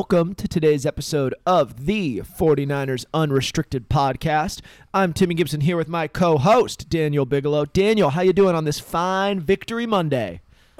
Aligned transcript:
Welcome 0.00 0.34
to 0.34 0.48
today's 0.48 0.86
episode 0.86 1.34
of 1.44 1.84
the 1.84 2.20
49ers 2.20 3.04
Unrestricted 3.12 3.90
Podcast. 3.90 4.62
I'm 4.94 5.12
Timmy 5.12 5.34
Gibson 5.34 5.60
here 5.60 5.76
with 5.76 5.88
my 5.88 6.08
co-host 6.08 6.88
Daniel 6.88 7.26
Bigelow. 7.26 7.66
Daniel, 7.66 8.08
how 8.08 8.22
you 8.22 8.32
doing 8.32 8.54
on 8.54 8.64
this 8.64 8.80
fine 8.80 9.40
Victory 9.40 9.84
Monday? 9.84 10.40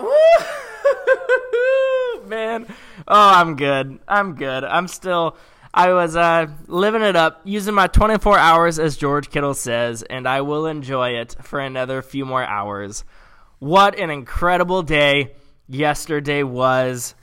man. 2.24 2.64
Oh, 3.06 3.30
I'm 3.34 3.56
good. 3.56 3.98
I'm 4.08 4.36
good. 4.36 4.64
I'm 4.64 4.88
still. 4.88 5.36
I 5.74 5.92
was 5.92 6.16
uh, 6.16 6.46
living 6.66 7.02
it 7.02 7.14
up, 7.14 7.42
using 7.44 7.74
my 7.74 7.88
24 7.88 8.38
hours, 8.38 8.78
as 8.78 8.96
George 8.96 9.28
Kittle 9.28 9.52
says, 9.52 10.02
and 10.02 10.26
I 10.26 10.40
will 10.40 10.64
enjoy 10.64 11.10
it 11.10 11.36
for 11.42 11.60
another 11.60 12.00
few 12.00 12.24
more 12.24 12.42
hours. 12.42 13.04
What 13.58 13.98
an 13.98 14.08
incredible 14.08 14.82
day 14.82 15.34
yesterday 15.68 16.42
was. 16.42 17.14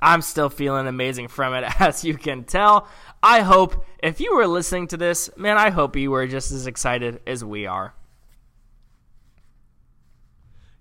I'm 0.00 0.22
still 0.22 0.50
feeling 0.50 0.86
amazing 0.86 1.28
from 1.28 1.54
it, 1.54 1.64
as 1.80 2.04
you 2.04 2.16
can 2.16 2.44
tell. 2.44 2.88
I 3.22 3.40
hope 3.40 3.84
if 4.02 4.20
you 4.20 4.36
were 4.36 4.46
listening 4.46 4.88
to 4.88 4.96
this, 4.96 5.30
man, 5.36 5.56
I 5.56 5.70
hope 5.70 5.96
you 5.96 6.10
were 6.10 6.26
just 6.26 6.52
as 6.52 6.66
excited 6.66 7.20
as 7.26 7.44
we 7.44 7.66
are. 7.66 7.94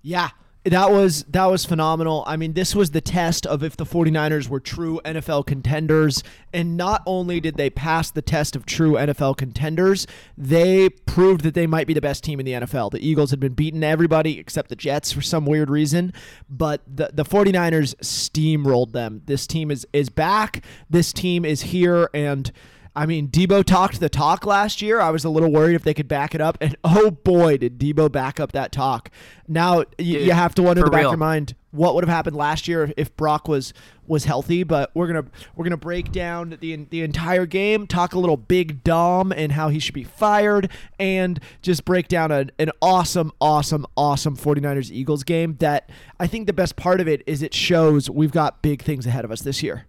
Yeah, 0.02 0.30
that 0.66 0.92
was 0.92 1.24
that 1.26 1.46
was 1.46 1.64
phenomenal. 1.64 2.24
I 2.26 2.38
mean, 2.38 2.54
this 2.54 2.76
was 2.76 2.92
the 2.92 3.02
test 3.02 3.46
of 3.46 3.64
if 3.64 3.78
the 3.78 3.86
49ers 3.86 4.50
were 4.50 4.60
true 4.60 5.00
NFL 5.06 5.46
contenders. 5.46 6.24
And 6.54 6.76
not 6.76 7.04
only 7.06 7.40
did 7.40 7.56
they 7.56 7.70
pass 7.70 8.10
the 8.10 8.24
test 8.24 8.56
of 8.56 8.66
true 8.66 8.94
NFL 8.94 9.38
contenders, 9.38 10.08
they 10.36 10.90
proved 10.90 11.42
that 11.42 11.54
they 11.54 11.68
might 11.68 11.86
be 11.86 11.94
the 11.94 12.02
best 12.02 12.24
team 12.24 12.40
in 12.40 12.46
the 12.46 12.54
NFL. 12.54 12.92
The 12.92 13.08
Eagles 13.08 13.30
had 13.30 13.40
been 13.40 13.54
beating 13.54 13.84
everybody 13.84 14.40
except 14.40 14.70
the 14.70 14.76
Jets 14.76 15.12
for 15.12 15.22
some 15.22 15.46
weird 15.46 15.70
reason, 15.70 16.14
but 16.50 16.82
the 16.88 17.12
the 17.14 17.26
49ers 17.26 17.94
steamrolled 17.98 18.92
them. 18.92 19.22
This 19.26 19.46
team 19.46 19.70
is 19.70 19.86
is 19.94 20.10
back. 20.10 20.66
This 20.90 21.14
team 21.14 21.46
is 21.46 21.62
here 21.62 22.10
and 22.14 22.52
I 22.96 23.06
mean, 23.06 23.28
Deebo 23.28 23.64
talked 23.66 24.00
the 24.00 24.08
talk 24.10 24.46
last 24.46 24.82
year. 24.82 25.02
I 25.02 25.10
was 25.10 25.26
a 25.26 25.30
little 25.30 25.52
worried 25.52 25.76
if 25.76 25.84
they 25.84 25.94
could 25.94 26.08
back 26.08 26.34
it 26.34 26.42
up, 26.42 26.58
and 26.62 26.76
oh 26.84 27.12
boy, 27.12 27.58
did 27.58 27.78
Deebo 27.78 28.12
back 28.12 28.40
up 28.40 28.54
that 28.54 28.72
talk. 28.72 29.10
Now 29.48 29.80
y- 29.80 29.86
Dude, 29.98 30.22
you 30.26 30.32
have 30.32 30.56
to 30.56 30.64
wonder 30.64 30.82
in 30.82 30.86
the 30.86 30.92
back 30.92 31.06
of 31.06 31.12
your 31.12 31.18
mind 31.18 31.56
what 31.72 31.94
would 31.94 32.06
have 32.06 32.10
happened 32.16 32.38
last 32.38 32.70
year 32.70 32.84
if, 32.84 32.94
if 32.96 33.18
Brock 33.18 33.50
was 33.50 33.74
was 34.08 34.24
healthy. 34.24 34.64
But 34.64 34.92
we're 34.94 35.08
gonna 35.08 35.26
we're 35.56 35.66
gonna 35.66 35.76
break 35.76 36.12
down 36.14 36.58
the 36.62 36.76
the 36.90 37.02
entire 37.02 37.46
game, 37.46 37.86
talk 37.86 38.14
a 38.14 38.20
little 38.20 38.38
Big 38.38 38.84
Dom 38.84 39.34
and 39.34 39.52
how 39.52 39.68
he 39.68 39.80
should 39.80 39.94
be 39.94 40.06
fired, 40.06 40.70
and 40.98 41.40
just 41.62 41.84
break 41.84 42.08
down 42.08 42.32
a, 42.32 42.46
an 42.60 42.72
awesome, 42.82 43.34
awesome, 43.42 43.86
awesome 43.98 44.38
49ers 44.38 44.90
Eagles 44.90 45.24
game. 45.24 45.58
That 45.60 45.90
I 46.18 46.28
think 46.28 46.48
the 46.48 46.54
best 46.54 46.78
part 46.78 47.02
of 47.02 47.10
it 47.10 47.24
is 47.28 47.42
it 47.42 47.54
shows 47.54 48.10
we've 48.10 48.32
got 48.32 48.62
big 48.62 48.82
things 48.82 49.06
ahead 49.06 49.26
of 49.26 49.32
us 49.32 49.42
this 49.42 49.62
year. 49.62 49.86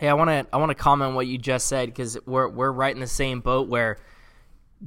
Hey, 0.00 0.08
I 0.08 0.14
want 0.14 0.30
to 0.30 0.46
I 0.50 0.56
want 0.56 0.70
to 0.70 0.74
comment 0.74 1.14
what 1.14 1.26
you 1.26 1.36
just 1.36 1.66
said 1.66 1.90
because 1.90 2.16
we're 2.24 2.48
we're 2.48 2.72
right 2.72 2.94
in 2.94 3.00
the 3.02 3.06
same 3.06 3.40
boat. 3.40 3.68
Where, 3.68 3.98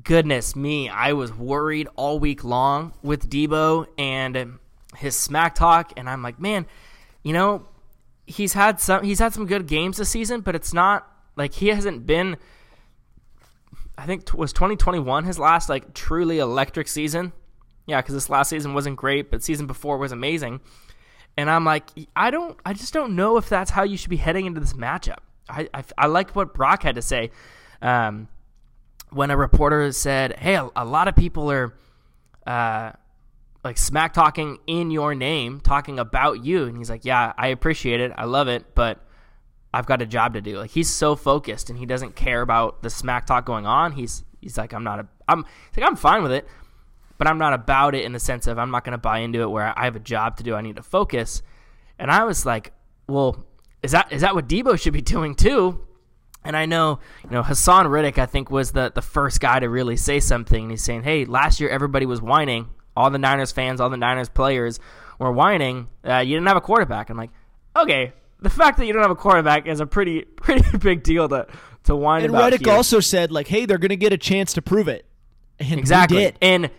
goodness 0.04 0.56
me, 0.56 0.90
I 0.90 1.14
was 1.14 1.32
worried 1.32 1.88
all 1.96 2.18
week 2.18 2.44
long 2.44 2.94
with 3.04 3.30
Deebo 3.30 3.86
and 4.00 4.58
his 4.98 5.16
smack 5.16 5.54
talk, 5.54 5.94
and 5.98 6.10
I'm 6.10 6.24
like, 6.24 6.40
man, 6.40 6.66
you 7.22 7.32
know, 7.32 7.68
he's 8.26 8.54
had 8.54 8.80
some 8.80 9.04
he's 9.04 9.20
had 9.20 9.34
some 9.34 9.46
good 9.46 9.68
games 9.68 9.98
this 9.98 10.10
season, 10.10 10.42
but 10.42 10.56
it's 10.56 10.74
not 10.74 11.08
like 11.36 11.54
he 11.54 11.68
hasn't 11.68 12.08
been. 12.08 12.38
I 13.96 14.08
think 14.08 14.34
was 14.34 14.52
2021 14.52 15.26
his 15.26 15.38
last 15.38 15.70
like 15.70 15.94
truly 15.94 16.40
electric 16.40 16.88
season. 16.88 17.34
Yeah, 17.86 18.02
because 18.02 18.16
this 18.16 18.32
last 18.32 18.50
season 18.50 18.74
wasn't 18.74 18.96
great, 18.96 19.30
but 19.30 19.44
season 19.44 19.68
before 19.68 20.00
was 20.00 20.12
amazing. 20.12 20.60
And 21.36 21.50
I'm 21.50 21.66
like, 21.66 21.90
I 22.16 22.30
don't, 22.32 22.58
I 22.66 22.74
just 22.74 22.94
don't 22.94 23.16
know 23.16 23.38
if 23.38 23.50
that's 23.50 23.72
how 23.72 23.84
you 23.84 23.98
should 23.98 24.10
be 24.10 24.18
heading 24.18 24.46
into 24.46 24.60
this 24.60 24.74
matchup. 24.74 25.20
I, 25.50 25.68
I, 25.74 25.84
I 25.98 26.08
like 26.08 26.36
what 26.36 26.54
Brock 26.54 26.84
had 26.84 26.96
to 26.96 27.02
say 27.02 27.32
um, 27.82 28.28
when 29.10 29.30
a 29.30 29.38
reporter 29.38 29.92
said, 29.92 30.38
"Hey, 30.40 30.56
a, 30.56 30.70
a 30.76 30.86
lot 30.86 31.08
of 31.08 31.16
people 31.16 31.52
are 31.52 31.74
uh, 32.48 32.92
like 33.64 33.78
smack 33.78 34.14
talking 34.14 34.58
in 34.68 34.90
your 34.90 35.14
name, 35.14 35.60
talking 35.60 36.00
about 36.00 36.44
you," 36.44 36.66
and 36.66 36.78
he's 36.78 36.90
like, 36.90 37.06
"Yeah, 37.06 37.34
I 37.38 37.48
appreciate 37.48 38.00
it, 38.00 38.12
I 38.16 38.26
love 38.26 38.48
it, 38.48 38.74
but 38.74 39.00
I've 39.74 39.86
got 39.86 40.02
a 40.02 40.06
job 40.06 40.34
to 40.34 40.42
do." 40.42 40.58
Like 40.58 40.72
he's 40.72 40.90
so 40.90 41.16
focused 41.16 41.70
and 41.70 41.78
he 41.78 41.86
doesn't 41.86 42.16
care 42.16 42.42
about 42.42 42.82
the 42.82 42.90
smack 42.90 43.26
talk 43.26 43.46
going 43.46 43.66
on. 43.66 43.92
He's 43.92 44.24
he's 44.42 44.58
like, 44.58 44.74
"I'm 44.74 44.84
not 44.84 45.00
a, 45.00 45.08
I'm 45.28 45.46
he's 45.72 45.78
like 45.78 45.90
I'm 45.90 45.98
fine 45.98 46.24
with 46.24 46.32
it." 46.32 46.48
But 47.18 47.28
I'm 47.28 47.38
not 47.38 47.54
about 47.54 47.96
it 47.96 48.04
in 48.06 48.12
the 48.12 48.20
sense 48.20 48.48
of 48.48 48.58
I'm 48.58 48.72
not 48.72 48.84
going 48.84 48.94
to 48.94 48.98
buy 48.98 49.20
into 49.20 49.42
it 49.42 49.48
where 49.48 49.78
I 49.78 49.86
have 49.86 49.96
a 49.96 50.00
job 50.00 50.38
to 50.38 50.44
do. 50.44 50.56
I 50.56 50.62
need 50.62 50.76
to 50.78 50.84
focus. 50.84 51.42
And 52.00 52.10
I 52.12 52.24
was 52.24 52.46
like, 52.46 52.74
well, 53.08 53.46
is 53.82 53.92
that 53.92 54.12
is 54.12 54.22
that 54.22 54.36
what 54.36 54.48
Deebo 54.48 54.80
should 54.80 54.94
be 54.94 55.02
doing 55.16 55.36
too? 55.36 55.86
And 56.46 56.58
I 56.58 56.66
know, 56.66 57.00
you 57.24 57.30
know, 57.30 57.42
Haason 57.42 57.90
Reddick, 57.90 58.18
I 58.18 58.26
think, 58.26 58.52
was 58.52 58.74
the, 58.74 58.92
the 58.94 59.02
first 59.02 59.40
guy 59.40 59.60
to 59.60 59.70
really 59.70 59.96
say 59.96 60.20
something. 60.20 60.64
And 60.64 60.72
he's 60.72 60.84
saying, 60.84 61.04
hey, 61.04 61.24
last 61.24 61.62
year 61.62 61.70
everybody 61.70 62.06
was 62.06 62.22
whining. 62.22 62.68
All 62.98 63.10
the 63.10 63.18
Niners 63.18 63.54
fans, 63.54 63.80
all 63.80 63.90
the 63.90 63.96
Niners 63.96 64.28
players 64.28 64.80
were 65.20 65.32
whining. 65.32 65.88
Uh, 66.06 66.18
you 66.18 66.36
didn't 66.36 66.48
have 66.48 66.58
a 66.58 66.62
quarterback. 66.62 67.10
I'm 67.10 67.16
like, 67.16 67.32
okay, 67.78 68.12
the 68.42 68.50
fact 68.50 68.78
that 68.78 68.86
you 68.86 68.94
don't 68.94 69.02
have 69.02 69.12
a 69.12 69.16
quarterback 69.16 69.68
is 69.68 69.80
a 69.80 69.86
pretty 69.86 70.22
pretty 70.36 70.78
big 70.78 71.02
deal 71.04 71.30
to, 71.30 71.48
to 71.86 71.96
whine 71.96 72.24
And 72.24 72.32
about. 72.32 72.44
Reddick 72.44 72.66
here. 72.66 72.74
also 72.76 73.00
said 73.00 73.32
like, 73.32 73.48
"Hey, 73.48 73.66
they're 73.66 73.78
gonna 73.78 73.96
get 73.96 74.14
a 74.14 74.18
chance 74.18 74.54
to 74.54 74.62
prove 74.62 74.88
it." 74.88 75.06
And 75.60 75.80
Exactly. 75.80 76.34
And 76.42 76.70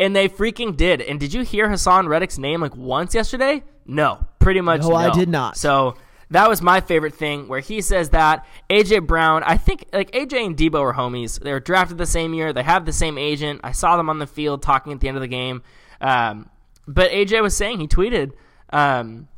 and 0.00 0.14
they 0.14 0.28
freaking 0.28 0.76
did. 0.76 1.00
And 1.00 1.20
did 1.20 1.32
you 1.32 1.42
hear 1.42 1.68
Haason 1.68 2.08
Reddick's 2.08 2.38
name 2.38 2.60
like 2.60 2.76
once 2.76 3.14
yesterday? 3.14 3.62
No, 3.86 4.26
pretty 4.38 4.60
much 4.60 4.82
No, 4.82 4.90
no. 4.90 4.94
I 4.96 5.10
did 5.10 5.28
not. 5.28 5.56
So 5.56 5.96
that 6.30 6.48
was 6.48 6.62
my 6.62 6.80
favorite 6.80 7.14
thing 7.14 7.48
where 7.48 7.60
he 7.60 7.80
says 7.80 8.10
that 8.10 8.46
AJ 8.70 9.06
Brown, 9.06 9.42
I 9.44 9.56
think 9.56 9.86
like 9.92 10.10
AJ 10.12 10.46
and 10.46 10.56
Deebo 10.56 10.80
are 10.80 10.94
homies. 10.94 11.38
They 11.38 11.52
were 11.52 11.60
drafted 11.60 11.98
the 11.98 12.06
same 12.06 12.34
year. 12.34 12.52
They 12.52 12.62
have 12.62 12.86
the 12.86 12.92
same 12.92 13.18
agent. 13.18 13.60
I 13.62 13.72
saw 13.72 13.96
them 13.96 14.08
on 14.08 14.18
the 14.18 14.26
field 14.26 14.62
talking 14.62 14.92
at 14.92 15.00
the 15.00 15.08
end 15.08 15.16
of 15.16 15.20
the 15.20 15.28
game. 15.28 15.62
Um, 16.00 16.50
but 16.86 17.10
AJ 17.10 17.42
was 17.42 17.56
saying 17.56 17.80
he 17.80 17.88
tweeted 17.88 18.32
um, 18.70 19.28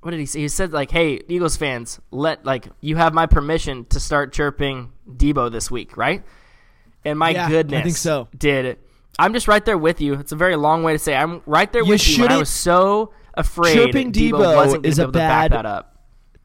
what 0.00 0.10
did 0.10 0.20
he 0.20 0.26
say? 0.26 0.40
He 0.40 0.48
said 0.48 0.72
like, 0.72 0.90
"Hey, 0.90 1.20
Eagles 1.28 1.56
fans, 1.56 1.98
let 2.10 2.44
like 2.44 2.68
you 2.80 2.96
have 2.96 3.14
my 3.14 3.24
permission 3.26 3.86
to 3.86 3.98
start 3.98 4.32
chirping 4.34 4.92
Deebo 5.08 5.50
this 5.50 5.70
week, 5.70 5.96
right?" 5.96 6.22
And 7.06 7.18
my 7.18 7.30
Yeah, 7.30 7.48
I 7.48 7.82
think 7.82 7.96
so. 7.96 8.28
Did 8.36 8.66
it? 8.66 8.83
I'm 9.18 9.32
just 9.32 9.48
right 9.48 9.64
there 9.64 9.78
with 9.78 10.00
you. 10.00 10.14
It's 10.14 10.32
a 10.32 10.36
very 10.36 10.56
long 10.56 10.82
way 10.82 10.92
to 10.92 10.98
say 10.98 11.14
I'm 11.14 11.42
right 11.46 11.72
there 11.72 11.82
You 11.84 11.90
with 11.90 12.08
you. 12.08 12.26
I 12.26 12.36
was 12.38 12.50
so 12.50 13.12
afraid 13.34 13.74
Chirping 13.74 14.12
Deebo, 14.12 14.32
Deebo 14.32 14.56
wasn't 14.56 14.86
is 14.86 14.98
a 14.98 15.02
be 15.02 15.04
able 15.04 15.12
to 15.12 15.18
back 15.18 15.50
bad- 15.50 15.52
that 15.58 15.66
up. 15.66 15.90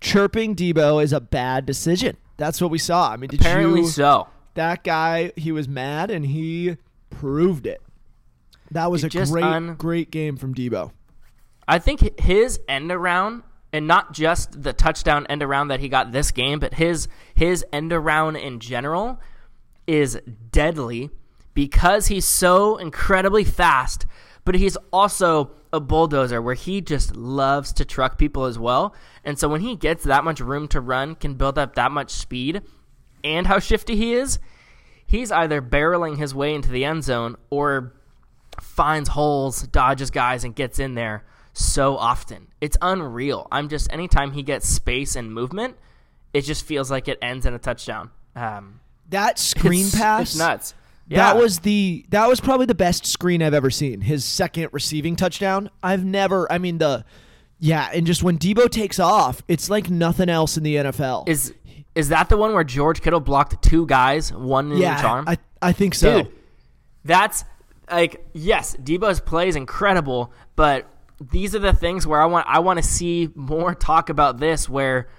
Chirping 0.01 0.55
Deebo 0.55 1.03
is 1.03 1.11
a 1.11 1.19
bad 1.19 1.65
decision. 1.65 2.15
That's 2.37 2.61
what 2.61 2.71
we 2.71 2.77
saw. 2.77 3.11
I 3.11 3.17
mean, 3.17 3.29
did 3.29 3.41
Apparently 3.41 3.81
you? 3.81 3.87
so. 3.87 4.27
That 4.53 4.83
guy, 4.83 5.31
he 5.35 5.51
was 5.51 5.67
mad 5.67 6.09
and 6.09 6.25
he 6.25 6.77
proved 7.09 7.65
it. 7.65 7.81
That 8.71 8.91
was 8.91 9.03
It 9.03 9.13
a 9.15 9.25
great, 9.25 9.43
un- 9.43 9.75
great 9.75 10.09
game 10.11 10.37
from 10.37 10.53
Deebo. 10.55 10.91
I 11.67 11.79
think 11.79 12.19
his 12.19 12.59
end 12.67 12.91
around, 12.91 13.43
and 13.73 13.87
not 13.87 14.13
just 14.13 14.61
the 14.63 14.73
touchdown 14.73 15.25
end 15.27 15.43
around 15.43 15.67
that 15.67 15.79
he 15.81 15.89
got 15.89 16.11
this 16.11 16.31
game, 16.31 16.59
but 16.59 16.75
his 16.75 17.07
his 17.35 17.65
end 17.73 17.91
around 17.93 18.37
in 18.37 18.59
general 18.59 19.19
is 19.85 20.19
deadly 20.51 21.09
because 21.53 22.07
he's 22.07 22.25
so 22.25 22.77
incredibly 22.77 23.43
fast, 23.43 24.05
but 24.45 24.55
he's 24.55 24.77
also 24.91 25.51
a 25.71 25.79
bulldozer 25.79 26.41
where 26.41 26.55
he 26.55 26.81
just 26.81 27.15
loves 27.15 27.71
to 27.73 27.85
truck 27.85 28.17
people 28.17 28.45
as 28.45 28.57
well. 28.57 28.93
And 29.23 29.37
so 29.37 29.47
when 29.47 29.61
he 29.61 29.75
gets 29.75 30.03
that 30.05 30.23
much 30.23 30.39
room 30.39 30.67
to 30.69 30.81
run, 30.81 31.15
can 31.15 31.35
build 31.35 31.57
up 31.57 31.75
that 31.75 31.91
much 31.91 32.11
speed, 32.11 32.61
and 33.23 33.47
how 33.47 33.59
shifty 33.59 33.95
he 33.95 34.13
is, 34.13 34.39
he's 35.05 35.31
either 35.31 35.61
barreling 35.61 36.17
his 36.17 36.33
way 36.33 36.53
into 36.53 36.69
the 36.69 36.85
end 36.85 37.03
zone 37.03 37.35
or 37.49 37.93
finds 38.61 39.09
holes, 39.09 39.63
dodges 39.63 40.09
guys, 40.09 40.43
and 40.43 40.55
gets 40.55 40.79
in 40.79 40.95
there 40.95 41.23
so 41.53 41.97
often. 41.97 42.47
It's 42.61 42.77
unreal. 42.81 43.47
I'm 43.51 43.69
just 43.69 43.91
anytime 43.91 44.31
he 44.31 44.43
gets 44.43 44.67
space 44.67 45.15
and 45.15 45.33
movement, 45.33 45.77
it 46.33 46.41
just 46.41 46.65
feels 46.65 46.89
like 46.89 47.07
it 47.07 47.17
ends 47.21 47.45
in 47.45 47.53
a 47.53 47.59
touchdown. 47.59 48.11
Um, 48.35 48.79
That 49.09 49.39
screen 49.39 49.85
it's, 49.85 49.95
pass, 49.95 50.21
it's 50.21 50.37
nuts. 50.37 50.73
Yeah. 51.09 51.33
That 51.33 51.41
was 51.41 51.59
the 51.59 52.05
that 52.09 52.29
was 52.29 52.39
probably 52.39 52.67
the 52.67 52.75
best 52.75 53.05
screen 53.05 53.41
I've 53.41 53.55
ever 53.55 53.71
seen. 53.71 54.01
His 54.01 54.23
second 54.23 54.69
receiving 54.71 55.15
touchdown. 55.15 55.71
I've 55.81 56.05
never. 56.05 56.49
I 56.51 56.59
mean 56.59 56.77
the, 56.77 57.03
yeah, 57.57 57.89
and 57.91 58.05
just 58.05 58.21
when 58.21 58.37
Deebo 58.37 58.69
takes 58.69 58.99
off, 58.99 59.41
it's 59.47 59.71
like 59.71 59.89
nothing 59.89 60.29
else 60.29 60.55
in 60.55 60.63
the 60.63 60.75
NFL. 60.75 61.27
is 61.27 61.53
is 61.95 62.09
that 62.09 62.29
the 62.29 62.37
one 62.37 62.53
where 62.53 62.63
George 62.63 63.01
Kittle 63.01 63.19
blocked 63.19 63.61
two 63.63 63.87
guys, 63.87 64.31
one 64.31 64.71
in 64.71 64.77
each 64.77 65.03
arm? 65.03 65.25
I 65.27 65.39
I 65.61 65.71
think 65.71 65.95
so. 65.95 66.23
Dude, 66.23 66.31
That's 67.03 67.43
like 67.91 68.23
yes, 68.33 68.75
Deebo's 68.75 69.19
play 69.19 69.47
is 69.47 69.55
incredible, 69.55 70.31
but 70.55 70.85
these 71.19 71.55
are 71.55 71.59
the 71.59 71.73
things 71.73 72.05
where 72.05 72.21
I 72.21 72.25
want 72.25 72.45
I 72.47 72.59
want 72.59 72.77
to 72.77 72.83
see 72.83 73.29
more 73.33 73.73
talk 73.73 74.09
about 74.09 74.37
this 74.39 74.69
where 74.69 75.09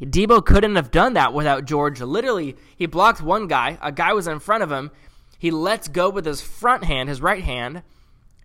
Deebo 0.00 0.44
couldn't 0.44 0.76
have 0.76 0.90
done 0.90 1.14
that 1.14 1.34
without 1.34 1.64
George. 1.64 2.00
Literally, 2.00 2.56
he 2.76 2.86
blocked 2.86 3.20
one 3.20 3.46
guy, 3.46 3.78
a 3.82 3.92
guy 3.92 4.12
was 4.14 4.26
in 4.26 4.38
front 4.40 4.62
of 4.62 4.72
him. 4.72 4.90
He 5.38 5.52
lets 5.52 5.86
go 5.88 6.10
with 6.10 6.26
his 6.26 6.40
front 6.40 6.84
hand, 6.84 7.08
his 7.08 7.22
right 7.22 7.42
hand, 7.42 7.82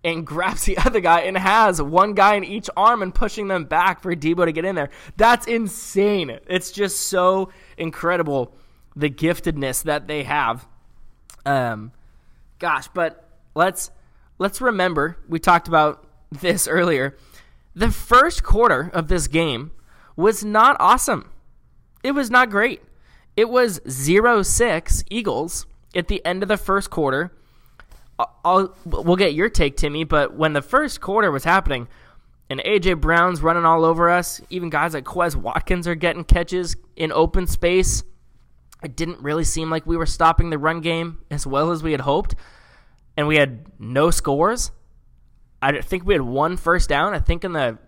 and 0.03 0.25
grabs 0.27 0.65
the 0.65 0.77
other 0.77 0.99
guy 0.99 1.21
and 1.21 1.37
has 1.37 1.81
one 1.81 2.13
guy 2.13 2.35
in 2.35 2.43
each 2.43 2.69
arm 2.77 3.01
and 3.01 3.13
pushing 3.13 3.47
them 3.47 3.65
back 3.65 4.01
for 4.01 4.15
Deebo 4.15 4.45
to 4.45 4.51
get 4.51 4.65
in 4.65 4.75
there. 4.75 4.89
That's 5.17 5.47
insane. 5.47 6.39
It's 6.47 6.71
just 6.71 6.99
so 6.99 7.49
incredible 7.77 8.55
the 8.95 9.09
giftedness 9.09 9.83
that 9.83 10.07
they 10.07 10.23
have. 10.23 10.67
Um 11.45 11.91
gosh, 12.59 12.87
but 12.93 13.27
let's 13.55 13.89
let's 14.37 14.61
remember 14.61 15.17
we 15.27 15.39
talked 15.39 15.67
about 15.67 16.05
this 16.31 16.67
earlier. 16.67 17.17
The 17.75 17.89
first 17.89 18.43
quarter 18.43 18.91
of 18.93 19.07
this 19.07 19.27
game 19.27 19.71
was 20.15 20.45
not 20.45 20.77
awesome. 20.79 21.31
It 22.03 22.11
was 22.11 22.29
not 22.29 22.51
great. 22.51 22.81
It 23.35 23.49
was 23.49 23.79
0-6 23.79 25.03
Eagles 25.09 25.65
at 25.95 26.07
the 26.07 26.23
end 26.25 26.43
of 26.43 26.49
the 26.49 26.57
first 26.57 26.89
quarter. 26.89 27.31
I'll, 28.45 28.75
we'll 28.85 29.15
get 29.15 29.33
your 29.33 29.49
take, 29.49 29.75
Timmy, 29.75 30.03
but 30.03 30.35
when 30.35 30.53
the 30.53 30.61
first 30.61 31.01
quarter 31.01 31.31
was 31.31 31.43
happening 31.43 31.87
and 32.49 32.59
AJ 32.59 33.01
Brown's 33.01 33.41
running 33.41 33.65
all 33.65 33.83
over 33.83 34.09
us, 34.09 34.39
even 34.49 34.69
guys 34.69 34.93
like 34.93 35.05
Quez 35.05 35.35
Watkins 35.35 35.87
are 35.87 35.95
getting 35.95 36.23
catches 36.23 36.75
in 36.95 37.11
open 37.11 37.47
space. 37.47 38.03
It 38.83 38.95
didn't 38.95 39.21
really 39.21 39.45
seem 39.45 39.69
like 39.69 39.87
we 39.87 39.97
were 39.97 40.05
stopping 40.05 40.49
the 40.49 40.57
run 40.57 40.81
game 40.81 41.19
as 41.31 41.47
well 41.47 41.71
as 41.71 41.81
we 41.81 41.91
had 41.91 42.01
hoped, 42.01 42.35
and 43.17 43.27
we 43.27 43.37
had 43.37 43.65
no 43.79 44.11
scores. 44.11 44.71
I 45.61 45.81
think 45.81 46.05
we 46.05 46.13
had 46.13 46.21
one 46.21 46.57
first 46.57 46.89
down. 46.89 47.13
I 47.13 47.19
think 47.19 47.43
in 47.43 47.53
the 47.53 47.79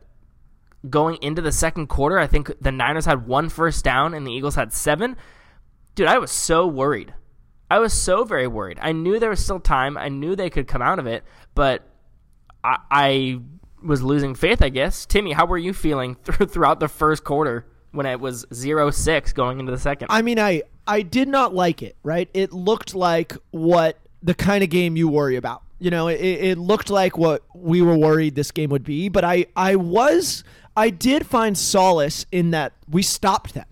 going 0.90 1.18
into 1.22 1.42
the 1.42 1.52
second 1.52 1.88
quarter, 1.88 2.18
I 2.18 2.28
think 2.28 2.52
the 2.62 2.72
Niners 2.72 3.06
had 3.06 3.28
one 3.28 3.50
first 3.50 3.84
down 3.84 4.13
and 4.13 4.25
the 4.25 4.31
Eagles 4.31 4.56
had 4.56 4.72
seven. 4.72 5.18
Dude, 5.94 6.07
I 6.07 6.18
was 6.18 6.31
so 6.31 6.68
worried. 6.68 7.13
I 7.70 7.80
was 7.80 7.94
so 7.94 8.24
very 8.24 8.48
worried. 8.48 8.80
I 8.82 8.92
knew 8.92 9.20
there 9.20 9.30
was 9.30 9.44
still 9.44 9.60
time. 9.60 9.98
I 9.98 10.10
knew 10.10 10.36
they 10.36 10.50
could 10.50 10.68
come 10.68 10.82
out 10.82 11.00
of 11.00 11.08
it, 11.08 11.24
but 11.56 11.84
I, 12.64 12.78
I 12.92 13.40
was 13.84 14.04
losing 14.04 14.36
faith, 14.36 14.62
I 14.62 14.70
guess. 14.70 15.06
Timmy, 15.06 15.34
how 15.34 15.46
were 15.46 15.58
you 15.58 15.74
feeling 15.74 16.16
th- 16.26 16.50
throughout 16.50 16.80
the 16.80 16.88
first 16.88 17.24
quarter 17.24 17.66
when 17.92 18.06
it 18.06 18.20
was 18.20 18.46
0-6 18.48 19.34
going 19.34 19.60
into 19.60 19.72
the 19.72 19.80
second? 19.80 20.08
I 20.10 20.22
mean, 20.22 20.40
I 20.40 20.64
I 20.88 21.02
did 21.02 21.28
not 21.28 21.54
like 21.54 21.82
it. 21.82 21.96
Right? 22.04 22.30
It 22.34 22.54
looked 22.54 22.94
like 22.94 23.34
what 23.52 24.00
the 24.22 24.36
kind 24.36 24.64
of 24.64 24.70
game 24.70 24.96
you 24.96 25.08
worry 25.08 25.36
about. 25.36 25.64
You 25.80 25.92
know, 25.92 26.08
it, 26.08 26.22
it 26.22 26.58
looked 26.58 26.90
like 26.90 27.18
what 27.18 27.44
we 27.54 27.82
were 27.82 27.98
worried 27.98 28.36
this 28.36 28.52
game 28.52 28.70
would 28.70 28.84
be. 28.84 29.10
But 29.10 29.24
I 29.24 29.48
I 29.56 29.76
was 29.76 30.44
I 30.78 30.90
did 30.90 31.26
find 31.26 31.58
solace 31.58 32.26
in 32.32 32.52
that 32.52 32.74
we 32.90 33.02
stopped 33.02 33.54
them. 33.54 33.66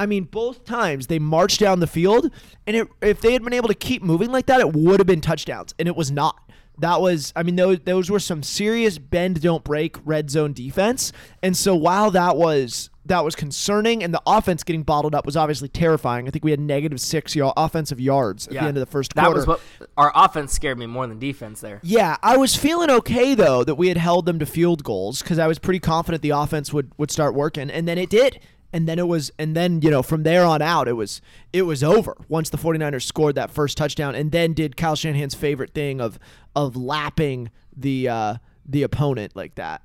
I 0.00 0.06
mean, 0.06 0.24
both 0.24 0.64
times 0.64 1.06
they 1.08 1.18
marched 1.18 1.60
down 1.60 1.80
the 1.80 1.86
field, 1.86 2.30
and 2.66 2.74
it, 2.76 2.88
if 3.02 3.20
they 3.20 3.32
had 3.34 3.44
been 3.44 3.52
able 3.52 3.68
to 3.68 3.74
keep 3.74 4.02
moving 4.02 4.32
like 4.32 4.46
that, 4.46 4.60
it 4.60 4.72
would 4.72 4.98
have 4.98 5.06
been 5.06 5.20
touchdowns, 5.20 5.74
and 5.78 5.86
it 5.86 5.94
was 5.94 6.10
not. 6.10 6.36
That 6.78 7.02
was, 7.02 7.32
I 7.36 7.42
mean, 7.42 7.56
those 7.56 7.80
those 7.80 8.10
were 8.10 8.18
some 8.20 8.42
serious 8.42 8.96
bend 8.96 9.42
don't 9.42 9.62
break 9.62 9.96
red 10.06 10.30
zone 10.30 10.54
defense, 10.54 11.12
and 11.42 11.54
so 11.54 11.74
while 11.74 12.10
that 12.12 12.36
was 12.38 12.88
that 13.04 13.24
was 13.24 13.34
concerning, 13.34 14.02
and 14.02 14.14
the 14.14 14.22
offense 14.26 14.62
getting 14.64 14.82
bottled 14.82 15.14
up 15.14 15.26
was 15.26 15.36
obviously 15.36 15.68
terrifying. 15.68 16.26
I 16.26 16.30
think 16.30 16.44
we 16.44 16.52
had 16.52 16.60
negative 16.60 17.00
six 17.00 17.36
y- 17.36 17.52
offensive 17.56 18.00
yards 18.00 18.46
at 18.46 18.54
Yeah. 18.54 18.62
the 18.62 18.68
end 18.68 18.76
of 18.78 18.80
the 18.80 18.90
first 18.90 19.14
that 19.14 19.24
quarter. 19.24 19.40
was 19.40 19.46
what 19.46 19.60
our 19.98 20.12
offense 20.14 20.52
scared 20.52 20.78
me 20.78 20.86
more 20.86 21.06
than 21.06 21.18
defense 21.18 21.60
there. 21.60 21.80
Yeah, 21.82 22.16
I 22.22 22.36
was 22.38 22.56
feeling 22.56 22.88
okay 22.90 23.34
though 23.34 23.62
that 23.64 23.74
we 23.74 23.88
had 23.88 23.96
held 23.98 24.24
them 24.24 24.38
to 24.38 24.46
field 24.46 24.82
goals 24.82 25.20
because 25.22 25.38
I 25.38 25.46
was 25.46 25.58
pretty 25.58 25.80
confident 25.80 26.22
the 26.22 26.30
offense 26.30 26.72
would 26.72 26.92
would 26.96 27.10
start 27.10 27.34
working, 27.34 27.68
and 27.70 27.86
then 27.86 27.98
it 27.98 28.08
did. 28.08 28.40
And 28.72 28.86
then 28.86 28.98
it 28.98 29.08
was 29.08 29.30
and 29.38 29.56
then, 29.56 29.82
you 29.82 29.90
know, 29.90 30.02
from 30.02 30.22
there 30.22 30.44
on 30.44 30.62
out 30.62 30.86
it 30.88 30.92
was 30.92 31.20
it 31.52 31.62
was 31.62 31.82
over 31.82 32.16
once 32.28 32.50
the 32.50 32.58
49ers 32.58 33.02
scored 33.02 33.34
that 33.34 33.50
first 33.50 33.76
touchdown 33.76 34.14
and 34.14 34.30
then 34.30 34.52
did 34.52 34.76
Kyle 34.76 34.94
Shanahan's 34.94 35.34
favorite 35.34 35.74
thing 35.74 36.00
of 36.00 36.18
of 36.54 36.76
lapping 36.76 37.50
the 37.76 38.08
uh 38.08 38.34
the 38.64 38.82
opponent 38.84 39.34
like 39.34 39.56
that. 39.56 39.82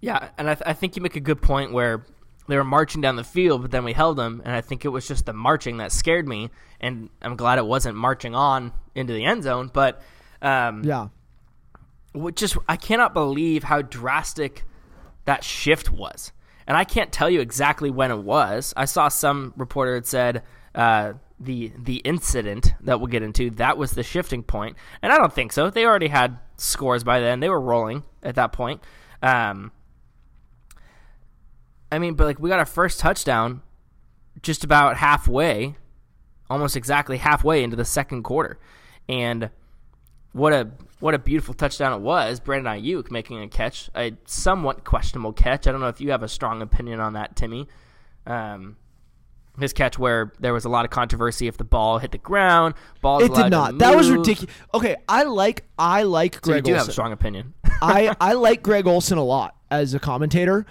Yeah, 0.00 0.30
and 0.38 0.48
I, 0.48 0.54
th- 0.54 0.66
I 0.66 0.72
think 0.72 0.96
you 0.96 1.02
make 1.02 1.16
a 1.16 1.20
good 1.20 1.42
point 1.42 1.72
where 1.72 2.06
they 2.48 2.56
were 2.56 2.64
marching 2.64 3.00
down 3.02 3.16
the 3.16 3.24
field, 3.24 3.62
but 3.62 3.70
then 3.70 3.84
we 3.84 3.92
held 3.92 4.16
them, 4.16 4.40
and 4.44 4.54
I 4.54 4.60
think 4.62 4.84
it 4.84 4.88
was 4.88 5.06
just 5.06 5.26
the 5.26 5.32
marching 5.34 5.76
that 5.76 5.92
scared 5.92 6.26
me, 6.26 6.50
and 6.80 7.10
I'm 7.20 7.36
glad 7.36 7.58
it 7.58 7.66
wasn't 7.66 7.96
marching 7.96 8.34
on 8.34 8.72
into 8.94 9.12
the 9.12 9.24
end 9.24 9.42
zone. 9.42 9.70
But 9.72 10.00
um, 10.40 10.82
Yeah. 10.84 11.08
just 12.34 12.56
I 12.66 12.76
cannot 12.76 13.12
believe 13.12 13.64
how 13.64 13.82
drastic 13.82 14.64
that 15.24 15.44
shift 15.44 15.90
was, 15.90 16.32
and 16.66 16.76
I 16.76 16.84
can't 16.84 17.12
tell 17.12 17.30
you 17.30 17.40
exactly 17.40 17.90
when 17.90 18.10
it 18.10 18.18
was. 18.18 18.72
I 18.76 18.84
saw 18.84 19.08
some 19.08 19.52
reporter 19.56 19.94
had 19.94 20.06
said 20.06 20.42
uh, 20.74 21.14
the 21.38 21.72
the 21.78 21.96
incident 21.96 22.74
that 22.80 23.00
we'll 23.00 23.08
get 23.08 23.22
into 23.22 23.50
that 23.52 23.78
was 23.78 23.92
the 23.92 24.02
shifting 24.02 24.42
point, 24.42 24.76
and 25.02 25.12
I 25.12 25.16
don't 25.16 25.32
think 25.32 25.52
so. 25.52 25.70
They 25.70 25.86
already 25.86 26.08
had 26.08 26.38
scores 26.56 27.02
by 27.02 27.20
then; 27.20 27.40
they 27.40 27.48
were 27.48 27.60
rolling 27.60 28.04
at 28.22 28.34
that 28.34 28.52
point. 28.52 28.82
Um, 29.22 29.72
I 31.90 31.98
mean, 31.98 32.14
but 32.14 32.24
like 32.24 32.38
we 32.38 32.50
got 32.50 32.58
our 32.58 32.66
first 32.66 33.00
touchdown 33.00 33.62
just 34.42 34.64
about 34.64 34.96
halfway, 34.96 35.76
almost 36.48 36.76
exactly 36.76 37.18
halfway 37.18 37.62
into 37.62 37.76
the 37.76 37.84
second 37.84 38.22
quarter, 38.22 38.58
and 39.08 39.50
what 40.32 40.52
a 40.52 40.70
what 41.00 41.14
a 41.14 41.18
beautiful 41.18 41.54
touchdown 41.54 41.92
it 41.92 42.00
was. 42.00 42.40
Brandon 42.40 42.80
Aiyuk 42.80 43.10
making 43.10 43.42
a 43.42 43.48
catch, 43.48 43.90
a 43.94 44.12
somewhat 44.26 44.84
questionable 44.84 45.32
catch. 45.32 45.66
I 45.66 45.72
don't 45.72 45.80
know 45.80 45.88
if 45.88 46.00
you 46.00 46.10
have 46.10 46.22
a 46.22 46.28
strong 46.28 46.62
opinion 46.62 47.00
on 47.00 47.14
that, 47.14 47.36
Timmy. 47.36 47.66
Um, 48.26 48.76
his 49.58 49.72
catch 49.72 49.98
where 49.98 50.32
there 50.38 50.52
was 50.52 50.64
a 50.64 50.68
lot 50.68 50.84
of 50.84 50.90
controversy 50.90 51.46
if 51.46 51.56
the 51.56 51.64
ball 51.64 51.98
hit 51.98 52.12
the 52.12 52.18
ground. 52.18 52.74
Ball 53.00 53.22
It 53.22 53.34
did 53.34 53.50
not. 53.50 53.78
That 53.78 53.96
was 53.96 54.10
ridiculous. 54.10 54.54
Okay, 54.72 54.96
I 55.08 55.24
like 55.24 55.64
I 55.78 56.04
like 56.04 56.34
So 56.36 56.52
you 56.52 56.52
Greg 56.54 56.64
do 56.64 56.70
have 56.72 56.80
Olsen. 56.82 56.90
a 56.90 56.92
strong 56.92 57.12
opinion. 57.12 57.54
I 57.82 58.14
I 58.20 58.34
like 58.34 58.62
Greg 58.62 58.86
Olsen 58.86 59.18
a 59.18 59.24
lot 59.24 59.56
as 59.70 59.94
a 59.94 59.98
commentator. 59.98 60.66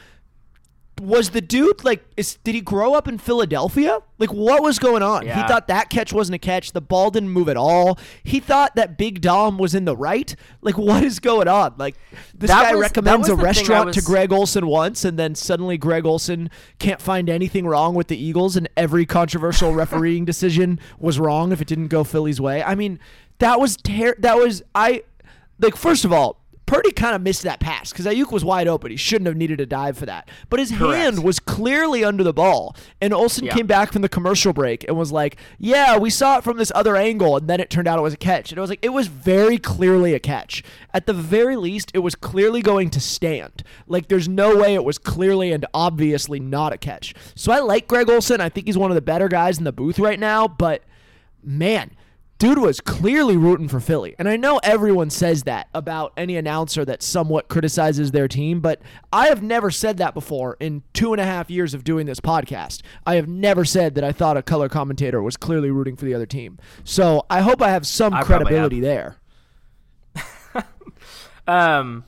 Was 1.02 1.30
the 1.30 1.42
dude 1.42 1.84
like? 1.84 2.04
Is, 2.18 2.38
did 2.44 2.56
he 2.56 2.62
grow 2.62 2.94
up 2.94 3.08
in 3.08 3.18
Philadelphia? 3.18 4.00
Like, 4.18 4.34
what 4.34 4.62
was 4.62 4.80
going 4.80 5.02
on? 5.02 5.24
He 5.26 5.32
thought 5.32 5.68
that 5.70 5.90
catch 5.90 6.12
wasn't 6.12 6.36
a 6.36 6.40
catch. 6.40 6.74
The 6.74 6.82
ball 6.82 7.10
didn't 7.10 7.30
move 7.30 7.48
at 7.48 7.56
all. 7.56 7.98
He 8.24 8.40
thought 8.42 8.76
that 8.76 8.98
Big 8.98 9.22
Dom 9.22 9.58
was 9.58 9.74
in 9.74 9.86
the 9.86 9.96
right. 9.96 10.36
Like, 10.62 10.78
what 10.78 11.04
is 11.04 11.20
going 11.20 11.48
on? 11.48 11.76
Like, 11.78 11.96
this 12.36 12.50
That 12.50 12.64
guy 12.64 12.76
was- 12.76 12.82
recommends 12.82 13.30
a 13.30 13.32
the 13.32 13.36
thing 13.38 13.46
I 13.46 13.48
restaurant 13.48 13.94
to 13.94 13.98
was- 14.00 14.06
Greg 14.06 14.34
Olsen 14.34 14.68
once, 14.68 15.06
and 15.06 15.18
then 15.18 15.36
suddenly 15.36 15.78
Greg 15.78 16.06
Olsen 16.06 16.50
can't 16.80 17.02
find 17.02 17.30
anything 17.30 17.66
wrong 17.66 17.96
with 17.96 18.08
the 18.08 18.18
Eagles, 18.22 18.58
and 18.58 18.68
every 18.76 19.06
controversial 19.06 19.74
refereeing 19.74 20.26
decision 20.26 20.80
was 21.00 21.18
wrong 21.20 21.52
if 21.54 21.62
it 21.62 21.68
didn't 21.68 21.88
go 21.88 22.04
Philly's 22.04 22.42
way. 22.42 22.62
I 22.62 22.76
mean, 22.76 23.00
that 23.38 23.60
was 23.60 23.78
ter- 23.78 24.16
That 24.20 24.36
was 24.38 24.64
I 24.76 25.04
like. 25.62 25.78
First 25.78 26.04
of 26.04 26.12
all, 26.12 26.39
Purdy 26.70 26.92
kind 26.92 27.16
of 27.16 27.22
missed 27.24 27.42
that 27.44 27.60
pass 27.60 27.92
because 27.92 28.06
Aiyuk 28.06 28.32
was 28.32 28.46
wide 28.46 28.68
open. 28.68 28.92
He 28.92 28.98
shouldn't 28.98 29.26
have 29.26 29.36
needed 29.36 29.60
a 29.60 29.66
dive 29.66 29.98
for 29.98 30.06
that. 30.06 30.30
But 30.52 30.60
his 30.60 30.72
Correct. 30.72 30.94
hand 30.96 31.24
was 31.24 31.40
clearly 31.40 32.04
under 32.04 32.24
the 32.24 32.32
ball. 32.32 32.76
And 33.02 33.12
Olsen 33.12 33.46
Yeah. 33.46 33.56
came 33.56 33.66
back 33.66 33.92
from 33.92 34.04
the 34.04 34.10
commercial 34.10 34.54
break 34.54 34.86
and 34.88 34.96
was 34.96 35.12
like, 35.12 35.38
Yeah, 35.58 35.98
we 35.98 36.12
saw 36.12 36.38
it 36.38 36.44
from 36.44 36.58
this 36.58 36.72
other 36.76 36.96
angle. 36.96 37.36
And 37.38 37.48
then 37.50 37.60
it 37.60 37.72
turned 37.72 37.88
out 37.88 37.98
it 37.98 38.04
was 38.04 38.14
a 38.14 38.18
catch. 38.18 38.52
And 38.52 38.60
I 38.60 38.62
was 38.62 38.70
like, 38.70 38.84
It 38.86 38.90
was 38.94 39.08
very 39.08 39.58
clearly 39.58 40.14
a 40.14 40.20
catch. 40.20 40.64
At 40.94 41.08
the 41.08 41.14
very 41.14 41.56
least, 41.56 41.90
it 41.96 42.00
was 42.00 42.14
clearly 42.14 42.62
going 42.62 42.92
to 42.92 43.00
stand. 43.00 43.64
Like, 43.88 44.08
there's 44.08 44.30
no 44.30 44.56
way 44.56 44.76
it 44.76 44.84
was 44.84 45.00
clearly 45.00 45.52
and 45.52 45.66
obviously 45.74 46.40
not 46.40 46.72
a 46.72 46.78
catch. 46.78 47.16
So 47.34 47.52
I 47.52 47.60
like 47.60 47.88
Greg 47.88 48.10
Olsen. 48.10 48.42
I 48.42 48.50
think 48.50 48.68
he's 48.68 48.78
one 48.78 48.92
of 48.92 48.96
the 48.96 49.02
better 49.02 49.28
guys 49.28 49.58
in 49.58 49.64
the 49.64 49.72
booth 49.72 49.98
right 49.98 50.20
now. 50.20 50.48
But 50.48 50.84
man, 51.44 51.92
dude 52.40 52.58
was 52.58 52.82
clearly 52.82 53.38
rooting 53.38 53.68
for 53.68 53.80
Philly. 53.80 54.16
And 54.18 54.28
I 54.28 54.38
know 54.38 54.60
everyone 54.64 55.10
says 55.10 55.44
that 55.44 55.68
about 55.74 56.14
any 56.18 56.38
announcer 56.38 56.84
that 56.86 57.04
somewhat 57.04 57.50
criticizes 57.50 58.12
their 58.12 58.28
team, 58.28 58.62
but 58.62 58.82
I 59.14 59.28
have 59.28 59.44
never 59.44 59.70
said 59.70 59.98
that 59.98 60.14
before 60.14 60.58
in 60.60 60.82
two 60.94 61.14
and 61.14 61.22
a 61.22 61.26
half 61.26 61.50
years 61.50 61.74
of 61.74 61.84
doing 61.84 62.06
this 62.06 62.20
podcast. 62.20 62.82
I 63.06 63.16
have 63.16 63.28
never 63.28 63.66
said 63.66 63.96
that 63.96 64.04
I 64.04 64.12
thought 64.12 64.38
a 64.38 64.42
color 64.42 64.70
commentator 64.70 65.22
was 65.22 65.38
clearly 65.38 65.70
rooting 65.70 65.96
for 65.96 66.06
the 66.06 66.16
other 66.16 66.26
team. 66.26 66.58
So 66.84 67.26
I 67.30 67.42
hope 67.42 67.62
I 67.62 67.70
have 67.70 67.86
some 67.86 68.14
I 68.14 68.24
credibility 68.24 68.80
there. 68.80 69.18
Um, 71.50 72.06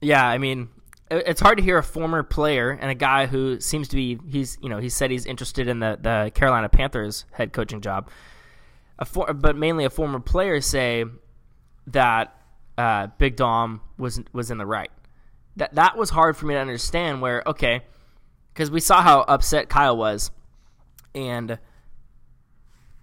yeah, 0.00 0.24
I 0.24 0.38
mean, 0.38 0.68
it's 1.10 1.40
hard 1.40 1.58
to 1.58 1.64
hear 1.64 1.78
a 1.78 1.82
former 1.82 2.22
player 2.22 2.70
and 2.70 2.90
a 2.90 2.94
guy 2.94 3.26
who 3.26 3.60
seems 3.60 3.88
to 3.88 3.96
be 3.96 4.20
he's 4.28 4.56
you 4.62 4.68
know 4.68 4.78
he 4.78 4.88
said 4.88 5.10
he's 5.10 5.26
interested 5.26 5.66
in 5.66 5.80
the 5.80 5.98
the 6.00 6.30
Carolina 6.32 6.68
Panthers 6.68 7.24
head 7.32 7.52
coaching 7.52 7.80
job, 7.80 8.08
a 8.98 9.04
for, 9.04 9.32
but 9.32 9.56
mainly 9.56 9.84
a 9.84 9.90
former 9.90 10.20
player 10.20 10.60
say 10.60 11.04
that 11.88 12.34
uh, 12.76 13.08
Big 13.18 13.36
Dom 13.36 13.80
was 13.96 14.20
was 14.32 14.50
in 14.50 14.58
the 14.58 14.66
right. 14.66 14.90
That 15.56 15.74
that 15.74 15.96
was 15.96 16.10
hard 16.10 16.36
for 16.36 16.46
me 16.46 16.54
to 16.54 16.60
understand. 16.60 17.20
Where 17.20 17.42
okay, 17.46 17.82
because 18.52 18.70
we 18.70 18.80
saw 18.80 19.02
how 19.02 19.20
upset 19.20 19.68
Kyle 19.68 19.96
was, 19.96 20.30
and 21.14 21.58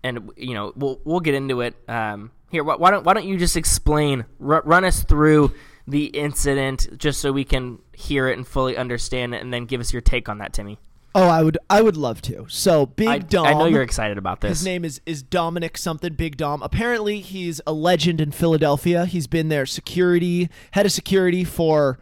and 0.04 0.32
you 0.38 0.54
know 0.54 0.74
we'll 0.76 1.00
we'll 1.04 1.20
get 1.20 1.34
into 1.34 1.62
it. 1.62 1.76
Um, 1.88 2.32
here, 2.52 2.64
why, 2.64 2.92
don't 2.92 3.04
why 3.04 3.14
don't 3.14 3.26
you 3.26 3.38
just 3.38 3.58
explain, 3.58 4.26
r- 4.40 4.62
run 4.64 4.86
us 4.86 5.04
through 5.04 5.54
the 5.88 6.06
incident, 6.06 6.88
just 6.98 7.20
so 7.20 7.32
we 7.32 7.44
can 7.44 7.80
hear 7.94 8.28
it 8.28 8.38
and 8.38 8.48
fully 8.48 8.78
understand 8.78 9.36
it, 9.36 9.42
and 9.42 9.54
then 9.54 9.66
give 9.66 9.82
us 9.82 9.92
your 9.92 10.02
take 10.02 10.30
on 10.30 10.38
that, 10.38 10.54
Timmy. 10.54 10.80
Oh, 11.16 11.30
I 11.30 11.44
would 11.44 11.58
I 11.70 11.82
would 11.82 11.96
love 11.96 12.22
to. 12.24 12.46
So 12.50 12.86
Big 12.86 13.08
I, 13.08 13.20
Dom. 13.20 13.48
I 13.48 13.54
know 13.54 13.66
you're 13.66 13.82
excited 13.82 14.18
about 14.18 14.42
this. 14.42 14.50
His 14.50 14.66
name 14.66 14.84
is 14.84 15.00
is 15.06 15.24
Dominic 15.24 15.78
something 15.78 16.14
Big 16.14 16.36
Dom. 16.36 16.62
Apparently, 16.62 17.22
he's 17.22 17.62
a 17.66 17.72
legend 17.72 18.20
in 18.20 18.32
Philadelphia. 18.32 19.06
He's 19.06 19.26
been 19.26 19.48
their 19.48 19.66
security 19.66 20.50
head 20.72 20.86
of 20.86 20.92
security 20.92 21.46
for 21.46 21.98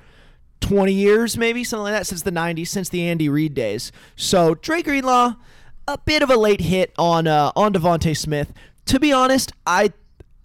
20 0.62 0.94
years, 0.94 1.38
maybe 1.38 1.64
something 1.64 1.84
like 1.84 1.94
that, 1.94 2.08
since 2.08 2.24
the 2.24 2.32
90s, 2.32 2.70
since 2.70 2.90
the 2.90 3.08
Andy 3.08 3.30
Reid 3.30 3.54
days. 3.54 3.92
So 4.16 4.56
Dre 4.56 4.82
Greenlaw, 4.82 5.36
a 5.88 5.98
bit 6.00 6.24
of 6.24 6.32
a 6.32 6.38
late 6.38 6.62
hit 6.62 6.92
on 6.98 7.28
uh, 7.28 7.52
on 7.56 7.72
DeVonta 7.72 8.18
Smith. 8.18 8.52
To 8.86 9.00
be 9.00 9.14
honest, 9.14 9.54
I 9.68 9.94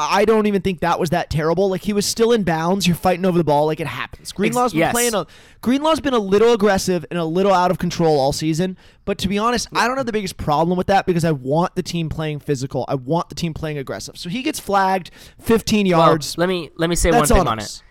I 0.00 0.24
don't 0.24 0.46
even 0.46 0.62
think 0.62 0.80
that 0.80 1.00
was 1.00 1.10
that 1.10 1.28
terrible. 1.28 1.68
Like 1.68 1.82
he 1.82 1.92
was 1.92 2.06
still 2.06 2.30
in 2.30 2.44
bounds. 2.44 2.86
You're 2.86 2.94
fighting 2.94 3.24
over 3.24 3.36
the 3.36 3.44
ball. 3.44 3.66
Like 3.66 3.80
it 3.80 3.88
happens. 3.88 4.30
Greenlaw's 4.32 4.72
been 4.72 4.80
yes. 4.80 4.92
playing 4.92 5.14
a 5.14 5.26
Greenlaw's 5.60 5.98
been 5.98 6.14
a 6.14 6.18
little 6.18 6.52
aggressive 6.52 7.04
and 7.10 7.18
a 7.18 7.24
little 7.24 7.52
out 7.52 7.72
of 7.72 7.78
control 7.78 8.20
all 8.20 8.32
season. 8.32 8.76
But 9.04 9.18
to 9.18 9.28
be 9.28 9.38
honest, 9.38 9.68
I 9.72 9.88
don't 9.88 9.96
have 9.96 10.06
the 10.06 10.12
biggest 10.12 10.36
problem 10.36 10.78
with 10.78 10.86
that 10.86 11.04
because 11.04 11.24
I 11.24 11.32
want 11.32 11.74
the 11.74 11.82
team 11.82 12.08
playing 12.08 12.38
physical. 12.40 12.84
I 12.86 12.94
want 12.94 13.28
the 13.28 13.34
team 13.34 13.54
playing 13.54 13.78
aggressive. 13.78 14.16
So 14.16 14.28
he 14.28 14.42
gets 14.42 14.60
flagged, 14.60 15.10
15 15.40 15.88
Well, 15.88 15.98
yards. 15.98 16.38
let 16.38 16.48
me 16.48 16.70
let 16.76 16.88
me 16.88 16.94
say 16.94 17.10
That's 17.10 17.30
one 17.30 17.40
thing 17.40 17.48
on 17.48 17.52
on 17.54 17.58
it. 17.58 17.82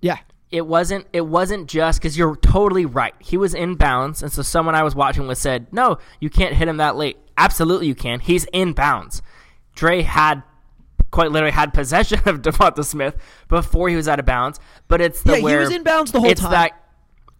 Yeah. 0.00 0.18
It 0.50 0.66
wasn't. 0.66 1.06
It 1.12 1.22
wasn't 1.22 1.68
just 1.68 2.00
because 2.00 2.16
you're 2.16 2.36
totally 2.36 2.86
right. 2.86 3.14
He 3.18 3.36
was 3.36 3.52
in 3.52 3.74
bounds, 3.74 4.22
and 4.22 4.32
so 4.32 4.40
someone 4.42 4.74
I 4.74 4.82
was 4.82 4.94
watching 4.94 5.26
with 5.26 5.36
said, 5.36 5.66
"No, 5.72 5.98
you 6.20 6.30
can't 6.30 6.54
hit 6.54 6.68
him 6.68 6.78
that 6.78 6.96
late." 6.96 7.18
Absolutely, 7.36 7.86
you 7.86 7.94
can. 7.94 8.20
He's 8.20 8.46
in 8.52 8.72
bounds. 8.72 9.20
Dre 9.74 10.00
had 10.00 10.42
quite 11.10 11.30
literally 11.30 11.52
had 11.52 11.72
possession 11.72 12.18
of 12.26 12.42
Devonta 12.42 12.84
Smith 12.84 13.16
before 13.48 13.88
he 13.88 13.96
was 13.96 14.08
out 14.08 14.18
of 14.18 14.26
bounds. 14.26 14.60
But 14.88 15.00
it's 15.00 15.22
the 15.22 15.40
Yeah, 15.40 15.48
he 15.48 15.56
was 15.56 15.70
in 15.72 15.82
bounds 15.82 16.12
the 16.12 16.20
whole 16.20 16.30
it's 16.30 16.40
time. 16.40 16.50
That, 16.50 16.84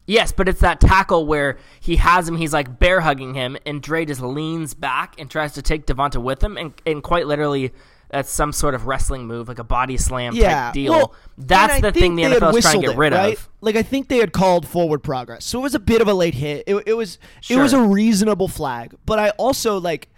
yes, 0.06 0.32
but 0.32 0.48
it's 0.48 0.60
that 0.60 0.80
tackle 0.80 1.26
where 1.26 1.58
he 1.80 1.96
has 1.96 2.28
him. 2.28 2.36
He's 2.36 2.52
like 2.52 2.78
bear 2.78 3.00
hugging 3.00 3.34
him, 3.34 3.56
and 3.66 3.82
Dre 3.82 4.04
just 4.04 4.20
leans 4.20 4.74
back 4.74 5.14
and 5.18 5.30
tries 5.30 5.52
to 5.54 5.62
take 5.62 5.86
Devonta 5.86 6.22
with 6.22 6.42
him, 6.42 6.56
and, 6.56 6.72
and 6.86 7.02
quite 7.02 7.26
literally. 7.26 7.72
That's 8.10 8.30
some 8.30 8.52
sort 8.52 8.74
of 8.74 8.86
wrestling 8.86 9.26
move, 9.26 9.48
like 9.48 9.58
a 9.58 9.64
body 9.64 9.98
slam 9.98 10.34
Yeah, 10.34 10.48
type 10.48 10.72
deal. 10.72 10.92
Well, 10.92 11.14
That's 11.36 11.82
the 11.82 11.92
thing 11.92 12.16
the 12.16 12.22
NFL 12.22 12.56
is 12.56 12.64
trying 12.64 12.80
to 12.80 12.86
get 12.86 12.94
it, 12.94 12.98
rid 12.98 13.12
right? 13.12 13.36
of. 13.36 13.48
Like 13.60 13.76
I 13.76 13.82
think 13.82 14.08
they 14.08 14.16
had 14.16 14.32
called 14.32 14.66
forward 14.66 15.02
progress, 15.02 15.44
so 15.44 15.58
it 15.58 15.62
was 15.62 15.74
a 15.74 15.78
bit 15.78 16.00
of 16.00 16.08
a 16.08 16.14
late 16.14 16.32
hit. 16.32 16.64
It, 16.66 16.84
it 16.86 16.94
was 16.94 17.18
it 17.50 17.58
was 17.58 17.74
a 17.74 17.82
reasonable 17.82 18.48
flag, 18.48 18.94
but 19.04 19.18
I 19.18 19.28
also 19.32 19.78
like 19.78 20.08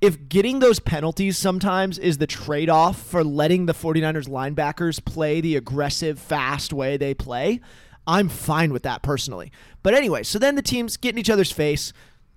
if 0.00 0.28
getting 0.28 0.60
those 0.60 0.78
penalties 0.78 1.36
sometimes 1.36 1.98
is 1.98 2.18
the 2.18 2.26
trade-off 2.26 3.00
for 3.00 3.24
letting 3.24 3.66
the 3.66 3.74
49ers 3.74 4.28
linebackers 4.28 5.04
play 5.04 5.40
the 5.40 5.56
aggressive, 5.56 6.18
fast 6.18 6.72
way 6.72 6.96
they 6.96 7.14
play, 7.14 7.60
I'm 8.06 8.28
fine 8.28 8.72
with 8.72 8.84
that 8.84 9.02
personally. 9.02 9.52
But 9.82 9.94
anyway, 9.94 10.22
so 10.22 10.38
then 10.38 10.54
the 10.54 10.62
teams 10.62 10.96
get 10.96 11.14
in 11.14 11.18
each 11.18 11.30
other's 11.30 11.52
face. 11.52 11.92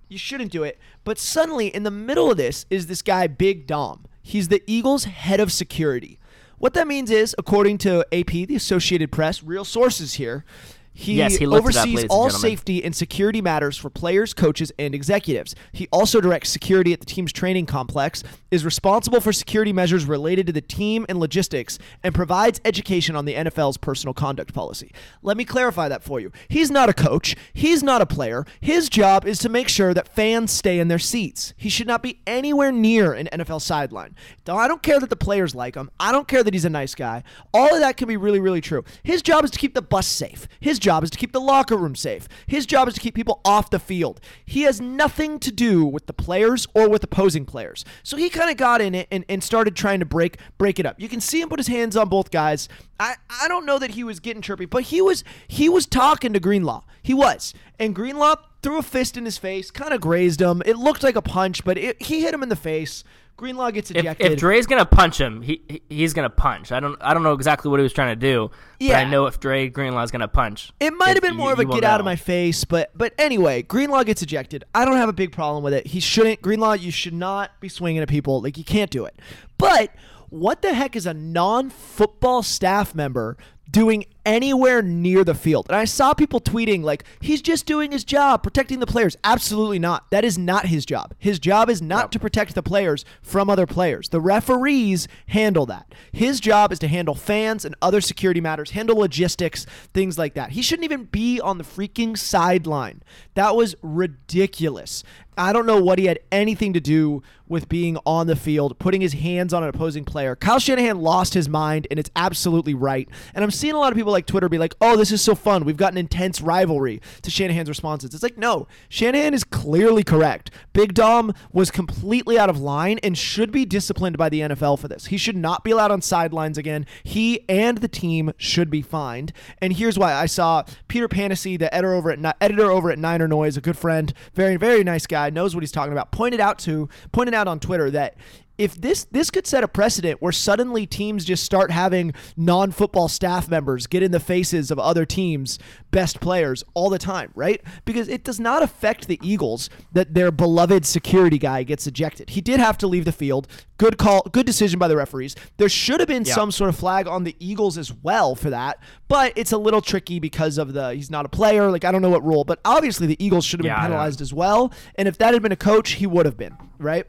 You 0.08 0.18
shouldn't 0.18 0.52
do 0.52 0.64
it. 0.64 0.78
But 1.04 1.18
suddenly, 1.18 1.68
in 1.68 1.84
the 1.84 1.90
middle 1.90 2.30
of 2.30 2.36
this, 2.36 2.66
is 2.68 2.88
this 2.88 3.00
guy, 3.00 3.26
Big 3.26 3.66
Dom. 3.66 4.06
He's 4.22 4.48
the 4.48 4.62
Eagles' 4.66 5.04
head 5.04 5.40
of 5.40 5.50
security. 5.52 6.18
What 6.58 6.74
that 6.74 6.86
means 6.86 7.10
is, 7.10 7.34
according 7.38 7.78
to 7.78 8.04
AP, 8.12 8.46
the 8.46 8.54
Associated 8.54 9.10
Press, 9.10 9.42
real 9.42 9.64
sources 9.64 10.14
here, 10.14 10.44
he, 10.92 11.14
Yes, 11.14 11.36
he 11.36 11.44
it 11.44 11.48
up, 11.48 11.54
oversees 11.54 12.02
and 12.02 12.10
all 12.10 12.30
safety 12.30 12.84
and 12.84 12.94
security 12.94 13.40
matters 13.40 13.76
for 13.76 13.90
players, 13.90 14.34
coaches, 14.34 14.72
and 14.78 14.94
executives. 14.94 15.54
He 15.72 15.88
also 15.90 16.20
directs 16.20 16.50
security 16.50 16.92
at 16.92 17.00
the 17.00 17.06
team's 17.06 17.32
training 17.32 17.66
complex, 17.66 18.22
is 18.50 18.64
responsible 18.64 19.20
for 19.20 19.32
security 19.32 19.72
measures 19.72 20.04
related 20.04 20.46
to 20.46 20.52
the 20.52 20.60
team 20.60 21.06
and 21.08 21.18
logistics, 21.18 21.78
and 22.02 22.14
provides 22.14 22.60
education 22.64 23.16
on 23.16 23.24
the 23.24 23.34
NFL's 23.34 23.78
personal 23.78 24.14
conduct 24.14 24.52
policy. 24.52 24.92
Let 25.22 25.36
me 25.36 25.44
clarify 25.44 25.88
that 25.88 26.02
for 26.02 26.20
you. 26.20 26.30
He's 26.48 26.70
not 26.70 26.88
a 26.88 26.94
coach, 26.94 27.36
he's 27.52 27.82
not 27.82 28.02
a 28.02 28.06
player. 28.06 28.44
His 28.60 28.88
job 28.88 29.26
is 29.26 29.38
to 29.40 29.48
make 29.48 29.68
sure 29.68 29.94
that 29.94 30.14
fans 30.14 30.50
stay 30.50 30.78
in 30.78 30.88
their 30.88 30.98
seats. 30.98 31.54
He 31.56 31.68
should 31.68 31.86
not 31.86 32.02
be 32.02 32.20
anywhere 32.26 32.72
near 32.72 33.12
an 33.12 33.28
NFL 33.32 33.62
sideline. 33.62 34.14
I 34.46 34.68
don't 34.68 34.82
care 34.82 35.00
that 35.00 35.10
the 35.10 35.16
players 35.16 35.54
like 35.54 35.74
him, 35.74 35.90
I 35.98 36.12
don't 36.12 36.28
care 36.28 36.42
that 36.42 36.52
he's 36.52 36.64
a 36.64 36.70
nice 36.70 36.94
guy. 36.94 37.22
All 37.54 37.72
of 37.74 37.80
that 37.80 37.96
can 37.96 38.08
be 38.08 38.16
really, 38.16 38.40
really 38.40 38.60
true. 38.60 38.84
His 39.02 39.22
job 39.22 39.44
is 39.44 39.50
to 39.52 39.58
keep 39.58 39.74
the 39.74 39.82
bus 39.82 40.06
safe. 40.06 40.46
His 40.60 40.78
job 40.82 41.02
is 41.02 41.10
to 41.10 41.18
keep 41.18 41.32
the 41.32 41.40
locker 41.40 41.76
room 41.76 41.94
safe. 41.94 42.28
His 42.46 42.66
job 42.66 42.88
is 42.88 42.94
to 42.94 43.00
keep 43.00 43.14
people 43.14 43.40
off 43.44 43.70
the 43.70 43.78
field. 43.78 44.20
He 44.44 44.62
has 44.62 44.80
nothing 44.80 45.38
to 45.38 45.50
do 45.50 45.84
with 45.84 46.06
the 46.06 46.12
players 46.12 46.66
or 46.74 46.90
with 46.90 47.02
opposing 47.02 47.46
players. 47.46 47.84
So 48.02 48.18
he 48.18 48.28
kind 48.28 48.50
of 48.50 48.58
got 48.58 48.82
in 48.82 48.94
it 48.94 49.08
and, 49.10 49.24
and 49.28 49.42
started 49.42 49.74
trying 49.74 50.00
to 50.00 50.06
break 50.06 50.36
break 50.58 50.78
it 50.78 50.84
up. 50.84 51.00
You 51.00 51.08
can 51.08 51.20
see 51.20 51.40
him 51.40 51.48
put 51.48 51.58
his 51.58 51.68
hands 51.68 51.96
on 51.96 52.08
both 52.10 52.30
guys. 52.30 52.68
I, 53.00 53.14
I 53.30 53.48
don't 53.48 53.64
know 53.64 53.78
that 53.78 53.92
he 53.92 54.04
was 54.04 54.20
getting 54.20 54.42
chirpy, 54.42 54.66
but 54.66 54.84
he 54.84 55.00
was 55.00 55.24
he 55.48 55.68
was 55.68 55.86
talking 55.86 56.32
to 56.34 56.40
Greenlaw. 56.40 56.82
He 57.02 57.14
was. 57.14 57.54
And 57.78 57.94
Greenlaw 57.94 58.36
threw 58.62 58.78
a 58.78 58.82
fist 58.82 59.16
in 59.16 59.24
his 59.24 59.38
face, 59.38 59.70
kind 59.70 59.92
of 59.92 60.00
grazed 60.00 60.40
him. 60.40 60.62
It 60.64 60.76
looked 60.76 61.02
like 61.02 61.16
a 61.16 61.22
punch, 61.22 61.64
but 61.64 61.78
it, 61.78 62.00
he 62.02 62.22
hit 62.22 62.34
him 62.34 62.42
in 62.42 62.48
the 62.48 62.56
face. 62.56 63.02
Greenlaw 63.42 63.70
gets 63.72 63.90
ejected. 63.90 64.32
if 64.32 64.38
Dre's 64.38 64.66
gonna 64.66 64.84
punch 64.86 65.20
him, 65.20 65.42
he 65.42 65.60
he- 65.68 65.82
he's 65.88 66.14
gonna 66.14 66.30
punch. 66.30 66.70
I 66.70 66.78
don't 66.78 66.96
I 67.00 67.12
don't 67.12 67.24
know 67.24 67.32
exactly 67.32 67.70
what 67.72 67.80
he 67.80 67.82
was 67.82 67.92
trying 67.92 68.12
to 68.12 68.16
do, 68.16 68.50
but 68.78 68.86
Yeah. 68.86 68.98
I 69.00 69.04
know 69.04 69.26
if 69.26 69.40
Dre 69.40 69.68
Greenlaw's 69.68 70.12
gonna 70.12 70.28
punch, 70.28 70.72
It 70.78 70.92
might 70.92 71.14
have 71.14 71.22
been 71.22 71.34
more 71.36 71.48
you- 71.48 71.52
of 71.54 71.58
a 71.58 71.64
get 71.64 71.82
out 71.82 71.98
of 72.00 72.04
my 72.04 72.14
face, 72.14 72.64
but 72.64 72.90
but 72.96 73.12
anyway, 73.18 73.62
Greenlaw 73.62 74.04
gets 74.04 74.22
ejected. 74.22 74.62
I 74.74 74.84
don't 74.84 74.96
have 74.96 75.08
a 75.08 75.12
big 75.12 75.32
problem 75.32 75.64
with 75.64 75.74
it. 75.74 75.88
He 75.88 75.98
shouldn't. 75.98 76.40
Greenlaw, 76.40 76.74
you 76.74 76.92
should 76.92 77.14
not 77.14 77.50
be 77.60 77.68
swinging 77.68 78.00
at 78.00 78.08
people. 78.08 78.40
Like 78.40 78.56
you 78.56 78.64
can't 78.64 78.90
do 78.92 79.04
it. 79.06 79.18
But 79.58 79.90
what 80.28 80.62
the 80.62 80.72
heck 80.72 80.94
is 80.94 81.04
a 81.04 81.12
non-football 81.12 82.42
staff 82.44 82.94
member 82.94 83.36
doing 83.72 84.04
anywhere 84.24 84.82
near 84.82 85.24
the 85.24 85.34
field? 85.34 85.66
And 85.68 85.76
I 85.76 85.84
saw 85.86 86.14
people 86.14 86.40
tweeting 86.40 86.82
like 86.82 87.04
he's 87.20 87.42
just 87.42 87.66
doing 87.66 87.90
his 87.90 88.04
job, 88.04 88.42
protecting 88.42 88.78
the 88.78 88.86
players. 88.86 89.16
Absolutely 89.24 89.78
not. 89.78 90.10
That 90.10 90.24
is 90.24 90.38
not 90.38 90.66
his 90.66 90.86
job. 90.86 91.14
His 91.18 91.38
job 91.38 91.68
is 91.68 91.82
not 91.82 92.12
to 92.12 92.20
protect 92.20 92.54
the 92.54 92.62
players 92.62 93.04
from 93.22 93.50
other 93.50 93.66
players. 93.66 94.10
The 94.10 94.20
referees 94.20 95.08
handle 95.28 95.66
that. 95.66 95.92
His 96.12 96.38
job 96.38 96.70
is 96.70 96.78
to 96.80 96.88
handle 96.88 97.14
fans 97.14 97.64
and 97.64 97.74
other 97.82 98.00
security 98.00 98.40
matters, 98.40 98.70
handle 98.70 98.98
logistics, 98.98 99.66
things 99.92 100.18
like 100.18 100.34
that. 100.34 100.50
He 100.50 100.62
shouldn't 100.62 100.84
even 100.84 101.04
be 101.04 101.40
on 101.40 101.58
the 101.58 101.64
freaking 101.64 102.16
sideline. 102.16 103.02
That 103.34 103.56
was 103.56 103.74
ridiculous. 103.82 105.02
I 105.36 105.52
don't 105.52 105.66
know 105.66 105.80
what 105.80 105.98
he 105.98 106.06
had 106.06 106.18
anything 106.30 106.72
to 106.74 106.80
do 106.80 107.22
with 107.52 107.68
being 107.68 107.98
on 108.06 108.26
the 108.26 108.34
field, 108.34 108.78
putting 108.78 109.02
his 109.02 109.12
hands 109.12 109.52
on 109.52 109.62
an 109.62 109.68
opposing 109.68 110.04
player. 110.04 110.34
Kyle 110.34 110.58
Shanahan 110.58 111.00
lost 111.00 111.34
his 111.34 111.48
mind, 111.50 111.86
and 111.90 112.00
it's 112.00 112.10
absolutely 112.16 112.72
right. 112.72 113.06
And 113.34 113.44
I'm 113.44 113.50
seeing 113.50 113.74
a 113.74 113.78
lot 113.78 113.92
of 113.92 113.96
people 113.96 114.10
like 114.10 114.24
Twitter 114.24 114.48
be 114.48 114.56
like, 114.56 114.74
oh, 114.80 114.96
this 114.96 115.12
is 115.12 115.20
so 115.20 115.34
fun. 115.34 115.64
We've 115.64 115.76
got 115.76 115.92
an 115.92 115.98
intense 115.98 116.40
rivalry 116.40 117.02
to 117.20 117.30
Shanahan's 117.30 117.68
responses. 117.68 118.14
It's 118.14 118.22
like, 118.22 118.38
no, 118.38 118.66
Shanahan 118.88 119.34
is 119.34 119.44
clearly 119.44 120.02
correct. 120.02 120.50
Big 120.72 120.94
Dom 120.94 121.34
was 121.52 121.70
completely 121.70 122.38
out 122.38 122.48
of 122.48 122.58
line 122.58 122.98
and 123.02 123.18
should 123.18 123.52
be 123.52 123.66
disciplined 123.66 124.16
by 124.16 124.30
the 124.30 124.40
NFL 124.40 124.78
for 124.78 124.88
this. 124.88 125.06
He 125.06 125.18
should 125.18 125.36
not 125.36 125.62
be 125.62 125.72
allowed 125.72 125.90
on 125.90 126.00
sidelines 126.00 126.56
again. 126.56 126.86
He 127.02 127.44
and 127.50 127.78
the 127.78 127.88
team 127.88 128.32
should 128.38 128.70
be 128.70 128.80
fined. 128.80 129.32
And 129.60 129.74
here's 129.74 129.98
why 129.98 130.14
I 130.14 130.24
saw 130.24 130.64
Peter 130.88 131.08
Panacy, 131.08 131.58
the 131.58 131.72
editor 131.74 131.92
over 131.92 132.10
at 132.10 132.36
editor 132.40 132.70
over 132.70 132.90
at 132.90 132.98
Niner 132.98 133.28
Noise, 133.28 133.58
a 133.58 133.60
good 133.60 133.76
friend, 133.76 134.12
very 134.32 134.56
very 134.56 134.82
nice 134.82 135.06
guy, 135.06 135.28
knows 135.32 135.54
what 135.54 135.62
he's 135.62 135.72
talking 135.72 135.92
about. 135.92 136.12
Pointed 136.12 136.40
out 136.40 136.58
to 136.60 136.88
pointed 137.12 137.34
out 137.34 137.48
on 137.48 137.60
Twitter 137.60 137.90
that 137.90 138.16
if 138.58 138.80
this 138.80 139.04
this 139.10 139.30
could 139.30 139.46
set 139.46 139.64
a 139.64 139.68
precedent 139.68 140.20
where 140.20 140.32
suddenly 140.32 140.86
teams 140.86 141.24
just 141.24 141.42
start 141.42 141.70
having 141.70 142.12
non-football 142.36 143.08
staff 143.08 143.48
members 143.48 143.86
get 143.86 144.02
in 144.02 144.10
the 144.12 144.20
faces 144.20 144.70
of 144.70 144.78
other 144.78 145.04
teams' 145.06 145.58
best 145.90 146.20
players 146.20 146.62
all 146.74 146.90
the 146.90 146.98
time, 146.98 147.30
right? 147.34 147.62
Because 147.84 148.08
it 148.08 148.24
does 148.24 148.38
not 148.38 148.62
affect 148.62 149.08
the 149.08 149.18
Eagles 149.22 149.70
that 149.92 150.14
their 150.14 150.30
beloved 150.30 150.84
security 150.84 151.38
guy 151.38 151.62
gets 151.62 151.86
ejected. 151.86 152.30
He 152.30 152.40
did 152.40 152.60
have 152.60 152.76
to 152.78 152.86
leave 152.86 153.04
the 153.04 153.12
field. 153.12 153.46
Good 153.78 153.98
call, 153.98 154.22
good 154.30 154.46
decision 154.46 154.78
by 154.78 154.86
the 154.86 154.96
referees. 154.96 155.34
There 155.56 155.68
should 155.68 155.98
have 156.00 156.08
been 156.08 156.24
Yeah. 156.24 156.34
some 156.34 156.52
sort 156.52 156.68
of 156.68 156.76
flag 156.76 157.08
on 157.08 157.24
the 157.24 157.34
Eagles 157.40 157.78
as 157.78 157.92
well 157.92 158.34
for 158.34 158.50
that, 158.50 158.78
but 159.08 159.32
it's 159.34 159.52
a 159.52 159.58
little 159.58 159.80
tricky 159.80 160.20
because 160.20 160.58
of 160.58 160.72
the 160.72 160.94
he's 160.94 161.10
not 161.10 161.24
a 161.24 161.28
player. 161.28 161.70
Like 161.70 161.84
I 161.84 161.90
don't 161.90 162.02
know 162.02 162.10
what 162.10 162.24
rule, 162.24 162.44
but 162.44 162.60
obviously 162.64 163.06
the 163.06 163.22
Eagles 163.24 163.44
should 163.44 163.60
have 163.60 163.66
Yeah, 163.66 163.80
been 163.80 163.90
penalized 163.90 164.20
as 164.20 164.32
well. 164.32 164.72
And 164.96 165.08
if 165.08 165.18
that 165.18 165.32
had 165.32 165.42
been 165.42 165.52
a 165.52 165.56
coach, 165.56 165.92
he 165.92 166.06
would 166.06 166.26
have 166.26 166.36
been, 166.36 166.56
right? 166.78 167.06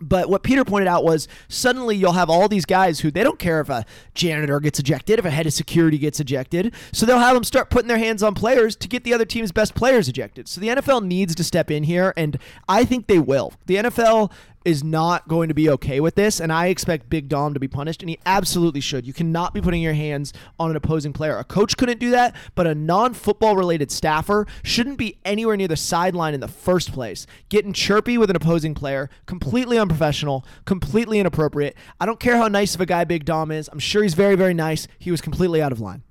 But 0.00 0.28
what 0.28 0.42
Peter 0.42 0.64
pointed 0.64 0.88
out 0.88 1.04
was 1.04 1.28
suddenly 1.48 1.96
you'll 1.96 2.12
have 2.12 2.30
all 2.30 2.48
these 2.48 2.64
guys 2.64 3.00
who 3.00 3.10
they 3.10 3.22
don't 3.22 3.38
care 3.38 3.60
if 3.60 3.68
a 3.68 3.84
janitor 4.14 4.60
gets 4.60 4.78
ejected, 4.78 5.18
if 5.18 5.24
a 5.24 5.30
head 5.30 5.46
of 5.46 5.52
security 5.52 5.98
gets 5.98 6.20
ejected. 6.20 6.74
So 6.92 7.04
they'll 7.04 7.18
have 7.18 7.34
them 7.34 7.44
start 7.44 7.70
putting 7.70 7.88
their 7.88 7.98
hands 7.98 8.22
on 8.22 8.34
players 8.34 8.76
to 8.76 8.88
get 8.88 9.04
the 9.04 9.12
other 9.12 9.24
team's 9.24 9.52
best 9.52 9.74
players 9.74 10.08
ejected. 10.08 10.48
So 10.48 10.60
the 10.60 10.68
NFL 10.68 11.04
needs 11.04 11.34
to 11.34 11.44
step 11.44 11.70
in 11.70 11.84
here, 11.84 12.12
and 12.16 12.38
I 12.68 12.84
think 12.84 13.06
they 13.06 13.18
will. 13.18 13.52
The 13.66 13.76
NFL 13.76 14.30
is 14.64 14.84
not 14.84 15.28
going 15.28 15.48
to 15.48 15.54
be 15.54 15.70
okay 15.70 16.00
with 16.00 16.14
this, 16.14 16.40
and 16.40 16.52
I 16.52 16.66
expect 16.66 17.08
Big 17.08 17.28
Dom 17.28 17.54
to 17.54 17.60
be 17.60 17.68
punished, 17.68 18.02
and 18.02 18.10
he 18.10 18.18
absolutely 18.26 18.80
should. 18.80 19.06
You 19.06 19.12
cannot 19.12 19.54
be 19.54 19.60
putting 19.60 19.82
your 19.82 19.94
hands 19.94 20.32
on 20.58 20.70
an 20.70 20.76
opposing 20.76 21.12
player. 21.12 21.38
A 21.38 21.44
coach 21.44 21.76
couldn't 21.76 22.00
do 22.00 22.10
that, 22.10 22.34
but 22.54 22.66
a 22.66 22.74
non 22.74 23.14
football 23.14 23.56
related 23.56 23.90
staffer 23.90 24.46
shouldn't 24.62 24.98
be 24.98 25.18
anywhere 25.24 25.56
near 25.56 25.68
the 25.68 25.76
sideline 25.76 26.34
in 26.34 26.40
the 26.40 26.48
first 26.48 26.92
place. 26.92 27.26
Getting 27.48 27.72
chirpy 27.72 28.18
with 28.18 28.30
an 28.30 28.36
opposing 28.36 28.74
player, 28.74 29.10
completely 29.26 29.78
unprofessional, 29.78 30.44
completely 30.64 31.18
inappropriate. 31.18 31.76
I 32.00 32.06
don't 32.06 32.20
care 32.20 32.36
how 32.36 32.48
nice 32.48 32.74
of 32.74 32.80
a 32.80 32.86
guy 32.86 33.04
Big 33.04 33.24
Dom 33.24 33.50
is. 33.50 33.68
I'm 33.72 33.78
sure 33.78 34.02
he's 34.02 34.14
very, 34.14 34.34
very 34.34 34.54
nice. 34.54 34.88
He 34.98 35.10
was 35.10 35.20
completely 35.20 35.62
out 35.62 35.72
of 35.72 35.80
line. 35.80 36.02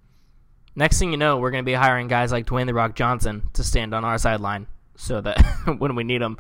Next 0.76 1.00
thing 1.00 1.12
you 1.12 1.18
know, 1.18 1.38
we're 1.38 1.50
going 1.50 1.64
to 1.64 1.66
be 1.66 1.74
hiring 1.74 2.08
guys 2.08 2.32
like 2.32 2.46
Dwayne 2.46 2.68
the 2.68 2.74
Rock 2.74 2.96
Johnson 2.96 3.50
to 3.54 3.64
stand 3.64 3.96
on 3.96 4.06
our 4.06 4.20
sideline 4.20 4.68
so 4.96 5.22
that 5.22 5.42
when 5.80 5.96
we 5.96 6.04
need 6.04 6.22
them. 6.22 6.38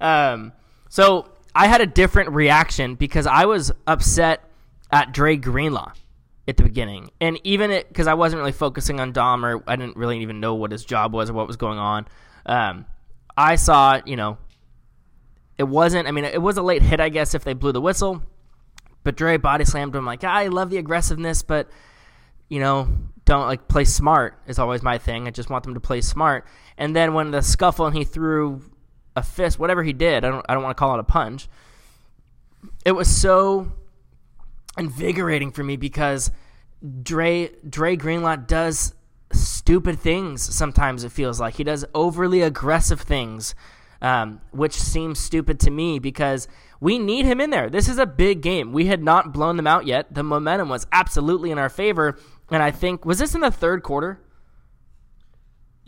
Um, 0.00 0.52
so 0.90 1.28
I 1.54 1.66
had 1.66 1.80
a 1.80 1.86
different 1.86 2.30
reaction 2.30 2.94
because 2.94 3.26
I 3.26 3.46
was 3.46 3.72
upset 3.86 4.44
at 4.90 5.12
Dre 5.12 5.36
Greenlaw 5.36 5.92
at 6.46 6.56
the 6.56 6.62
beginning, 6.62 7.10
and 7.20 7.38
even 7.44 7.70
it 7.70 7.88
because 7.88 8.06
I 8.06 8.14
wasn't 8.14 8.40
really 8.40 8.52
focusing 8.52 9.00
on 9.00 9.12
Dom 9.12 9.44
or 9.44 9.62
I 9.66 9.76
didn't 9.76 9.96
really 9.96 10.20
even 10.20 10.40
know 10.40 10.54
what 10.54 10.72
his 10.72 10.84
job 10.84 11.12
was 11.12 11.30
or 11.30 11.34
what 11.34 11.46
was 11.46 11.56
going 11.56 11.78
on. 11.78 12.06
Um, 12.46 12.86
I 13.36 13.56
saw, 13.56 14.00
you 14.04 14.16
know, 14.16 14.38
it 15.58 15.64
wasn't. 15.64 16.08
I 16.08 16.10
mean, 16.10 16.24
it 16.24 16.40
was 16.40 16.56
a 16.56 16.62
late 16.62 16.82
hit, 16.82 17.00
I 17.00 17.08
guess, 17.08 17.34
if 17.34 17.44
they 17.44 17.52
blew 17.52 17.72
the 17.72 17.80
whistle. 17.80 18.22
But 19.02 19.16
Dre 19.16 19.36
body 19.38 19.64
slammed 19.64 19.94
him 19.94 20.04
like, 20.04 20.24
I 20.24 20.48
love 20.48 20.70
the 20.70 20.76
aggressiveness, 20.76 21.42
but 21.42 21.70
you 22.50 22.58
know, 22.58 22.88
don't 23.24 23.46
like 23.46 23.68
play 23.68 23.84
smart 23.84 24.38
is 24.46 24.58
always 24.58 24.82
my 24.82 24.98
thing. 24.98 25.26
I 25.26 25.30
just 25.30 25.48
want 25.48 25.64
them 25.64 25.74
to 25.74 25.80
play 25.80 26.00
smart. 26.00 26.46
And 26.76 26.94
then 26.94 27.14
when 27.14 27.30
the 27.30 27.42
scuffle 27.42 27.86
and 27.86 27.96
he 27.96 28.04
threw 28.04 28.60
a 29.16 29.22
fist, 29.22 29.58
whatever 29.58 29.82
he 29.82 29.92
did, 29.92 30.24
I 30.24 30.30
don't 30.30 30.46
I 30.48 30.54
don't 30.54 30.62
want 30.62 30.76
to 30.76 30.78
call 30.78 30.94
it 30.94 31.00
a 31.00 31.04
punch. 31.04 31.48
It 32.84 32.92
was 32.92 33.08
so 33.08 33.72
invigorating 34.78 35.50
for 35.50 35.64
me 35.64 35.76
because 35.76 36.30
Dre 37.02 37.50
Dre 37.68 37.96
Greenlaw 37.96 38.36
does 38.36 38.94
stupid 39.32 39.98
things 39.98 40.42
sometimes 40.42 41.04
it 41.04 41.12
feels 41.12 41.40
like. 41.40 41.54
He 41.54 41.64
does 41.64 41.84
overly 41.94 42.42
aggressive 42.42 43.00
things 43.00 43.54
um, 44.02 44.40
which 44.50 44.74
seems 44.74 45.18
stupid 45.18 45.60
to 45.60 45.70
me 45.70 45.98
because 45.98 46.48
we 46.80 46.98
need 46.98 47.26
him 47.26 47.40
in 47.40 47.50
there. 47.50 47.68
This 47.68 47.88
is 47.88 47.98
a 47.98 48.06
big 48.06 48.40
game. 48.40 48.72
We 48.72 48.86
had 48.86 49.02
not 49.02 49.32
blown 49.32 49.56
them 49.56 49.66
out 49.66 49.86
yet. 49.86 50.14
The 50.14 50.22
momentum 50.22 50.68
was 50.68 50.86
absolutely 50.90 51.50
in 51.50 51.58
our 51.58 51.68
favor. 51.68 52.18
And 52.50 52.62
i 52.62 52.70
think 52.70 53.04
was 53.04 53.18
this 53.18 53.34
in 53.34 53.42
the 53.42 53.50
third 53.50 53.82
quarter 53.82 54.20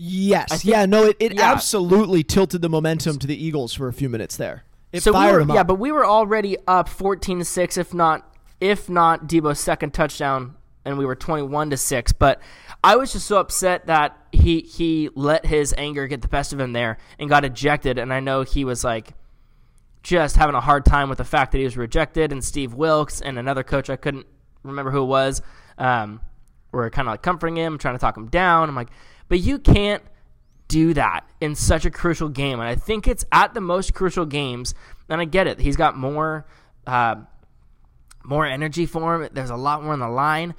Yes. 0.04 0.48
think- 0.48 0.64
yeah, 0.64 0.84
no, 0.84 1.04
it, 1.04 1.16
it 1.20 1.34
yeah. 1.34 1.52
absolutely 1.52 2.24
tilted 2.24 2.60
the 2.60 2.68
momentum 2.68 3.20
to 3.20 3.26
the 3.26 3.44
Eagles 3.44 3.72
for 3.72 3.86
a 3.86 3.92
few 3.92 4.08
minutes 4.08 4.36
there. 4.36 4.64
It 4.90 5.02
so 5.02 5.12
we 5.12 5.32
were, 5.32 5.38
them 5.38 5.50
up. 5.50 5.54
yeah 5.54 5.62
but 5.62 5.76
we 5.76 5.90
were 5.90 6.04
already 6.04 6.58
up 6.66 6.88
14 6.88 7.38
to 7.38 7.44
6 7.44 7.76
if 7.78 7.94
not 7.94 8.36
if 8.60 8.90
not 8.90 9.26
Deebo's 9.26 9.58
second 9.58 9.94
touchdown 9.94 10.54
and 10.84 10.98
we 10.98 11.06
were 11.06 11.14
21 11.14 11.70
to 11.70 11.76
6 11.78 12.12
but 12.12 12.42
I 12.84 12.96
was 12.96 13.12
just 13.12 13.26
so 13.26 13.38
upset 13.38 13.86
that 13.86 14.18
he 14.32 14.60
he 14.60 15.08
let 15.14 15.46
his 15.46 15.74
anger 15.78 16.06
get 16.06 16.20
the 16.20 16.28
best 16.28 16.52
of 16.52 16.60
him 16.60 16.74
there 16.74 16.98
and 17.18 17.30
got 17.30 17.44
ejected 17.44 17.98
and 17.98 18.12
I 18.12 18.20
know 18.20 18.42
he 18.42 18.66
was 18.66 18.84
like 18.84 19.14
just 20.02 20.36
having 20.36 20.56
a 20.56 20.60
hard 20.60 20.84
time 20.84 21.08
with 21.08 21.18
the 21.18 21.24
fact 21.24 21.52
that 21.52 21.58
he 21.58 21.64
was 21.64 21.76
rejected 21.78 22.32
and 22.32 22.44
Steve 22.44 22.74
Wilks 22.74 23.22
and 23.22 23.38
another 23.38 23.62
coach 23.62 23.88
I 23.88 23.96
couldn't 23.96 24.26
remember 24.62 24.90
who 24.90 25.04
it 25.04 25.06
was 25.06 25.40
um, 25.78 26.20
were 26.70 26.90
kind 26.90 27.08
of 27.08 27.12
like 27.12 27.22
comforting 27.22 27.56
him 27.56 27.78
trying 27.78 27.94
to 27.94 27.98
talk 27.98 28.14
him 28.14 28.26
down 28.26 28.68
I'm 28.68 28.74
like 28.74 28.90
but 29.32 29.40
you 29.40 29.58
can't 29.58 30.02
do 30.68 30.92
that 30.92 31.24
in 31.40 31.54
such 31.54 31.86
a 31.86 31.90
crucial 31.90 32.28
game. 32.28 32.60
And 32.60 32.68
I 32.68 32.74
think 32.74 33.08
it's 33.08 33.24
at 33.32 33.54
the 33.54 33.62
most 33.62 33.94
crucial 33.94 34.26
games. 34.26 34.74
And 35.08 35.22
I 35.22 35.24
get 35.24 35.46
it. 35.46 35.58
He's 35.58 35.74
got 35.74 35.96
more 35.96 36.44
uh, 36.86 37.14
more 38.22 38.44
energy 38.44 38.84
for 38.84 39.14
him. 39.14 39.30
There's 39.32 39.48
a 39.48 39.56
lot 39.56 39.82
more 39.82 39.94
on 39.94 40.00
the 40.00 40.08
line. 40.10 40.54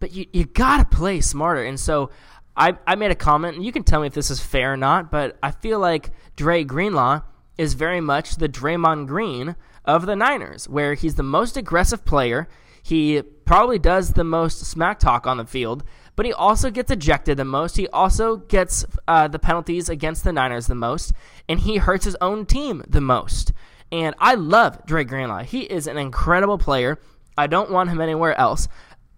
But 0.00 0.12
you, 0.12 0.26
you 0.32 0.44
got 0.44 0.78
to 0.78 0.96
play 0.96 1.20
smarter. 1.20 1.62
And 1.62 1.78
so 1.78 2.10
I, 2.56 2.76
I 2.84 2.96
made 2.96 3.12
a 3.12 3.14
comment, 3.14 3.54
and 3.54 3.64
you 3.64 3.70
can 3.70 3.84
tell 3.84 4.00
me 4.00 4.08
if 4.08 4.14
this 4.14 4.32
is 4.32 4.40
fair 4.40 4.72
or 4.72 4.76
not, 4.76 5.08
but 5.08 5.38
I 5.40 5.52
feel 5.52 5.78
like 5.78 6.10
Dre 6.34 6.64
Greenlaw 6.64 7.20
is 7.56 7.74
very 7.74 8.00
much 8.00 8.38
the 8.38 8.48
Draymond 8.48 9.06
Green 9.06 9.54
of 9.84 10.04
the 10.04 10.16
Niners, 10.16 10.68
where 10.68 10.94
he's 10.94 11.14
the 11.14 11.22
most 11.22 11.56
aggressive 11.56 12.04
player. 12.04 12.48
He 12.82 13.22
probably 13.22 13.78
does 13.78 14.14
the 14.14 14.24
most 14.24 14.66
smack 14.66 14.98
talk 14.98 15.28
on 15.28 15.36
the 15.36 15.46
field, 15.46 15.84
but 16.16 16.24
he 16.24 16.32
also 16.32 16.70
gets 16.70 16.90
ejected 16.90 17.36
the 17.36 17.44
most. 17.44 17.76
He 17.76 17.86
also 17.88 18.36
gets 18.36 18.84
uh, 19.06 19.28
the 19.28 19.38
penalties 19.38 19.88
against 19.88 20.24
the 20.24 20.32
Niners 20.32 20.66
the 20.66 20.74
most, 20.74 21.12
and 21.48 21.60
he 21.60 21.76
hurts 21.76 22.06
his 22.06 22.16
own 22.20 22.46
team 22.46 22.82
the 22.88 23.02
most. 23.02 23.52
And 23.92 24.14
I 24.18 24.34
love 24.34 24.84
Dre 24.86 25.04
Greenlaw. 25.04 25.42
He 25.44 25.60
is 25.60 25.86
an 25.86 25.98
incredible 25.98 26.58
player. 26.58 26.98
I 27.38 27.46
don't 27.46 27.70
want 27.70 27.90
him 27.90 28.00
anywhere 28.00 28.36
else. 28.38 28.66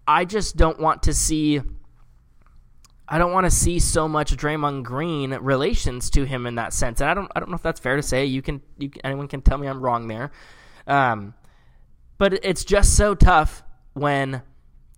I 0.07 0.25
just 0.25 0.57
don't 0.57 0.79
want 0.79 1.03
to 1.03 1.13
see. 1.13 1.61
I 3.07 3.17
don't 3.17 3.31
want 3.31 3.45
to 3.45 3.51
see 3.51 3.79
so 3.79 4.07
much 4.07 4.35
Draymond 4.35 4.83
Green 4.83 5.33
relations 5.33 6.11
to 6.11 6.25
him 6.25 6.45
in 6.45 6.55
that 6.55 6.73
sense, 6.73 7.01
and 7.01 7.09
I 7.09 7.13
don't. 7.13 7.31
I 7.35 7.39
don't 7.39 7.49
know 7.49 7.55
if 7.55 7.63
that's 7.63 7.79
fair 7.79 7.95
to 7.95 8.03
say. 8.03 8.25
You 8.25 8.41
can. 8.41 8.61
You 8.77 8.91
anyone 9.03 9.27
can 9.27 9.41
tell 9.41 9.57
me 9.57 9.67
I'm 9.67 9.81
wrong 9.81 10.07
there. 10.07 10.31
Um, 10.85 11.33
but 12.17 12.33
it's 12.43 12.65
just 12.65 12.97
so 12.97 13.15
tough 13.15 13.63
when 13.93 14.41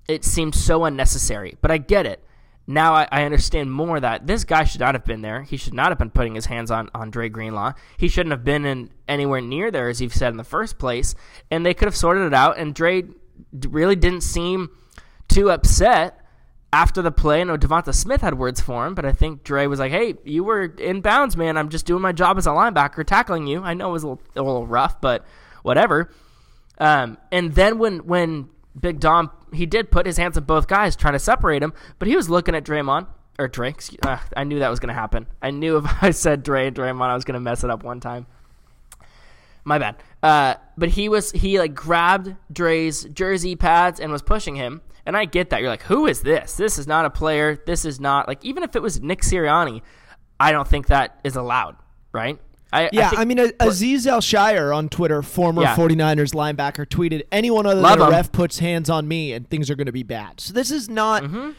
it 0.07 0.23
seemed 0.23 0.55
so 0.55 0.85
unnecessary. 0.85 1.57
But 1.61 1.71
I 1.71 1.77
get 1.77 2.05
it. 2.05 2.23
Now 2.67 2.93
I, 2.93 3.07
I, 3.11 3.23
understand 3.23 3.71
more 3.71 3.99
that 3.99 4.27
this 4.27 4.43
guy 4.43 4.63
should 4.63 4.81
not 4.81 4.95
have 4.95 5.03
been 5.03 5.21
there. 5.21 5.41
He 5.41 5.57
should 5.57 5.73
not 5.73 5.89
have 5.89 5.97
been 5.97 6.11
putting 6.11 6.35
his 6.35 6.45
hands 6.45 6.69
on, 6.69 6.89
on 6.93 7.09
Dre 7.09 7.27
Greenlaw. 7.27 7.73
He 7.97 8.07
shouldn't 8.07 8.31
have 8.31 8.43
been 8.43 8.65
in 8.65 8.91
anywhere 9.07 9.41
near 9.41 9.71
there, 9.71 9.89
as 9.89 9.99
you've 9.99 10.13
said 10.13 10.29
in 10.29 10.37
the 10.37 10.43
first 10.43 10.77
place. 10.77 11.15
And 11.49 11.65
they 11.65 11.73
could 11.73 11.87
have 11.87 11.95
sorted 11.95 12.23
it 12.23 12.33
out. 12.33 12.57
And 12.57 12.73
Dre 12.73 13.03
really 13.51 13.95
didn't 13.95 14.21
seem 14.21 14.69
too 15.27 15.49
upset 15.49 16.21
after 16.71 17.01
the 17.01 17.11
play. 17.11 17.41
I 17.41 17.43
know 17.43 17.57
Devonta 17.57 17.93
Smith 17.93 18.21
had 18.21 18.37
words 18.37 18.61
for 18.61 18.85
him, 18.85 18.95
but 18.95 19.05
I 19.05 19.11
think 19.11 19.43
Dre 19.43 19.67
was 19.67 19.79
like, 19.79 19.91
"Hey, 19.91 20.15
you 20.23 20.43
were 20.43 20.63
in 20.63 21.01
bounds, 21.01 21.35
man. 21.35 21.57
I'm 21.57 21.69
just 21.69 21.85
doing 21.85 22.01
my 22.01 22.11
job 22.11 22.37
as 22.37 22.47
a 22.47 22.51
linebacker, 22.51 23.05
tackling 23.05 23.47
you. 23.47 23.61
I 23.63 23.73
know 23.73 23.89
it 23.89 23.93
was 23.93 24.03
a 24.03 24.07
little, 24.07 24.23
a 24.35 24.43
little 24.43 24.67
rough, 24.67 25.01
but 25.01 25.25
whatever." 25.63 26.09
Um, 26.77 27.17
and 27.31 27.53
then 27.53 27.77
when 27.77 27.99
when 27.99 28.49
Big 28.79 28.99
Dom 28.99 29.31
he 29.53 29.65
did 29.65 29.91
put 29.91 30.05
his 30.05 30.17
hands 30.17 30.37
on 30.37 30.43
both 30.43 30.67
guys 30.67 30.95
trying 30.95 31.13
to 31.13 31.19
separate 31.19 31.61
him, 31.63 31.73
but 31.99 32.07
he 32.07 32.15
was 32.15 32.29
looking 32.29 32.55
at 32.55 32.63
Draymond 32.63 33.07
or. 33.37 33.45
Excuse, 33.45 33.99
uh, 34.05 34.17
I 34.35 34.43
knew 34.43 34.59
that 34.59 34.69
was 34.69 34.79
going 34.79 34.93
to 34.93 34.99
happen. 34.99 35.27
I 35.41 35.51
knew 35.51 35.77
if 35.77 35.85
I 36.03 36.11
said 36.11 36.43
Dre 36.43 36.67
and 36.67 36.75
Draymond, 36.75 37.01
I 37.01 37.15
was 37.15 37.25
going 37.25 37.33
to 37.33 37.39
mess 37.39 37.63
it 37.63 37.69
up 37.69 37.83
one 37.83 37.99
time. 37.99 38.27
My 39.63 39.77
bad. 39.77 39.97
Uh, 40.23 40.55
but 40.77 40.89
he 40.89 41.09
was 41.09 41.31
he 41.31 41.59
like 41.59 41.75
grabbed 41.75 42.35
Dre's 42.51 43.03
jersey 43.05 43.55
pads 43.55 43.99
and 43.99 44.11
was 44.11 44.21
pushing 44.21 44.55
him. 44.55 44.81
And 45.05 45.17
I 45.17 45.25
get 45.25 45.49
that. 45.49 45.61
You're 45.61 45.69
like, 45.69 45.83
who 45.83 46.05
is 46.05 46.21
this? 46.21 46.55
This 46.55 46.77
is 46.77 46.87
not 46.87 47.05
a 47.05 47.09
player. 47.09 47.59
This 47.65 47.85
is 47.85 47.99
not 47.99 48.27
like 48.27 48.43
even 48.43 48.63
if 48.63 48.75
it 48.75 48.81
was 48.81 49.01
Nick 49.01 49.21
Sirianni, 49.21 49.81
I 50.39 50.51
don't 50.51 50.67
think 50.67 50.87
that 50.87 51.19
is 51.23 51.35
allowed, 51.35 51.75
right? 52.11 52.39
I, 52.73 52.89
yeah, 52.93 53.07
I, 53.07 53.09
think, 53.09 53.19
I 53.21 53.25
mean, 53.25 53.51
Aziz 53.59 54.07
Al 54.07 54.21
Shire 54.21 54.71
on 54.71 54.87
Twitter, 54.89 55.21
former 55.21 55.61
Yeah. 55.63 55.75
49ers 55.75 56.33
linebacker, 56.33 56.85
tweeted, 56.85 57.23
Anyone 57.31 57.65
other 57.65 57.81
Love 57.81 57.99
than 57.99 58.01
a 58.03 58.05
him. 58.05 58.11
ref 58.11 58.31
puts 58.31 58.59
hands 58.59 58.89
on 58.89 59.07
me 59.07 59.33
and 59.33 59.49
things 59.49 59.69
are 59.69 59.75
going 59.75 59.87
to 59.87 59.91
be 59.91 60.03
bad. 60.03 60.39
So 60.39 60.53
this 60.53 60.71
is 60.71 60.89
not. 60.89 61.23
Mm-hmm. 61.23 61.51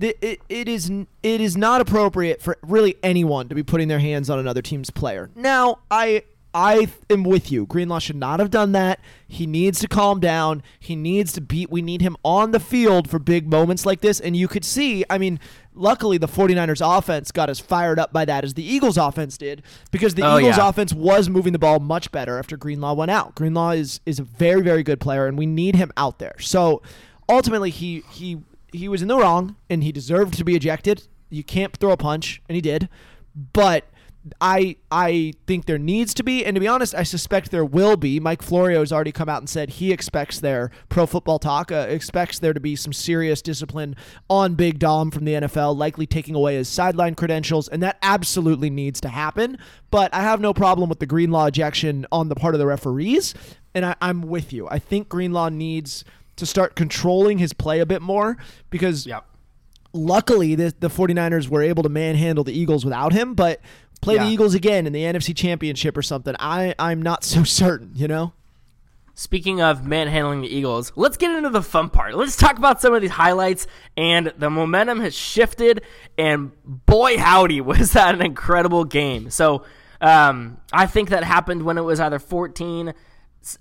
It, 0.00 0.40
it 0.48 0.68
is 0.68 0.90
it 1.22 1.40
is 1.40 1.56
not 1.56 1.80
appropriate 1.80 2.42
for 2.42 2.58
really 2.62 2.96
anyone 3.04 3.48
to 3.48 3.54
be 3.54 3.62
putting 3.62 3.86
their 3.86 4.00
hands 4.00 4.28
on 4.30 4.38
another 4.38 4.60
team's 4.62 4.90
player. 4.90 5.30
Now, 5.36 5.78
I 5.92 6.24
I 6.54 6.88
am 7.08 7.22
with 7.22 7.52
you. 7.52 7.66
Greenlaw 7.66 7.98
should 8.00 8.16
not 8.16 8.40
have 8.40 8.50
done 8.50 8.72
that. 8.72 9.00
He 9.28 9.46
needs 9.46 9.78
to 9.80 9.88
calm 9.88 10.18
down. 10.18 10.62
He 10.80 10.96
needs 10.96 11.32
to 11.34 11.40
beat. 11.40 11.70
We 11.70 11.82
need 11.82 12.02
him 12.02 12.16
on 12.24 12.50
the 12.50 12.60
field 12.60 13.08
for 13.08 13.18
big 13.18 13.48
moments 13.48 13.86
like 13.86 14.00
this. 14.00 14.18
And 14.18 14.36
you 14.36 14.48
could 14.48 14.64
see, 14.64 15.04
I 15.08 15.18
mean, 15.18 15.38
luckily 15.74 16.18
the 16.18 16.28
49ers 16.28 16.80
offense 16.98 17.30
got 17.32 17.48
as 17.50 17.58
fired 17.58 17.98
up 17.98 18.12
by 18.12 18.24
that 18.24 18.44
as 18.44 18.54
the 18.54 18.62
Eagles 18.64 18.96
offense 18.98 19.38
did 19.38 19.62
because 19.90 20.14
the 20.14 20.22
Oh, 20.22 20.38
Eagles 20.38 20.56
yeah. 20.58 20.68
offense 20.68 20.92
was 20.92 21.28
moving 21.28 21.52
the 21.52 21.58
ball 21.58 21.78
much 21.80 22.10
better 22.12 22.38
after 22.38 22.56
Greenlaw 22.56 22.94
went 22.94 23.10
out. 23.10 23.34
Greenlaw 23.34 23.70
is 23.70 24.00
is 24.06 24.18
a 24.18 24.22
very 24.22 24.62
very 24.62 24.82
good 24.82 25.00
player 25.00 25.26
and 25.26 25.38
we 25.38 25.46
need 25.46 25.76
him 25.76 25.90
out 25.96 26.18
there. 26.18 26.34
So 26.40 26.82
ultimately 27.28 27.70
he 27.70 28.02
he 28.12 28.42
he 28.72 28.88
was 28.88 29.02
in 29.02 29.08
the 29.08 29.16
wrong 29.16 29.56
and 29.70 29.82
he 29.84 29.92
deserved 29.92 30.34
to 30.34 30.44
be 30.44 30.54
ejected. 30.54 31.08
You 31.30 31.42
can't 31.44 31.76
throw 31.76 31.92
a 31.92 31.96
punch 31.96 32.42
and 32.48 32.54
he 32.56 32.60
did. 32.62 32.88
But 33.54 33.88
I 34.40 34.76
I 34.90 35.32
think 35.46 35.66
there 35.66 35.78
needs 35.78 36.14
to 36.14 36.22
be, 36.22 36.44
and 36.44 36.54
to 36.54 36.60
be 36.60 36.68
honest, 36.68 36.94
I 36.94 37.02
suspect 37.02 37.50
there 37.50 37.64
will 37.64 37.96
be. 37.96 38.20
Mike 38.20 38.40
Florio 38.40 38.78
has 38.80 38.92
already 38.92 39.10
come 39.10 39.28
out 39.28 39.42
and 39.42 39.48
said 39.48 39.70
he 39.70 39.90
expects 39.92 40.38
there. 40.38 40.70
Pro 40.88 41.06
Football 41.06 41.40
Talk 41.40 41.72
uh, 41.72 41.86
expects 41.88 42.38
there 42.38 42.52
to 42.52 42.60
be 42.60 42.76
some 42.76 42.92
serious 42.92 43.42
discipline 43.42 43.96
on 44.30 44.54
Big 44.54 44.78
Dom 44.78 45.10
from 45.10 45.24
the 45.24 45.32
NFL, 45.34 45.76
likely 45.76 46.06
taking 46.06 46.36
away 46.36 46.54
his 46.54 46.68
sideline 46.68 47.16
credentials, 47.16 47.66
and 47.68 47.82
that 47.82 47.98
absolutely 48.00 48.70
needs 48.70 49.00
to 49.00 49.08
happen. 49.08 49.58
But 49.90 50.14
I 50.14 50.22
have 50.22 50.40
no 50.40 50.54
problem 50.54 50.88
with 50.88 51.00
the 51.00 51.06
Greenlaw 51.06 51.46
ejection 51.46 52.06
on 52.12 52.28
the 52.28 52.36
part 52.36 52.54
of 52.54 52.60
the 52.60 52.66
referees, 52.66 53.34
and 53.74 53.84
I, 53.84 53.96
I'm 54.00 54.22
with 54.22 54.52
you. 54.52 54.68
I 54.68 54.78
think 54.78 55.08
Greenlaw 55.08 55.48
needs 55.48 56.04
to 56.36 56.46
start 56.46 56.76
controlling 56.76 57.38
his 57.38 57.52
play 57.52 57.80
a 57.80 57.86
bit 57.86 58.02
more 58.02 58.36
because 58.70 59.04
Yep. 59.06 59.24
luckily 59.92 60.54
the, 60.54 60.72
the 60.78 60.88
49ers 60.88 61.48
were 61.48 61.62
able 61.62 61.82
to 61.82 61.88
manhandle 61.88 62.44
the 62.44 62.58
Eagles 62.58 62.84
without 62.84 63.12
him, 63.12 63.34
but 63.34 63.60
play 64.02 64.16
Yeah. 64.16 64.24
the 64.24 64.30
Eagles 64.30 64.54
again 64.54 64.86
in 64.86 64.92
the 64.92 65.02
NFC 65.04 65.34
Championship 65.34 65.96
or 65.96 66.02
something. 66.02 66.34
I 66.38 66.74
I'm 66.78 67.00
not 67.00 67.24
so 67.24 67.42
certain, 67.44 67.92
you 67.94 68.06
know. 68.08 68.34
Speaking 69.14 69.60
of 69.60 69.84
manhandling 69.86 70.40
the 70.40 70.48
Eagles, 70.48 70.90
let's 70.96 71.18
get 71.18 71.30
into 71.36 71.50
the 71.50 71.60
fun 71.62 71.90
part. 71.90 72.14
Let's 72.14 72.34
talk 72.36 72.56
about 72.56 72.80
some 72.80 72.94
of 72.94 73.02
these 73.02 73.10
highlights. 73.10 73.66
And 73.96 74.32
the 74.38 74.48
momentum 74.48 75.00
has 75.00 75.14
shifted, 75.14 75.82
and 76.16 76.52
boy, 76.64 77.18
howdy, 77.18 77.60
was 77.62 77.92
that 77.92 78.14
an 78.14 78.22
incredible 78.22 78.84
game. 78.84 79.28
So 79.30 79.64
um, 80.00 80.56
I 80.72 80.86
think 80.86 81.10
that 81.10 81.24
happened 81.24 81.62
when 81.64 81.76
it 81.76 81.82
was 81.82 82.00
either 82.00 82.18
14, 82.18 82.88
uh, 82.88 82.92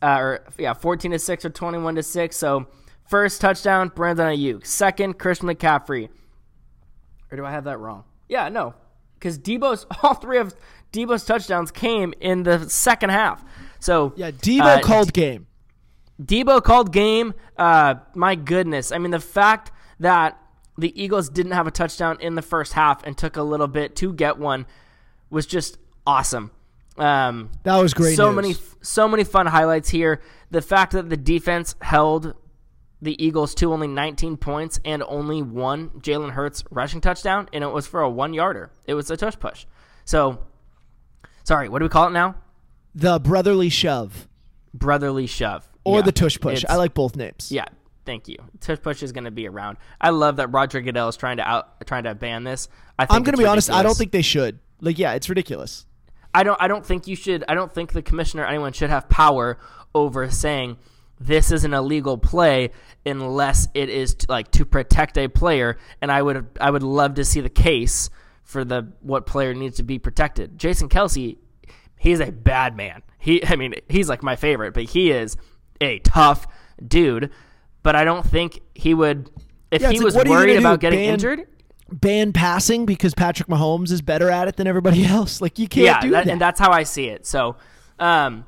or 0.02 0.46
yeah, 0.58 0.74
14 0.74 1.12
to 1.12 1.20
six 1.20 1.44
or 1.44 1.50
21 1.50 1.96
to 1.96 2.04
six. 2.04 2.38
So 2.38 2.68
first 3.10 3.42
touchdown, 3.42 3.92
Brandon 3.94 4.28
Aiyuk. 4.34 4.66
Second, 4.66 5.20
Christian 5.20 5.50
McCaffrey. 5.50 6.08
Or 7.30 7.36
do 7.38 7.46
I 7.46 7.52
have 7.52 7.66
that 7.66 7.78
wrong? 7.78 8.06
Yeah, 8.30 8.48
no, 8.48 8.74
because 9.22 9.38
Deebo's 9.38 9.86
all 10.04 10.16
three 10.16 10.40
of 10.40 10.56
Deebo's 10.92 11.24
touchdowns 11.24 11.72
came 11.72 12.14
in 12.20 12.44
the 12.44 12.68
second 12.70 13.12
half. 13.12 13.44
So 13.80 14.14
Yeah, 14.16 14.32
Deebo 14.32 14.80
uh, 14.80 14.82
called 14.82 15.14
game. 15.14 15.48
Deebo 16.22 16.64
called 16.64 16.92
game. 16.92 17.34
Uh, 17.58 17.96
my 18.16 18.36
goodness. 18.36 18.92
I 18.92 18.98
mean, 18.98 19.12
the 19.12 19.20
fact 19.20 19.72
that 20.00 20.38
the 20.78 21.02
Eagles 21.02 21.30
didn't 21.30 21.54
have 21.54 21.68
a 21.68 21.72
touchdown 21.72 22.18
in 22.20 22.36
the 22.36 22.42
first 22.42 22.74
half 22.74 23.04
and 23.04 23.18
took 23.18 23.38
a 23.38 23.44
little 23.44 23.68
bit 23.68 23.96
to 23.98 24.14
get 24.14 24.38
one 24.38 24.66
was 25.30 25.46
just 25.46 25.78
awesome. 26.06 26.52
Um, 26.98 27.52
That 27.64 27.78
was 27.78 27.94
great. 27.94 28.16
so 28.16 28.28
news. 28.28 28.36
many, 28.36 28.56
so 28.82 29.08
many 29.08 29.24
fun 29.24 29.46
highlights 29.48 29.90
here. 29.90 30.22
The 30.50 30.62
fact 30.62 30.94
that 30.94 31.10
the 31.10 31.18
defense 31.18 31.76
held 31.82 32.36
the 33.02 33.22
Eagles 33.24 33.56
to 33.56 33.74
only 33.74 33.88
19 33.88 34.38
points 34.38 34.80
and 34.86 35.02
only 35.08 35.42
one 35.42 35.90
Jalen 36.02 36.32
Hurts 36.32 36.64
rushing 36.70 37.02
touchdown, 37.02 37.50
and 37.52 37.64
it 37.64 37.72
was 37.72 37.88
for 37.88 38.02
a 38.02 38.10
one 38.10 38.34
yarder. 38.34 38.72
It 38.86 38.94
was 38.94 39.10
a 39.10 39.18
tush 39.18 39.38
push. 39.40 39.66
So, 40.06 40.40
sorry, 41.44 41.70
what 41.70 41.80
do 41.80 41.86
we 41.86 41.90
call 41.90 42.08
it 42.08 42.12
now? 42.12 42.36
the 42.94 43.20
brotherly 43.22 43.70
shove 43.70 44.28
Brotherly 44.74 45.26
shove. 45.26 45.66
or 45.86 46.00
Yeah. 46.00 46.02
the 46.06 46.12
tush 46.12 46.38
push. 46.40 46.58
It's- 46.64 46.72
I 46.74 46.76
like 46.78 46.94
both 46.94 47.16
names. 47.16 47.50
Yeah, 47.52 47.66
thank 48.06 48.28
you. 48.28 48.36
Tush 48.60 48.80
push 48.82 49.02
is 49.02 49.12
going 49.14 49.24
to 49.24 49.32
be 49.32 49.48
around. 49.48 49.78
I 50.00 50.10
love 50.10 50.36
that 50.38 50.52
Roger 50.52 50.82
Goodell 50.82 51.08
is 51.08 51.16
trying 51.18 51.38
to 51.38 51.44
out 51.48 51.86
trying 51.88 52.04
to 52.04 52.14
ban 52.16 52.44
this. 52.44 52.68
I 53.00 53.06
think 53.06 53.16
I'm 53.16 53.24
going 53.24 53.34
to 53.36 53.42
be 53.42 53.46
honest. 53.48 53.70
I 53.72 53.82
don't 53.82 53.96
think 53.98 54.12
they 54.12 54.22
should. 54.22 54.60
Like, 54.82 55.00
yeah, 55.00 55.14
it's 55.14 55.30
ridiculous. 55.30 55.86
I 56.34 56.44
don't 56.44 56.58
I 56.62 56.68
don't 56.68 56.86
think 56.86 57.08
you 57.08 57.16
should 57.16 57.44
I 57.48 57.54
don't 57.56 57.72
think 57.72 57.94
the 57.94 58.02
commissioner 58.02 58.44
or 58.44 58.48
anyone 58.48 58.74
should 58.74 58.90
have 58.90 59.08
power 59.10 59.58
over 59.96 60.30
saying 60.30 60.78
this 61.26 61.52
is 61.52 61.64
an 61.64 61.74
illegal 61.74 62.18
play 62.18 62.72
unless 63.06 63.68
it 63.74 63.90
is 63.90 64.16
to, 64.16 64.26
like 64.30 64.50
to 64.52 64.66
protect 64.66 65.18
a 65.18 65.28
player 65.28 65.78
and 66.02 66.12
I 66.12 66.22
would 66.22 66.48
I 66.60 66.70
would 66.72 66.84
love 66.84 67.16
to 67.16 67.26
see 67.26 67.42
the 67.42 67.50
case 67.50 68.10
for 68.44 68.64
the 68.66 68.92
what 69.02 69.26
player 69.26 69.54
needs 69.54 69.78
to 69.78 69.84
be 69.84 70.00
protected. 70.00 70.58
Jason 70.58 70.90
Kelce 70.90 71.38
he's 71.98 72.20
a 72.20 72.32
bad 72.32 72.76
man. 72.76 73.04
He 73.20 73.46
I 73.46 73.56
mean 73.56 73.76
he's 73.88 74.10
like 74.10 74.24
my 74.24 74.36
favorite, 74.36 74.74
but 74.74 74.84
he 74.84 75.12
is 75.12 75.38
a 75.80 76.00
tough 76.00 76.48
dude, 76.86 77.32
but 77.84 77.96
I 77.96 78.04
don't 78.04 78.26
think 78.26 78.62
he 78.76 78.94
would 78.94 79.30
if 79.72 79.82
Yeah, 79.82 79.92
he 79.92 79.98
like, 79.98 80.06
was 80.06 80.16
you 80.16 80.22
worried 80.32 80.48
gonna 80.48 80.54
do, 80.54 80.60
about 80.60 80.80
getting 80.80 81.00
ban- 81.00 81.14
injured 81.14 81.48
Ban 81.92 82.32
passing 82.32 82.86
because 82.86 83.14
Patrick 83.14 83.50
Mahomes 83.50 83.92
is 83.92 84.02
better 84.02 84.30
at 84.30 84.48
it 84.48 84.56
than 84.56 84.66
everybody 84.66 85.04
else. 85.18 85.42
Like, 85.42 85.60
you 85.60 85.68
can't 85.68 85.86
yeah, 85.86 86.00
do 86.02 86.12
that, 86.12 86.26
that. 86.26 86.32
and 86.32 86.40
that's 86.40 86.58
how 86.60 86.72
I 86.72 86.84
see 86.84 87.08
it. 87.08 87.26
So, 87.26 87.58
um, 88.00 88.46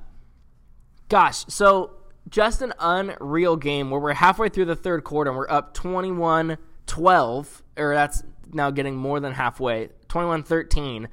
gosh, 1.09 1.43
so 1.49 1.91
just 2.29 2.61
an 2.61 2.73
unreal 2.79 3.55
game 3.55 3.89
where 3.89 3.99
we're 3.99 4.13
halfway 4.13 4.49
through 4.49 4.65
the 4.65 4.75
third 4.75 5.03
quarter 5.03 5.29
and 5.29 5.37
we're 5.37 5.49
up 5.49 5.73
21 5.73 6.57
12, 6.85 7.63
or 7.77 7.93
that's 7.93 8.23
now 8.51 8.69
getting 8.69 8.95
more 8.95 9.19
than 9.19 9.33
halfway, 9.33 9.89
21 10.09 10.43
13. 10.43 11.07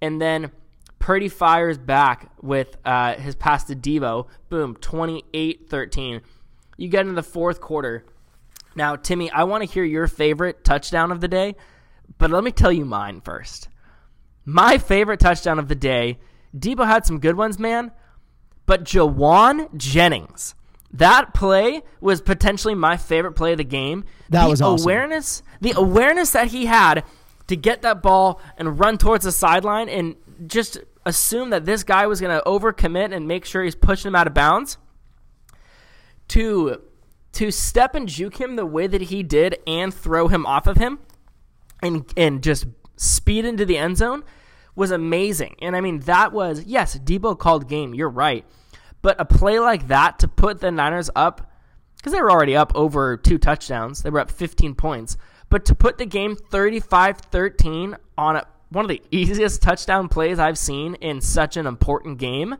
And 0.00 0.20
then 0.20 0.50
Purdy 0.98 1.28
fires 1.28 1.78
back 1.78 2.30
with 2.42 2.76
uh, 2.84 3.14
his 3.14 3.34
pass 3.34 3.64
to 3.64 3.76
Deebo. 3.76 4.26
Boom, 4.48 4.76
28 4.76 5.68
13. 5.68 6.20
You 6.76 6.88
get 6.88 7.02
into 7.02 7.14
the 7.14 7.22
fourth 7.22 7.60
quarter. 7.60 8.04
Now, 8.74 8.96
Timmy, 8.96 9.30
I 9.30 9.44
want 9.44 9.62
to 9.62 9.70
hear 9.70 9.84
your 9.84 10.08
favorite 10.08 10.64
touchdown 10.64 11.12
of 11.12 11.20
the 11.20 11.28
day, 11.28 11.56
but 12.18 12.30
let 12.30 12.42
me 12.42 12.50
tell 12.50 12.72
you 12.72 12.84
mine 12.84 13.20
first. 13.20 13.68
My 14.44 14.78
favorite 14.78 15.20
touchdown 15.20 15.58
of 15.58 15.68
the 15.68 15.74
day. 15.74 16.18
Debo 16.56 16.86
had 16.86 17.06
some 17.06 17.18
good 17.20 17.36
ones, 17.36 17.58
man, 17.58 17.92
but 18.66 18.84
Jauan 18.84 19.74
Jennings. 19.76 20.54
That 20.92 21.34
play 21.34 21.82
was 22.00 22.20
potentially 22.20 22.74
my 22.74 22.96
favorite 22.96 23.32
play 23.32 23.52
of 23.52 23.58
the 23.58 23.64
game. 23.64 24.04
That 24.30 24.44
the 24.44 24.50
was 24.50 24.62
awesome. 24.62 24.84
awareness, 24.84 25.42
the 25.60 25.72
awareness 25.76 26.30
that 26.32 26.48
he 26.48 26.66
had 26.66 27.04
to 27.48 27.56
get 27.56 27.82
that 27.82 28.00
ball 28.00 28.40
and 28.56 28.78
run 28.78 28.96
towards 28.96 29.24
the 29.24 29.32
sideline 29.32 29.88
and 29.88 30.14
just 30.46 30.78
assume 31.04 31.50
that 31.50 31.64
this 31.64 31.82
guy 31.82 32.06
was 32.06 32.20
going 32.20 32.36
to 32.36 32.44
overcommit 32.44 33.14
and 33.14 33.26
make 33.26 33.44
sure 33.44 33.62
he's 33.64 33.74
pushing 33.74 34.08
him 34.08 34.14
out 34.14 34.26
of 34.26 34.34
bounds. 34.34 34.78
To 36.28 36.80
to 37.32 37.50
step 37.50 37.96
and 37.96 38.08
juke 38.08 38.40
him 38.40 38.54
the 38.54 38.64
way 38.64 38.86
that 38.86 39.02
he 39.02 39.22
did 39.24 39.58
and 39.66 39.92
throw 39.92 40.28
him 40.28 40.46
off 40.46 40.66
of 40.66 40.76
him 40.76 41.00
and 41.82 42.04
and 42.16 42.42
just 42.42 42.66
speed 42.96 43.44
into 43.44 43.66
the 43.66 43.76
end 43.76 43.96
zone 43.96 44.22
was 44.76 44.90
amazing. 44.90 45.56
And 45.60 45.76
I 45.76 45.80
mean, 45.80 46.00
that 46.00 46.32
was 46.32 46.64
yes, 46.64 46.98
Deebo 46.98 47.38
called 47.38 47.68
game. 47.68 47.94
You're 47.94 48.08
right, 48.08 48.44
but 49.02 49.20
a 49.20 49.24
play 49.24 49.58
like 49.58 49.88
that 49.88 50.18
to 50.20 50.28
put 50.28 50.60
the 50.60 50.70
Niners 50.70 51.10
up 51.14 51.50
because 51.96 52.12
they 52.12 52.20
were 52.20 52.30
already 52.30 52.56
up 52.56 52.72
over 52.74 53.16
two 53.16 53.38
touchdowns. 53.38 54.02
They 54.02 54.10
were 54.10 54.20
up 54.20 54.30
15 54.30 54.74
points, 54.74 55.16
but 55.48 55.64
to 55.66 55.74
put 55.74 55.98
the 55.98 56.06
game 56.06 56.36
35-13 56.36 57.96
on 58.18 58.36
a, 58.36 58.46
one 58.68 58.84
of 58.84 58.88
the 58.88 59.02
easiest 59.10 59.62
touchdown 59.62 60.08
plays 60.08 60.38
I've 60.38 60.58
seen 60.58 60.96
in 60.96 61.20
such 61.20 61.56
an 61.56 61.66
important 61.66 62.18
game. 62.18 62.56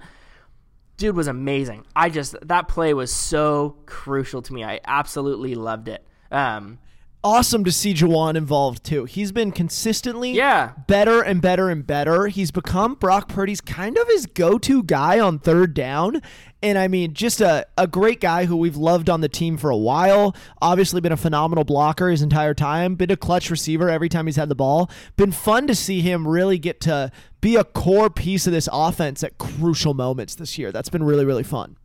Dude 0.96 1.16
was 1.16 1.26
amazing. 1.26 1.84
I 1.96 2.08
just 2.08 2.36
that 2.46 2.68
play 2.68 2.94
was 2.94 3.12
so 3.12 3.76
crucial 3.84 4.42
to 4.42 4.52
me. 4.52 4.62
I 4.62 4.80
absolutely 4.86 5.56
loved 5.56 5.88
it. 5.88 6.06
Um, 6.30 6.78
awesome 7.24 7.64
to 7.64 7.72
see 7.72 7.94
Jauan 7.94 8.36
involved 8.36 8.84
too. 8.84 9.06
He's 9.06 9.32
been 9.32 9.50
consistently 9.50 10.32
Yeah. 10.32 10.72
better 10.86 11.22
and 11.22 11.40
better 11.40 11.70
and 11.70 11.84
better. 11.86 12.26
He's 12.28 12.50
become 12.50 12.94
Brock 12.94 13.28
Purdy's 13.28 13.60
kind 13.62 13.96
of 13.96 14.06
his 14.08 14.26
go-to 14.26 14.82
guy 14.82 15.18
on 15.18 15.38
third 15.38 15.72
down. 15.74 16.20
And 16.62 16.78
I 16.78 16.86
mean, 16.88 17.14
just 17.14 17.40
a, 17.40 17.66
a 17.76 17.86
great 17.86 18.20
guy 18.20 18.44
who 18.44 18.56
we've 18.56 18.76
loved 18.76 19.08
on 19.10 19.20
the 19.22 19.28
team 19.28 19.56
for 19.56 19.70
a 19.70 19.76
while. 19.76 20.36
Obviously 20.62 21.00
been 21.00 21.12
a 21.12 21.16
phenomenal 21.16 21.64
blocker 21.64 22.10
his 22.10 22.22
entire 22.22 22.54
time. 22.54 22.94
Been 22.94 23.10
a 23.10 23.16
clutch 23.16 23.50
receiver 23.50 23.88
every 23.90 24.08
time 24.08 24.26
he's 24.26 24.36
had 24.36 24.48
the 24.48 24.54
ball. 24.54 24.90
Been 25.16 25.32
fun 25.32 25.66
to 25.66 25.74
see 25.74 26.00
him 26.02 26.28
really 26.28 26.58
get 26.58 26.80
to 26.82 27.10
be 27.40 27.56
a 27.56 27.64
core 27.64 28.08
piece 28.10 28.46
of 28.46 28.52
this 28.52 28.68
offense 28.72 29.24
at 29.24 29.38
crucial 29.38 29.94
moments 29.94 30.34
this 30.34 30.58
year. 30.58 30.70
That's 30.72 30.88
been 30.90 31.02
really, 31.02 31.24
really 31.24 31.42
fun. 31.42 31.76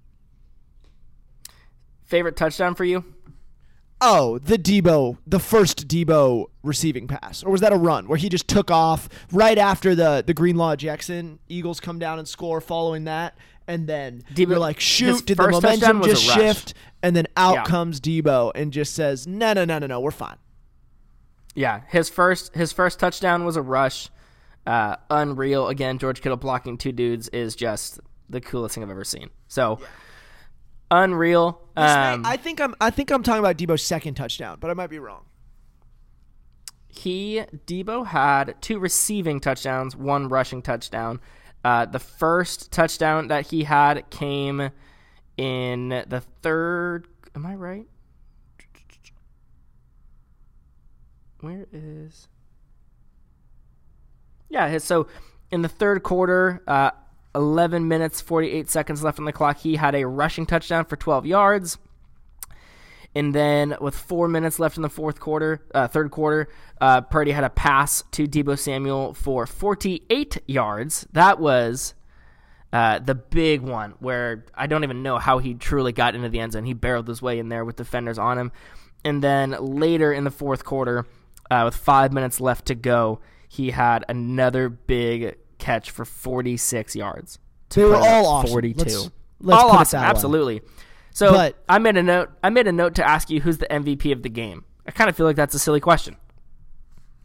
favorite 2.04 2.36
touchdown 2.36 2.74
for 2.76 2.86
you? 2.86 3.04
Oh, 4.02 4.38
the 4.40 4.58
Deebo, 4.58 5.18
the 5.28 5.40
first 5.40 5.88
Deebo 5.88 6.46
receiving 6.64 7.08
pass, 7.08 7.44
or 7.44 7.52
was 7.52 7.60
that 7.62 7.74
a 7.74 7.76
run 7.76 8.08
where 8.08 8.18
he 8.18 8.30
just 8.30 8.48
took 8.48 8.72
off 8.72 9.10
right 9.32 9.58
after 9.58 9.94
the 9.94 10.24
the 10.26 10.34
Greenlaw 10.34 10.76
Jackson 10.78 11.40
Eagles 11.50 11.80
come 11.82 12.00
down 12.00 12.18
and 12.18 12.28
score 12.28 12.62
following 12.62 13.04
that, 13.06 13.38
and 13.68 13.88
then 13.88 14.24
Deebo- 14.34 14.50
you're 14.52 14.60
like, 14.60 14.80
shoot, 14.80 15.26
did 15.26 15.38
the 15.38 15.50
momentum 15.50 16.02
just 16.04 16.24
shift? 16.24 16.74
And 17.04 17.16
then 17.16 17.28
out 17.38 17.56
Yeah. 17.56 17.64
comes 17.64 18.00
Deebo 18.00 18.52
and 18.56 18.72
just 18.74 18.94
says, 18.94 19.26
no, 19.28 19.54
no, 19.54 19.64
no, 19.66 19.80
no, 19.80 19.88
no, 19.88 20.00
we're 20.00 20.12
fine. 20.12 20.36
Yeah, 21.56 21.82
his 21.90 22.10
first 22.10 22.56
his 22.56 22.72
first 22.72 23.00
touchdown 23.00 23.44
was 23.46 23.56
a 23.58 23.62
rush. 23.62 24.10
Uh, 24.68 24.96
unreal. 25.10 25.68
Again, 25.68 25.98
George 25.98 26.22
Kittle 26.22 26.38
blocking 26.38 26.78
two 26.78 26.92
dudes 26.92 27.28
is 27.30 27.56
just 27.56 28.00
the 28.30 28.40
coolest 28.40 28.76
thing 28.76 28.84
I've 28.84 28.90
ever 28.92 29.04
seen. 29.04 29.30
So 29.48 29.80
unreal. 30.92 31.62
This 31.76 31.84
may- 31.96 32.14
Um, 32.14 32.26
I 32.26 32.38
think 32.38 32.60
I'm 32.62 32.76
I 32.82 32.90
think 32.90 33.12
I'm 33.12 33.24
talking 33.24 33.40
about 33.40 33.58
Deebo's 33.58 33.84
second 33.84 34.16
touchdown, 34.16 34.58
but 34.60 34.70
I 34.70 34.74
might 34.74 34.90
be 34.90 35.00
wrong. 35.00 35.26
he 36.88 37.44
Deebo 37.68 38.08
had 38.08 38.56
two 38.62 38.80
receiving 38.80 39.40
touchdowns, 39.40 39.96
one 39.96 40.28
rushing 40.28 40.62
touchdown. 40.62 41.22
Uh, 41.64 41.86
the 41.86 42.00
first 42.00 42.72
touchdown 42.72 43.28
that 43.28 43.48
he 43.48 43.64
had 43.64 44.10
came 44.10 44.72
in 45.38 45.90
the 46.08 46.24
third. 46.42 47.08
Am 47.36 47.46
I 47.46 47.56
right? 47.56 47.86
Where 51.42 51.68
is? 51.72 52.28
Yeah, 54.50 54.78
so 54.80 55.08
in 55.52 55.62
the 55.62 55.68
third 55.70 56.04
quarter, 56.04 56.62
uh, 56.68 56.92
11 57.36 57.88
minutes 57.88 58.22
48 58.22 58.70
seconds 58.70 59.04
left 59.04 59.20
on 59.20 59.26
the 59.26 59.34
clock, 59.34 59.60
he 59.60 59.76
had 59.76 59.96
a 59.96 60.08
rushing 60.08 60.46
touchdown 60.46 60.86
for 60.86 60.96
12 60.96 61.26
yards. 61.26 61.78
And 63.16 63.34
then 63.34 63.76
with 63.82 63.96
four 63.96 64.28
minutes 64.28 64.60
left 64.60 64.78
in 64.78 64.84
the 64.84 64.90
fourth 64.90 65.20
quarter, 65.20 65.66
uh, 65.74 65.88
third 65.88 66.12
quarter, 66.12 66.48
uh, 66.80 67.02
Purdy 67.02 67.32
had 67.32 67.44
a 67.44 67.50
pass 67.50 68.04
to 68.12 68.28
Deebo 68.28 68.58
Samuel 68.58 69.14
for 69.14 69.48
48 69.48 70.38
yards. 70.48 71.08
That 71.12 71.40
was 71.40 71.96
uh, 72.72 73.00
the 73.00 73.16
big 73.16 73.62
one 73.62 73.96
where 74.00 74.46
I 74.54 74.68
don't 74.68 74.84
even 74.84 75.02
know 75.02 75.18
how 75.18 75.40
he 75.40 75.56
truly 75.56 75.92
got 75.92 76.14
into 76.14 76.30
the 76.30 76.40
end 76.40 76.52
zone. 76.52 76.66
He 76.66 76.74
barreled 76.74 77.08
his 77.08 77.22
way 77.22 77.40
in 77.40 77.50
there 77.50 77.66
with 77.66 77.78
defenders 77.78 78.20
on 78.20 78.38
him. 78.38 78.52
And 79.04 79.24
then 79.24 79.52
later 79.60 80.14
in 80.14 80.24
the 80.24 80.32
fourth 80.32 80.64
quarter, 80.64 81.08
uh, 81.50 81.64
with 81.66 81.76
five 81.76 82.14
minutes 82.14 82.40
left 82.40 82.68
to 82.68 82.76
go, 82.76 83.22
he 83.48 83.72
had 83.72 84.06
another 84.08 84.70
big 84.70 85.38
catch 85.60 85.92
for 85.92 86.06
46 86.06 86.96
yards. 86.96 87.38
They 87.70 87.84
were 87.86 87.96
all 87.96 88.26
awesome. 88.26 88.50
42. 88.50 88.80
Let's- 88.80 89.10
let's 89.42 89.62
all 89.64 89.70
put 89.70 89.76
it 89.76 89.80
awesome, 89.82 90.00
that 90.00 90.06
way. 90.06 90.10
absolutely. 90.10 90.62
So 91.12 91.32
But- 91.32 91.64
I 91.70 91.78
made 91.80 91.98
a 91.98 92.04
note. 92.04 92.30
I 92.44 92.50
made 92.50 92.68
a 92.68 92.72
note 92.72 92.96
to 92.96 93.08
ask 93.08 93.30
you 93.30 93.42
who's 93.42 93.58
the 93.60 93.72
MVP 93.72 94.12
of 94.12 94.24
the 94.24 94.30
game. 94.30 94.66
I 94.88 94.92
kind 94.92 95.10
of 95.10 95.16
feel 95.16 95.26
like 95.26 95.36
that's 95.36 95.54
a 95.54 95.60
silly 95.60 95.80
question. 95.80 96.16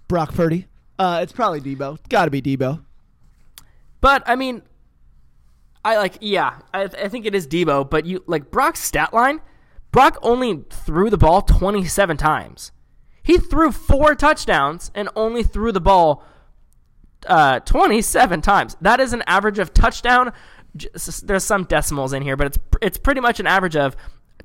Brock 0.08 0.34
Purdy. 0.34 0.66
Uh, 0.98 1.20
it's 1.22 1.32
probably 1.32 1.60
Deebo. 1.60 1.98
Got 2.08 2.26
to 2.26 2.30
be 2.30 2.42
Deebo. 2.42 2.82
But 4.00 4.22
I 4.26 4.36
mean, 4.36 4.62
I 5.84 5.96
like 5.96 6.18
yeah, 6.20 6.58
I, 6.72 6.82
I 6.84 7.08
think 7.08 7.26
it 7.26 7.34
is 7.34 7.46
Deebo. 7.46 7.88
But 7.88 8.04
you 8.06 8.22
like 8.26 8.50
Brock's 8.50 8.80
stat 8.80 9.12
line. 9.14 9.40
Brock 9.92 10.18
only 10.22 10.64
threw 10.70 11.08
the 11.08 11.16
ball 11.18 11.40
27 11.42 12.16
times. 12.16 12.72
He 13.22 13.38
threw 13.38 13.70
four 13.72 14.14
touchdowns 14.14 14.90
and 14.94 15.08
only 15.16 15.42
threw 15.44 15.72
the 15.72 15.80
ball 15.80 16.24
uh, 17.26 17.60
27 17.60 18.40
times. 18.40 18.76
That 18.80 19.00
is 19.00 19.12
an 19.12 19.22
average 19.26 19.58
of 19.58 19.74
touchdown. 19.74 20.32
There's 21.22 21.44
some 21.44 21.64
decimals 21.64 22.12
in 22.12 22.22
here, 22.22 22.36
but 22.36 22.48
it's 22.48 22.58
it's 22.82 22.98
pretty 22.98 23.20
much 23.20 23.38
an 23.38 23.46
average 23.46 23.76
of 23.76 23.96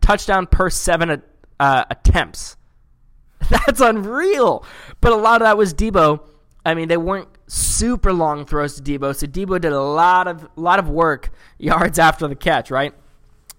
touchdown 0.01 0.45
per 0.47 0.69
seven 0.69 1.21
uh, 1.59 1.85
attempts. 1.89 2.55
That's 3.49 3.81
unreal. 3.81 4.63
But 5.01 5.11
a 5.11 5.15
lot 5.15 5.41
of 5.41 5.45
that 5.45 5.57
was 5.57 5.73
Deebo. 5.73 6.21
I 6.65 6.75
mean, 6.75 6.87
they 6.87 6.97
weren't 6.97 7.29
super 7.47 8.13
long 8.13 8.45
throws 8.45 8.79
to 8.79 8.83
Deebo, 8.83 9.15
so 9.15 9.25
Deebo 9.25 9.59
did 9.59 9.71
a 9.71 9.81
lot 9.81 10.27
of 10.27 10.47
lot 10.55 10.77
of 10.77 10.89
work 10.89 11.31
yards 11.57 11.97
after 11.97 12.27
the 12.27 12.35
catch, 12.35 12.69
right? 12.69 12.93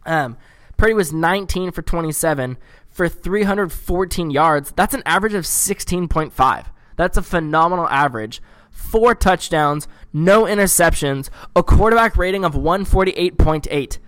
Um, 0.06 0.36
Purdy 0.76 0.94
was 0.94 1.12
19 1.12 1.72
for 1.72 1.82
27 1.82 2.56
for 2.88 3.08
314 3.08 4.30
yards. 4.30 4.72
That's 4.72 4.94
an 4.94 5.02
average 5.04 5.34
of 5.34 5.44
16.5. 5.44 6.66
That's 6.96 7.16
a 7.16 7.22
phenomenal 7.22 7.88
average. 7.88 8.42
Four 8.70 9.14
touchdowns, 9.14 9.88
no 10.12 10.44
interceptions, 10.44 11.30
a 11.54 11.62
quarterback 11.62 12.16
rating 12.16 12.44
of 12.44 12.54
148.8. 12.54 13.98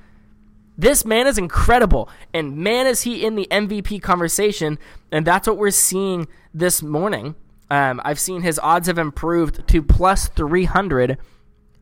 This 0.77 1.05
man 1.05 1.27
is 1.27 1.39
incredible, 1.39 2.09
and 2.33 2.57
man, 2.57 2.87
is 2.87 3.03
he 3.03 3.25
in 3.25 3.35
the 3.35 3.47
MVP 3.51 4.01
conversation, 4.03 4.79
and 5.11 5.27
that's 5.27 5.47
what 5.47 5.59
we're 5.59 5.71
seeing 5.71 6.27
this 6.55 6.83
morning. 6.83 7.35
Um, 7.71 8.01
I've 8.05 8.19
seen 8.19 8.43
his 8.43 8.59
odds 8.59 8.87
have 8.87 8.99
improved 8.99 9.69
to 9.69 9.83
plus 9.83 10.29
300, 10.29 11.19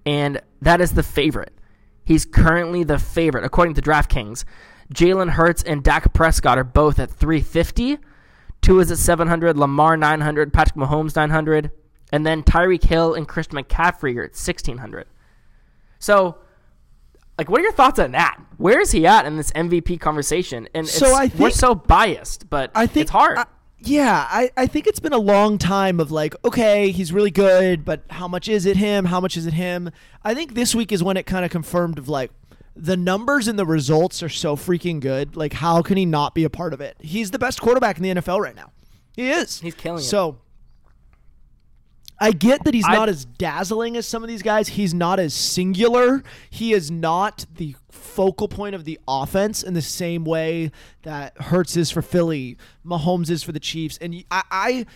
and 0.05 0.41
that 0.61 0.81
is 0.81 0.93
the 0.93 1.03
favorite. 1.03 1.53
He's 2.05 2.25
currently 2.25 2.83
the 2.83 2.99
favorite, 2.99 3.45
according 3.45 3.75
to 3.75 3.83
DraftKings. 3.83 4.45
Jalen 4.93 5.31
Hurts 5.31 5.63
and 5.63 5.85
Dak 5.85 6.13
Prescott 6.13 6.59
are 6.59 6.65
both 6.65 6.99
at 6.99 7.11
350. 7.11 7.99
Tua 8.61 8.81
is 8.83 8.91
at 8.91 8.99
700, 8.99 9.57
Lamar 9.57 9.97
900, 9.97 10.53
Patrick 10.53 10.77
Mahomes 10.77 11.15
900, 11.15 11.71
and 12.13 12.27
then 12.27 12.43
Tyreek 12.43 12.85
Hill 12.85 13.15
and 13.15 13.27
Christian 13.27 13.59
McCaffrey 13.59 14.17
are 14.17 14.25
at 14.25 14.31
1600. 14.33 15.07
So, 15.99 16.39
like, 17.39 17.49
what 17.51 17.61
are 17.61 17.63
your 17.63 17.73
thoughts 17.73 17.99
on 17.99 18.13
that? 18.13 18.39
Where 18.57 18.81
is 18.81 18.91
he 18.93 19.07
at 19.07 19.27
in 19.27 19.37
this 19.37 19.51
MVP 19.53 20.01
conversation? 20.01 20.69
And 20.75 20.87
So 20.89 21.07
it's, 21.07 21.37
I 21.37 21.43
we're 21.43 21.51
so 21.51 21.75
biased, 21.75 22.51
but 22.51 22.71
I 22.75 22.87
think 22.87 23.03
it's 23.03 23.11
hard. 23.11 23.39
I- 23.39 23.47
yeah, 23.83 24.27
I, 24.29 24.51
I 24.59 24.67
think 24.67 24.87
it's 24.87 25.01
been 25.01 25.15
a 25.15 25.19
long 25.19 25.57
time 25.57 26.01
of 26.01 26.11
like, 26.11 26.35
okay, 26.45 26.91
he's 26.91 27.15
really 27.15 27.31
good, 27.31 27.83
but 27.83 28.03
how 28.11 28.29
much 28.29 28.47
is 28.47 28.67
it 28.67 28.77
him? 28.77 29.07
How 29.07 29.21
much 29.21 29.39
is 29.39 29.47
it 29.47 29.55
him? 29.55 29.91
I 30.23 30.35
think 30.35 30.53
this 30.53 30.75
week 30.75 30.93
is 30.93 31.03
when 31.03 31.17
it 31.17 31.25
kind 31.25 31.47
of 31.47 31.51
confirmed 31.51 31.97
of 31.99 32.07
like 32.07 32.31
the 32.77 32.95
numbers 32.97 33.49
and 33.49 33.59
the 33.59 33.65
results 33.65 34.23
are 34.23 34.29
so 34.29 34.55
freaking 34.55 35.01
good. 35.01 35.35
Like, 35.35 35.55
how 35.55 35.81
can 35.81 35.97
he 35.97 36.05
not 36.05 36.35
be 36.35 36.45
a 36.45 36.51
part 36.51 36.75
of 36.75 36.83
it? 36.83 36.97
He's 37.01 37.31
the 37.31 37.39
best 37.39 37.63
quarterback 37.63 37.97
in 37.97 38.03
the 38.03 38.11
NFL 38.21 38.41
right 38.41 38.55
now. 38.55 38.71
He 39.17 39.31
is. 39.31 39.61
He's 39.61 39.75
killing 39.75 40.01
it. 40.01 40.07
So 40.07 40.37
I 42.21 42.33
get 42.33 42.65
that 42.65 42.75
he's 42.75 42.85
I- 42.87 42.95
not 42.95 43.09
as 43.09 43.25
dazzling 43.25 43.97
as 43.97 44.07
some 44.07 44.23
of 44.23 44.29
these 44.29 44.43
guys. 44.43 44.69
He's 44.69 44.93
not 44.93 45.19
as 45.19 45.33
singular. 45.33 46.23
He 46.51 46.73
is 46.73 46.91
not 46.91 47.47
the 47.57 47.75
focal 47.91 48.47
point 48.49 48.75
of 48.75 48.85
the 48.85 48.99
offense 49.09 49.63
in 49.63 49.75
the 49.75 49.83
same 49.83 50.25
way 50.25 50.71
that 51.03 51.37
Hurts 51.41 51.77
is 51.77 51.91
for 51.91 52.03
Philly, 52.03 52.57
Mahomes 52.87 53.31
is 53.31 53.43
for 53.43 53.53
the 53.53 53.61
Chiefs. 53.61 53.97
And 53.99 54.25
I, 54.31 54.43
I 54.51 54.87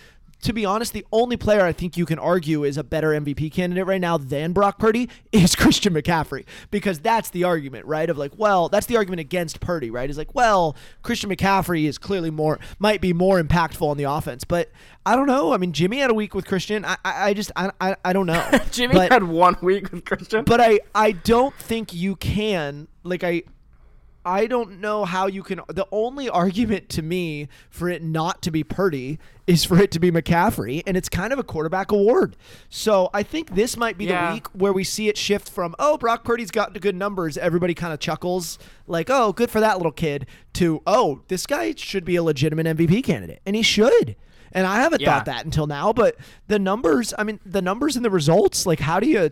to 0.45 0.53
be 0.53 0.65
honest, 0.65 0.93
the 0.93 1.07
only 1.11 1.37
player 1.37 1.63
I 1.63 1.73
think 1.73 1.97
you 1.97 2.05
can 2.05 2.19
argue 2.19 2.65
is 2.65 2.77
a 2.77 2.85
better 2.85 3.11
MVP 3.11 3.51
candidate 3.51 3.87
right 3.87 4.01
now 4.01 4.19
than 4.19 4.53
Brock 4.53 4.79
Purdy 4.79 5.09
is 5.33 5.57
Christian 5.57 5.95
McCaffrey 5.95 6.45
because 6.71 7.01
that's 7.01 7.31
the 7.31 7.45
argument, 7.45 7.87
right? 7.87 8.09
Of 8.09 8.19
like, 8.19 8.33
well, 8.37 8.69
that's 8.69 8.87
the 8.87 8.97
argument 8.97 9.21
against 9.21 9.61
Purdy, 9.61 9.91
right? 9.91 10.09
Is 10.09 10.19
like, 10.19 10.35
well, 10.35 10.77
Christian 11.03 11.31
McCaffrey 11.31 11.85
is 11.85 11.99
clearly 11.99 12.31
more 12.31 12.59
might 12.79 13.01
be 13.01 13.13
more 13.13 13.43
impactful 13.43 13.87
on 13.87 13.97
the 13.97 14.05
offense, 14.05 14.45
but 14.45 14.71
I 15.07 15.17
don't 15.17 15.27
know. 15.27 15.53
I 15.53 15.57
mean, 15.57 15.73
Jimmy 15.73 15.99
had 15.99 16.11
a 16.11 16.15
week 16.15 16.35
with 16.35 16.47
Christian. 16.47 16.85
I, 16.85 16.97
I, 17.05 17.29
I 17.29 17.35
just, 17.35 17.51
I, 17.57 17.71
I, 17.81 17.97
I 18.05 18.13
don't 18.13 18.27
know. 18.27 18.51
Jimmy 18.71 18.95
but, 18.95 19.13
had 19.13 19.25
one 19.25 19.57
week 19.63 19.91
with 19.93 20.05
Christian. 20.05 20.45
but 20.45 20.61
I, 20.61 20.81
I 20.95 21.13
don't 21.13 21.55
think 21.57 21.95
you 21.95 22.17
can 22.17 22.89
like 23.03 23.25
I. 23.25 23.43
I 24.25 24.47
don't 24.47 24.81
know 24.81 25.05
how 25.05 25.27
you 25.27 25.43
can. 25.43 25.61
The 25.69 25.87
only 25.93 26.29
argument 26.29 26.89
to 26.91 27.03
me 27.03 27.49
for 27.71 27.89
it 27.89 28.03
not 28.03 28.43
to 28.43 28.51
be 28.51 28.65
Purdy 28.65 29.19
is 29.47 29.65
for 29.65 29.79
it 29.79 29.91
to 29.93 30.01
be 30.01 30.11
McCaffrey, 30.11 30.83
and 30.87 30.97
it's 30.97 31.09
kind 31.09 31.33
of 31.33 31.39
a 31.39 31.43
quarterback 31.43 31.93
award. 31.93 32.37
So 32.71 33.11
I 33.13 33.23
think 33.23 33.55
this 33.55 33.77
might 33.77 33.99
be 33.99 34.07
Yeah. 34.07 34.29
the 34.29 34.35
week 34.35 34.47
where 34.55 34.73
we 34.73 34.85
see 34.85 35.09
it 35.09 35.19
shift 35.19 35.51
from 35.51 35.75
oh 35.79 35.99
Brock 35.99 36.25
Purdy's 36.25 36.51
got 36.51 36.79
good 36.81 36.97
numbers, 36.97 37.37
everybody 37.37 37.75
kind 37.75 37.93
of 37.93 38.01
chuckles 38.01 38.59
like 38.87 39.11
oh 39.11 39.33
good 39.33 39.51
for 39.51 39.61
that 39.61 39.77
little 39.77 39.93
kid 39.93 40.27
to 40.55 40.81
oh 40.87 41.21
this 41.29 41.47
guy 41.47 41.75
should 41.77 42.05
be 42.05 42.17
a 42.17 42.23
legitimate 42.23 42.67
MVP 42.67 43.05
candidate, 43.05 43.41
and 43.45 43.55
he 43.55 43.63
should. 43.63 44.17
And 44.53 44.67
I 44.69 44.77
haven't 44.77 45.01
Yeah. 45.03 45.13
thought 45.17 45.25
that 45.27 45.45
until 45.45 45.67
now, 45.67 45.93
but 45.93 46.17
the 46.47 46.61
numbers, 46.61 47.13
I 47.19 47.25
mean, 47.25 47.41
the 47.45 47.61
numbers 47.61 47.97
and 47.97 48.05
the 48.05 48.11
results, 48.11 48.67
like 48.67 48.79
how 48.81 49.01
do 49.01 49.09
you 49.09 49.31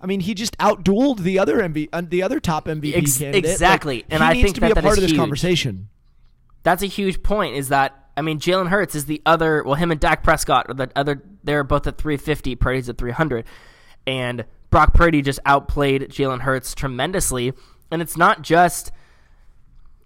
I 0.00 0.06
mean, 0.06 0.20
he 0.20 0.34
just 0.34 0.56
outdueled 0.58 1.20
the 1.20 1.38
other 1.38 1.56
MV, 1.58 1.88
uh, 1.92 2.02
the 2.06 2.22
other 2.22 2.40
top 2.40 2.66
MVP 2.66 2.94
Ex- 2.94 3.18
candidate. 3.18 3.44
Like, 3.44 3.52
exactly. 3.52 4.04
And 4.10 4.22
he 4.22 4.28
I 4.28 4.34
think 4.34 4.54
to 4.56 4.60
that 4.60 4.66
be 4.66 4.72
a 4.72 4.74
that 4.74 4.84
part 4.84 4.98
of 4.98 5.02
this 5.02 5.10
huge. 5.10 5.18
conversation. 5.18 5.88
That's 6.62 6.82
a 6.82 6.86
huge 6.86 7.22
point. 7.22 7.56
Is 7.56 7.68
that 7.68 8.06
I 8.16 8.22
mean, 8.22 8.38
Jalen 8.38 8.68
Hurts 8.68 8.94
is 8.94 9.06
the 9.06 9.20
other. 9.26 9.62
Well, 9.62 9.74
him 9.74 9.90
and 9.90 10.00
Dak 10.00 10.22
Prescott 10.22 10.66
are 10.68 10.74
the 10.74 10.90
other. 10.96 11.22
They're 11.44 11.64
both 11.64 11.86
at 11.86 11.98
350. 11.98 12.56
Purdy's 12.56 12.88
at 12.88 12.98
300, 12.98 13.44
and 14.06 14.44
Brock 14.70 14.94
Purdy 14.94 15.22
just 15.22 15.38
outplayed 15.44 16.02
Jalen 16.10 16.40
Hurts 16.40 16.74
tremendously. 16.74 17.52
And 17.90 18.02
it's 18.02 18.16
not 18.16 18.42
just. 18.42 18.92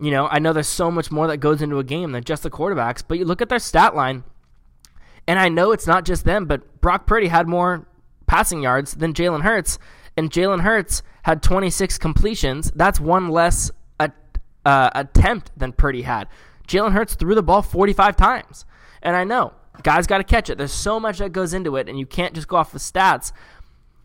You 0.03 0.11
know, 0.11 0.29
I 0.29 0.39
know 0.39 0.55
there's 0.55 0.67
so 0.67 0.91
much 0.91 1.11
more 1.11 1.27
that 1.27 1.37
goes 1.39 1.61
into 1.61 1.79
a 1.79 1.85
game 1.85 2.13
than 2.13 2.25
just 2.25 2.43
the 2.43 2.49
quarterbacks, 2.51 3.03
but 3.07 3.19
you 3.19 3.27
look 3.27 3.43
at 3.43 3.51
their 3.51 3.59
stat 3.59 3.95
line, 3.95 4.25
and 5.29 5.39
I 5.39 5.51
know 5.51 5.73
it's 5.73 5.87
not 5.87 6.07
just 6.07 6.25
them, 6.25 6.47
but 6.47 6.81
Brock 6.81 7.07
Purdy 7.07 7.29
had 7.29 7.47
more 7.47 7.87
passing 8.31 8.63
yards 8.63 8.95
than 8.95 9.13
Jalen 9.13 9.43
Hurts, 9.43 9.77
and 10.17 10.31
Jalen 10.31 10.61
Hurts 10.61 11.03
had 11.25 11.43
26 11.43 11.99
completions. 11.99 12.71
That's 12.77 13.01
one 13.01 13.29
less 13.29 13.73
a, 13.99 14.13
uh, 14.65 14.91
attempt 14.95 15.51
than 15.57 15.73
Purdy 15.73 16.03
had. 16.03 16.29
Jalen 16.69 16.93
Hurts 16.93 17.17
threw 17.17 17.35
the 17.35 17.43
ball 17.43 17.61
45 17.61 18.15
times, 18.15 18.65
and 19.03 19.17
I 19.17 19.25
know 19.25 19.53
guys 19.83 20.07
got 20.07 20.19
to 20.19 20.25
catch 20.25 20.49
it. 20.49 20.59
There's 20.59 20.71
so 20.71 21.01
much 21.01 21.19
that 21.19 21.33
goes 21.33 21.53
into 21.53 21.75
it, 21.75 21.89
and 21.89 21.99
you 21.99 22.07
can't 22.07 22.33
just 22.33 22.47
go 22.47 22.55
off 22.55 22.71
the 22.71 22.79
stats. 22.79 23.33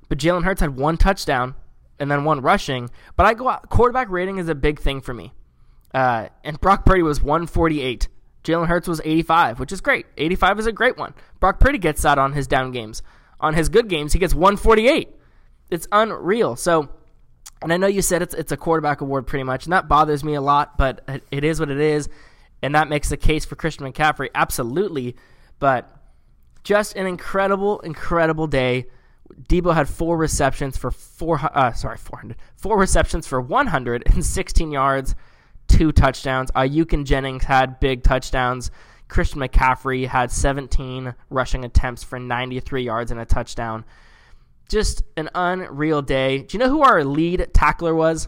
But 0.10 0.18
Jalen 0.18 0.44
Hurts 0.44 0.62
had 0.62 0.76
one 0.76 0.98
touchdown 0.98 1.54
and 2.00 2.10
then 2.10 2.24
one 2.24 2.42
rushing. 2.42 2.90
But 3.16 3.28
I 3.28 3.36
go 3.36 3.48
out, 3.48 3.70
quarterback 3.70 4.10
rating 4.10 4.40
is 4.40 4.50
a 4.50 4.56
big 4.56 4.80
thing 4.80 5.02
for 5.02 5.14
me. 5.14 5.34
Uh, 5.94 6.30
and 6.44 6.60
Brock 6.60 6.84
Purdy 6.84 7.04
was 7.04 7.22
148. 7.22 8.08
Jalen 8.44 8.68
Hurts 8.68 8.88
was 8.88 9.02
85, 9.06 9.60
which 9.60 9.72
is 9.72 9.82
great. 9.82 10.08
85 10.18 10.60
is 10.60 10.66
a 10.66 10.72
great 10.72 10.98
one. 10.98 11.14
Brock 11.40 11.60
Purdy 11.60 11.78
gets 11.78 12.02
that 12.02 12.18
on 12.18 12.34
his 12.34 12.48
down 12.48 12.72
games. 12.72 13.04
On 13.40 13.54
his 13.54 13.70
good 13.70 13.88
games, 13.88 14.14
he 14.14 14.20
gets 14.20 14.34
148. 14.34 15.10
It's 15.70 15.88
unreal. 15.92 16.56
So, 16.56 16.90
and 17.62 17.74
I 17.74 17.78
know 17.78 17.88
you 17.88 18.02
said 18.02 18.22
it's 18.22 18.34
it's 18.34 18.52
a 18.52 18.58
quarterback 18.58 19.02
award 19.02 19.28
pretty 19.28 19.44
much, 19.44 19.66
and 19.66 19.74
that 19.74 19.88
bothers 19.88 20.24
me 20.24 20.36
a 20.36 20.42
lot, 20.42 20.78
but 20.78 21.02
it, 21.32 21.44
is 21.44 21.60
what 21.60 21.70
it 21.70 21.80
is, 21.80 22.10
and 22.62 22.76
that 22.76 22.88
makes 22.88 23.10
the 23.10 23.18
case 23.18 23.46
for 23.46 23.56
Christian 23.56 23.92
McCaffrey 23.92 24.30
absolutely. 24.36 25.16
But 25.60 25.92
just 26.64 26.96
an 26.96 27.08
incredible, 27.08 27.80
incredible 27.80 28.48
day. 28.48 28.88
Deebo 29.48 29.74
had 29.74 29.90
four 29.90 30.18
receptions 30.18 30.78
for 30.78 30.92
four. 30.92 31.40
Uh, 31.42 31.72
sorry, 31.74 31.98
400. 31.98 32.38
Four 32.56 32.78
receptions 32.80 33.26
for 33.26 33.42
116 33.42 34.72
yards, 34.72 35.16
two 35.68 35.92
touchdowns. 35.92 36.52
Aiyuk 36.52 36.94
and 36.94 37.08
Jennings 37.08 37.44
had 37.44 37.80
big 37.80 38.04
touchdowns. 38.04 38.70
Christian 39.08 39.40
McCaffrey 39.42 40.08
had 40.08 40.32
17 40.32 41.14
rushing 41.30 41.64
attempts 41.64 42.04
for 42.04 42.20
93 42.20 42.84
yards 42.84 43.12
and 43.12 43.20
a 43.20 43.26
touchdown. 43.26 43.86
Just 44.68 45.04
an 45.16 45.30
unreal 45.36 46.02
day. 46.02 46.40
Do 46.40 46.58
you 46.58 46.64
know 46.64 46.70
who 46.70 46.82
our 46.82 47.04
lead 47.04 47.48
tackler 47.54 47.94
was? 47.94 48.28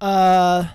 Uh, 0.00 0.68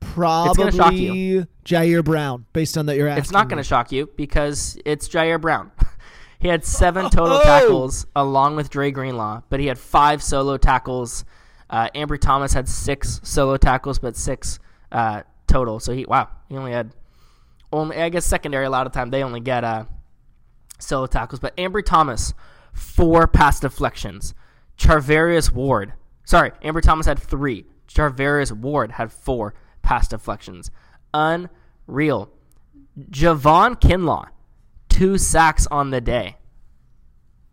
probably 0.00 1.46
Ji'Ayir 1.64 2.04
Brown, 2.04 2.44
based 2.52 2.78
on 2.78 2.86
that 2.86 2.96
you're 2.96 3.08
asking. 3.08 3.22
It's 3.22 3.32
not 3.32 3.48
going 3.48 3.56
to 3.56 3.64
shock 3.64 3.90
you 3.90 4.08
because 4.16 4.78
it's 4.84 5.08
Ji'Ayir 5.08 5.40
Brown. 5.40 5.72
he 6.38 6.48
had 6.48 6.64
seven 6.64 7.04
total 7.10 7.38
Oh! 7.38 7.42
tackles 7.42 8.06
along 8.14 8.56
with 8.56 8.70
Dre 8.70 8.90
Greenlaw, 8.90 9.42
but 9.48 9.58
he 9.58 9.66
had 9.66 9.78
five 9.78 10.22
solo 10.22 10.56
tackles. 10.58 11.24
Uh, 11.70 11.88
Ambry 11.94 12.20
Thomas 12.20 12.52
had 12.52 12.68
six 12.68 13.20
solo 13.24 13.56
tackles, 13.56 13.98
but 13.98 14.16
six 14.16 14.58
uh, 14.92 15.22
total. 15.48 15.80
So 15.80 15.92
he 15.92 16.04
wow, 16.04 16.28
he 16.48 16.56
only 16.56 16.72
had 16.72 16.94
only 17.72 17.96
I 17.96 18.08
guess 18.08 18.24
secondary 18.24 18.66
a 18.66 18.70
lot 18.70 18.86
of 18.86 18.92
time 18.92 19.10
they 19.10 19.22
only 19.22 19.40
get 19.40 19.64
uh 19.64 19.84
solo 20.78 21.06
tackles, 21.06 21.40
but 21.40 21.56
Ambry 21.56 21.84
Thomas, 21.84 22.34
four 22.72 23.26
pass 23.26 23.60
deflections. 23.60 24.34
Charvarius 24.78 25.52
Ward, 25.52 25.94
sorry, 26.24 26.52
Ambry 26.62 26.82
Thomas 26.82 27.06
had 27.06 27.18
three. 27.18 27.66
Charvarius 27.88 28.52
Ward 28.52 28.92
had 28.92 29.10
four 29.10 29.54
pass 29.82 30.08
deflections. 30.08 30.70
Unreal. 31.12 32.30
Javon 33.10 33.80
Kinlaw, 33.80 34.26
two 34.88 35.18
sacks 35.18 35.66
on 35.70 35.90
the 35.90 36.00
day. 36.00 36.36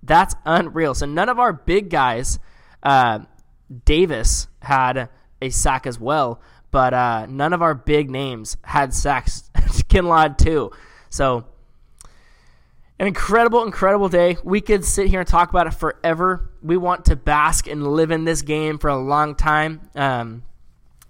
That's 0.04 0.36
unreal. 0.46 0.94
So 0.94 1.06
none 1.06 1.30
of 1.30 1.40
our 1.40 1.54
big 1.54 1.90
guys, 1.90 2.40
uh, 2.84 3.20
Davis 3.86 4.48
had 4.62 5.10
a 5.42 5.50
sack 5.50 5.88
as 5.88 6.00
well, 6.00 6.42
but 6.76 6.94
uh, 6.94 7.26
none 7.30 7.54
of 7.54 7.62
our 7.62 7.74
big 7.74 8.10
names 8.10 8.58
had 8.62 8.94
sacks. 8.94 9.50
Kinlaw 9.56 10.38
too. 10.38 10.72
So 11.10 11.46
an 13.00 13.08
incredible, 13.08 13.64
incredible 13.64 14.10
day. 14.10 14.36
We 14.44 14.60
could 14.60 14.84
sit 14.84 15.08
here 15.08 15.22
and 15.22 15.28
talk 15.28 15.50
about 15.50 15.68
it 15.68 15.74
forever. 15.74 16.52
We 16.62 16.76
want 16.76 17.06
to 17.06 17.16
bask 17.16 17.68
and 17.68 17.88
live 17.88 18.12
in 18.12 18.26
this 18.26 18.42
game 18.42 18.78
for 18.78 18.90
a 18.90 18.98
long 18.98 19.36
time. 19.36 19.90
Um, 19.96 20.44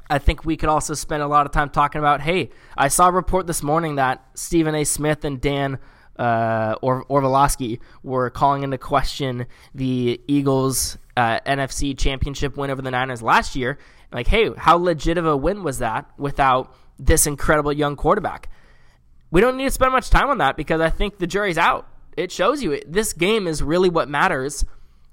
I 0.08 0.20
think 0.20 0.46
we 0.46 0.56
could 0.56 0.70
also 0.70 0.94
spend 0.94 1.24
a 1.24 1.28
lot 1.28 1.48
of 1.48 1.52
time 1.52 1.72
talking 1.72 1.98
about. 1.98 2.22
Hey, 2.22 2.52
I 2.78 2.90
saw 2.90 3.08
a 3.08 3.12
report 3.12 3.48
this 3.48 3.64
morning 3.64 3.96
that 3.96 4.24
Stephen 4.36 4.76
A. 4.76 4.84
Smith 4.84 5.26
and 5.26 5.42
Dan 5.42 5.80
uh, 6.20 6.76
or 6.84 7.08
Orlovsky 7.10 7.82
were 8.04 8.30
calling 8.30 8.62
into 8.62 8.78
question 8.78 9.48
the 9.74 10.22
Eagles' 10.28 11.00
uh, 11.18 11.40
NFC 11.40 11.98
Championship 11.98 12.56
win 12.56 12.70
over 12.70 12.84
the 12.84 12.92
Niners 12.92 13.24
last 13.24 13.56
year. 13.56 13.80
Like, 14.16 14.28
hey, 14.28 14.50
how 14.56 14.78
legit 14.78 15.18
of 15.18 15.26
a 15.26 15.36
win 15.36 15.62
was 15.62 15.80
that 15.80 16.10
without 16.18 16.74
this 16.98 17.28
incredible 17.28 17.74
young 17.74 17.98
quarterback? 17.98 18.50
We 19.30 19.42
don't 19.42 19.58
need 19.58 19.66
to 19.66 19.72
spend 19.72 19.92
much 19.92 20.10
time 20.10 20.30
on 20.30 20.38
that 20.38 20.56
because 20.56 20.80
I 20.80 20.90
think 20.90 21.18
the 21.18 21.28
jury's 21.28 21.58
out. 21.58 21.86
It 22.16 22.32
shows 22.32 22.64
you 22.64 22.72
it, 22.72 22.90
this 22.90 23.12
game 23.12 23.46
is 23.46 23.62
really 23.62 23.90
what 23.90 24.08
matters 24.08 24.64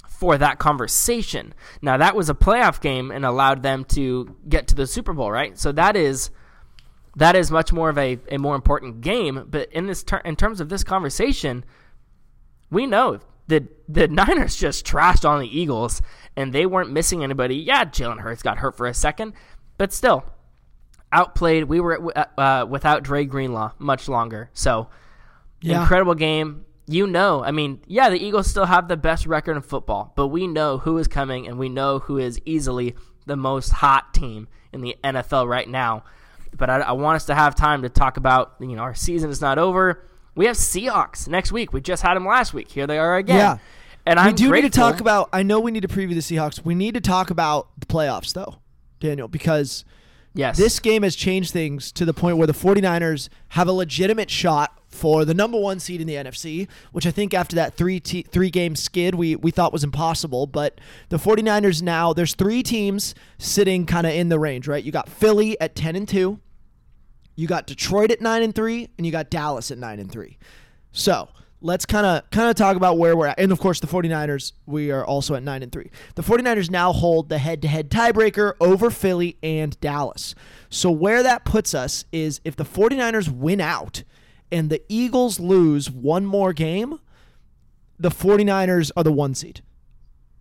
for 0.07 0.39
that 0.39 0.61
conversation. 0.61 1.53
Now, 1.83 1.97
that 1.97 2.15
was 2.15 2.31
a 2.31 2.35
playoff 2.35 2.81
game 2.81 3.11
and 3.11 3.27
allowed 3.27 3.65
them 3.65 3.85
to 3.87 4.37
get 4.49 4.69
to 4.69 4.77
the 4.77 4.87
Super 4.87 5.13
Bowl, 5.13 5.33
right? 5.33 5.59
So 5.59 5.73
that 5.73 5.97
is 5.97 6.31
that 7.17 7.35
is 7.35 7.51
much 7.51 7.73
more 7.73 7.89
of 7.89 7.99
a, 7.99 8.21
a 8.31 8.39
more 8.39 8.55
important 8.55 9.01
game. 9.01 9.49
But 9.51 9.73
in 9.73 9.87
this 9.87 10.05
ter- 10.05 10.19
in 10.19 10.37
terms 10.37 10.61
of 10.61 10.69
this 10.69 10.85
conversation, 10.85 11.65
we 12.71 12.87
know 12.87 13.19
that 13.49 13.65
the 13.93 14.09
Niners 14.09 14.57
just 14.57 14.87
trashed 14.87 15.29
on 15.29 15.41
the 15.41 15.59
Eagles 15.59 16.01
and 16.37 16.53
they 16.53 16.67
weren't 16.67 16.91
missing 16.91 17.23
anybody. 17.23 17.57
Yeah, 17.57 17.85
Jalen 17.85 18.21
Hurts 18.21 18.43
got 18.43 18.59
hurt 18.59 18.77
for 18.77 18.87
a 18.87 18.95
second, 18.95 19.35
but 19.79 19.93
still 19.93 20.25
outplayed. 21.13 21.65
We 21.65 21.81
were 21.81 22.17
uh, 22.17 22.25
uh, 22.39 22.67
without 22.69 23.03
Dre 23.03 23.25
Greenlaw 23.25 23.73
much 23.79 24.09
longer. 24.09 24.51
So 24.55 24.89
yeah. 25.61 25.83
incredible 25.83 26.15
game. 26.15 26.65
You 26.87 27.07
know, 27.07 27.45
I 27.45 27.53
mean, 27.53 27.81
yeah, 27.87 28.11
the 28.11 28.17
Eagles 28.17 28.49
still 28.49 28.67
have 28.67 28.89
the 28.89 28.97
best 28.97 29.25
record 29.25 29.57
in 29.57 29.63
football, 29.63 30.13
but 30.17 30.29
we 30.29 30.49
know 30.49 30.79
who 30.79 30.99
is 30.99 31.07
coming 31.07 31.47
and 31.47 31.59
we 31.59 31.69
know 31.69 32.01
who 32.01 32.19
is 32.19 32.41
easily 32.45 32.97
the 33.25 33.37
most 33.37 33.71
hot 33.71 34.13
team 34.13 34.49
in 34.73 34.81
the 34.81 34.97
NFL 35.05 35.49
right 35.49 35.69
now. 35.69 36.05
But 36.57 36.71
I, 36.71 36.81
I 36.81 36.93
want 36.93 37.17
us 37.17 37.27
to 37.27 37.35
have 37.35 37.55
time 37.55 37.83
to 37.83 37.89
talk 37.89 38.17
about, 38.17 38.57
you 38.59 38.75
know, 38.75 38.83
our 38.83 38.95
season 38.95 39.31
is 39.31 39.41
not 39.41 39.59
over. 39.59 40.05
We 40.35 40.47
have 40.47 40.57
Seahawks 40.57 41.29
next 41.29 41.53
week. 41.53 41.73
We 41.73 41.81
just 41.81 42.03
had 42.03 42.15
them 42.15 42.27
last 42.27 42.55
week. 42.55 42.71
Here 42.71 42.87
they 42.87 42.99
are 42.99 43.17
again. 43.17 43.37
Yeah. 43.37 43.59
And 44.07 44.19
I'm 44.19 44.35
do 44.35 44.49
grateful. 44.49 44.63
need 44.63 44.73
to 44.73 44.79
talk 44.79 45.01
about. 45.01 45.29
I 45.33 45.43
know 45.43 45.61
we 45.61 45.71
need 45.71 45.83
to 45.83 45.89
preview 45.89 46.15
the 46.15 46.21
Seahawks. 46.21 46.65
We 46.65 46.75
need 46.75 46.95
to 46.95 47.01
talk 47.01 47.31
about 47.31 47.69
the 47.79 47.87
playoffs, 47.87 48.33
though, 48.33 48.57
Daniel, 48.99 49.29
because 49.29 49.85
yes. 50.35 50.57
this 50.57 50.81
game 50.81 51.03
has 51.03 51.15
changed 51.15 51.53
things 51.53 51.93
to 51.93 52.05
the 52.05 52.15
point 52.15 52.37
where 52.37 52.47
the 52.47 52.53
49ers 52.53 53.29
have 53.49 53.69
a 53.69 53.73
legitimate 53.73 54.31
shot 54.31 54.79
for 54.89 55.25
the 55.25 55.35
number 55.35 55.59
one 55.59 55.81
seed 55.81 56.01
in 56.01 56.07
the 56.07 56.15
NFC, 56.15 56.69
which 56.93 57.07
I 57.07 57.11
think 57.11 57.33
after 57.33 57.57
that 57.57 57.75
three 57.75 57.99
three 57.99 58.51
game 58.51 58.77
skid 58.77 59.15
we 59.15 59.37
we 59.37 59.51
thought 59.51 59.73
was 59.73 59.85
impossible. 59.85 60.47
But 60.47 60.81
the 61.09 61.17
49ers 61.17 61.83
now 61.83 62.13
there's 62.13 62.35
three 62.35 62.63
teams 62.63 63.15
sitting 63.39 63.87
kind 63.87 64.07
of 64.07 64.13
in 64.13 64.29
the 64.29 64.39
range, 64.39 64.69
right? 64.69 64.83
You 64.83 64.93
got 64.93 65.09
Philly 65.09 65.59
at 65.61 65.75
10 65.75 65.97
and 65.97 66.09
two, 66.09 66.41
you 67.35 67.47
got 67.47 67.67
Detroit 67.67 68.11
at 68.11 68.21
nine 68.21 68.43
and 68.43 68.55
three, 68.55 68.89
and 68.97 69.07
you 69.07 69.13
got 69.13 69.31
Dallas 69.31 69.71
at 69.71 69.79
nine 69.79 69.99
and 69.99 70.11
three. 70.11 70.39
So 70.93 71.29
let's 71.63 71.87
kind 71.87 72.05
of 72.05 72.29
kind 72.31 72.51
of 72.51 72.57
talk 72.57 72.77
about 72.77 72.99
where 72.99 73.17
we're 73.17 73.29
at. 73.29 73.39
And 73.39 73.53
of 73.53 73.61
course, 73.61 73.81
the 73.81 73.87
49ers, 73.87 74.53
we 74.67 74.91
are 74.91 75.05
also 75.05 75.35
at 75.35 75.43
9 75.43 75.63
and 75.63 75.73
3. 75.73 75.91
The 76.17 76.23
49ers 76.23 76.71
now 76.71 76.93
hold 76.93 77.29
the 77.29 77.39
head-to-head 77.39 77.91
tiebreaker 77.91 78.55
over 78.61 78.91
Philly 78.91 79.39
and 79.43 79.79
Dallas. 79.81 80.35
So 80.69 80.91
where 80.91 81.23
that 81.23 81.45
puts 81.45 81.75
us 81.75 82.05
is 82.13 82.41
if 82.45 82.57
the 82.57 82.65
49ers 82.65 83.29
win 83.29 83.61
out 83.61 84.03
and 84.51 84.69
the 84.69 84.83
Eagles 84.89 85.41
lose 85.41 85.91
one 85.91 86.27
more 86.27 86.53
game, 86.53 86.99
the 87.99 88.11
49ers 88.11 88.91
are 88.97 89.05
the 89.05 89.13
one 89.13 89.35
seed. 89.35 89.63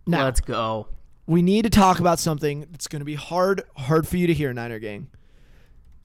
Now, 0.06 0.24
let's 0.24 0.40
go. 0.40 0.88
We 1.26 1.42
need 1.42 1.62
to 1.62 1.70
talk 1.70 2.00
about 2.00 2.18
something 2.18 2.66
that's 2.72 2.88
going 2.88 3.00
to 3.00 3.06
be 3.06 3.14
hard 3.14 3.62
hard 3.76 4.08
for 4.08 4.16
you 4.16 4.26
to 4.26 4.34
hear, 4.34 4.52
Niner 4.52 4.80
gang. 4.80 5.08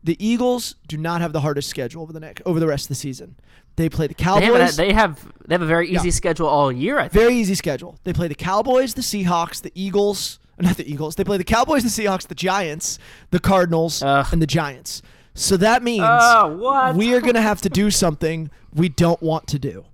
The 0.03 0.15
Eagles 0.25 0.75
do 0.87 0.97
not 0.97 1.21
have 1.21 1.33
the 1.33 1.41
hardest 1.41 1.69
schedule 1.69 2.01
over 2.03 2.13
the 2.13 2.19
next 2.19 2.41
over 2.45 2.59
the 2.59 2.67
rest 2.67 2.85
of 2.85 2.89
the 2.89 2.95
season. 2.95 3.35
They 3.75 3.89
play 3.89 4.07
the 4.07 4.13
They 4.15 4.23
Cowboys. 4.23 4.49
have, 4.51 4.73
a, 4.73 4.75
they 4.75 4.93
have 4.93 5.25
they 5.47 5.53
have 5.55 5.61
a 5.61 5.65
very 5.67 5.87
easy 5.89 6.07
Yeah. 6.07 6.13
schedule 6.13 6.47
all 6.47 6.71
year. 6.71 6.97
I 6.97 7.03
think. 7.03 7.13
Very 7.13 7.35
easy 7.35 7.55
schedule. 7.55 7.97
They 8.03 8.13
play 8.13 8.27
the 8.27 8.35
Cowboys, 8.35 8.93
the 8.93 9.01
Seahawks, 9.01 9.61
the 9.61 9.71
Eagles. 9.75 10.39
Not 10.59 10.77
the 10.77 10.91
Eagles. 10.91 11.15
They 11.15 11.23
play 11.23 11.37
the 11.37 11.43
Cowboys, 11.43 11.83
the 11.83 11.89
Seahawks, 12.03 12.27
the 12.27 12.33
Giants, 12.33 12.97
the 13.29 13.39
Cardinals, 13.39 14.01
and 14.01 14.41
the 14.41 14.47
Giants. 14.47 15.03
So 15.35 15.55
that 15.57 15.83
means 15.83 16.01
uh, 16.01 16.49
what? 16.49 16.95
we 16.95 17.13
are 17.13 17.21
going 17.21 17.35
to 17.35 17.41
have 17.41 17.61
to 17.61 17.69
do 17.69 17.91
something 17.91 18.49
we 18.73 18.89
don't 18.89 19.21
want 19.21 19.45
to 19.49 19.59
do. 19.59 19.85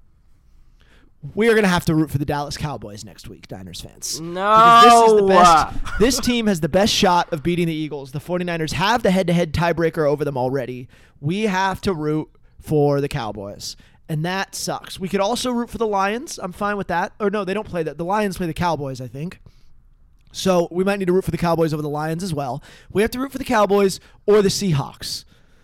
We 1.36 1.48
are 1.48 1.52
going 1.52 1.64
to 1.64 1.70
have 1.70 1.86
to 1.86 1.96
root 1.96 2.12
for 2.12 2.18
the 2.18 2.26
Dallas 2.26 2.58
Cowboys 2.58 3.06
next 3.06 3.30
week, 3.30 3.50
Niners 3.50 3.80
fans. 3.80 4.20
No. 4.20 4.34
Because 4.34 4.84
this 4.84 5.12
is 5.12 5.22
the 5.22 5.28
best. 5.28 6.00
this 6.00 6.20
team 6.20 6.48
has 6.48 6.60
the 6.60 6.68
best 6.70 6.94
shot 6.94 7.32
of 7.32 7.42
beating 7.42 7.68
the 7.68 7.74
Eagles. 7.74 8.12
The 8.12 8.20
49ers 8.20 8.74
have 8.74 9.04
the 9.04 9.12
head 9.12 9.28
to 9.28 9.34
head 9.34 9.54
tiebreaker 9.54 10.06
over 10.06 10.26
them 10.26 10.38
already. 10.38 10.90
We 11.22 11.44
have 11.44 11.80
to 11.82 11.94
root 11.94 12.30
for 12.60 13.00
the 13.00 13.08
Cowboys. 13.08 13.78
And 14.10 14.26
that 14.26 14.54
sucks. 14.54 15.00
We 15.00 15.08
could 15.08 15.22
also 15.22 15.52
root 15.52 15.70
for 15.70 15.78
the 15.78 15.88
Lions. 15.88 16.38
I'm 16.38 16.52
fine 16.52 16.76
with 16.76 16.88
that. 16.88 17.14
Or 17.22 17.30
no, 17.30 17.46
they 17.46 17.54
don't 17.54 17.68
play 17.68 17.84
that. 17.84 17.98
The 17.98 18.06
Lions 18.06 18.36
play 18.36 18.48
the 18.48 18.54
Cowboys, 18.54 19.00
I 19.00 19.08
think. 19.08 19.40
So 20.34 20.68
we 20.72 20.84
might 20.84 21.00
need 21.00 21.06
to 21.06 21.14
root 21.14 21.24
for 21.24 21.32
the 21.32 21.38
Cowboys 21.38 21.74
over 21.74 21.82
the 21.82 21.90
Lions 21.90 22.22
as 22.22 22.34
well. 22.34 22.62
We 22.92 23.02
have 23.02 23.12
to 23.12 23.20
root 23.20 23.32
for 23.32 23.38
the 23.38 23.46
Cowboys 23.46 24.00
or 24.26 24.42
the 24.42 24.50
Seahawks. 24.50 25.24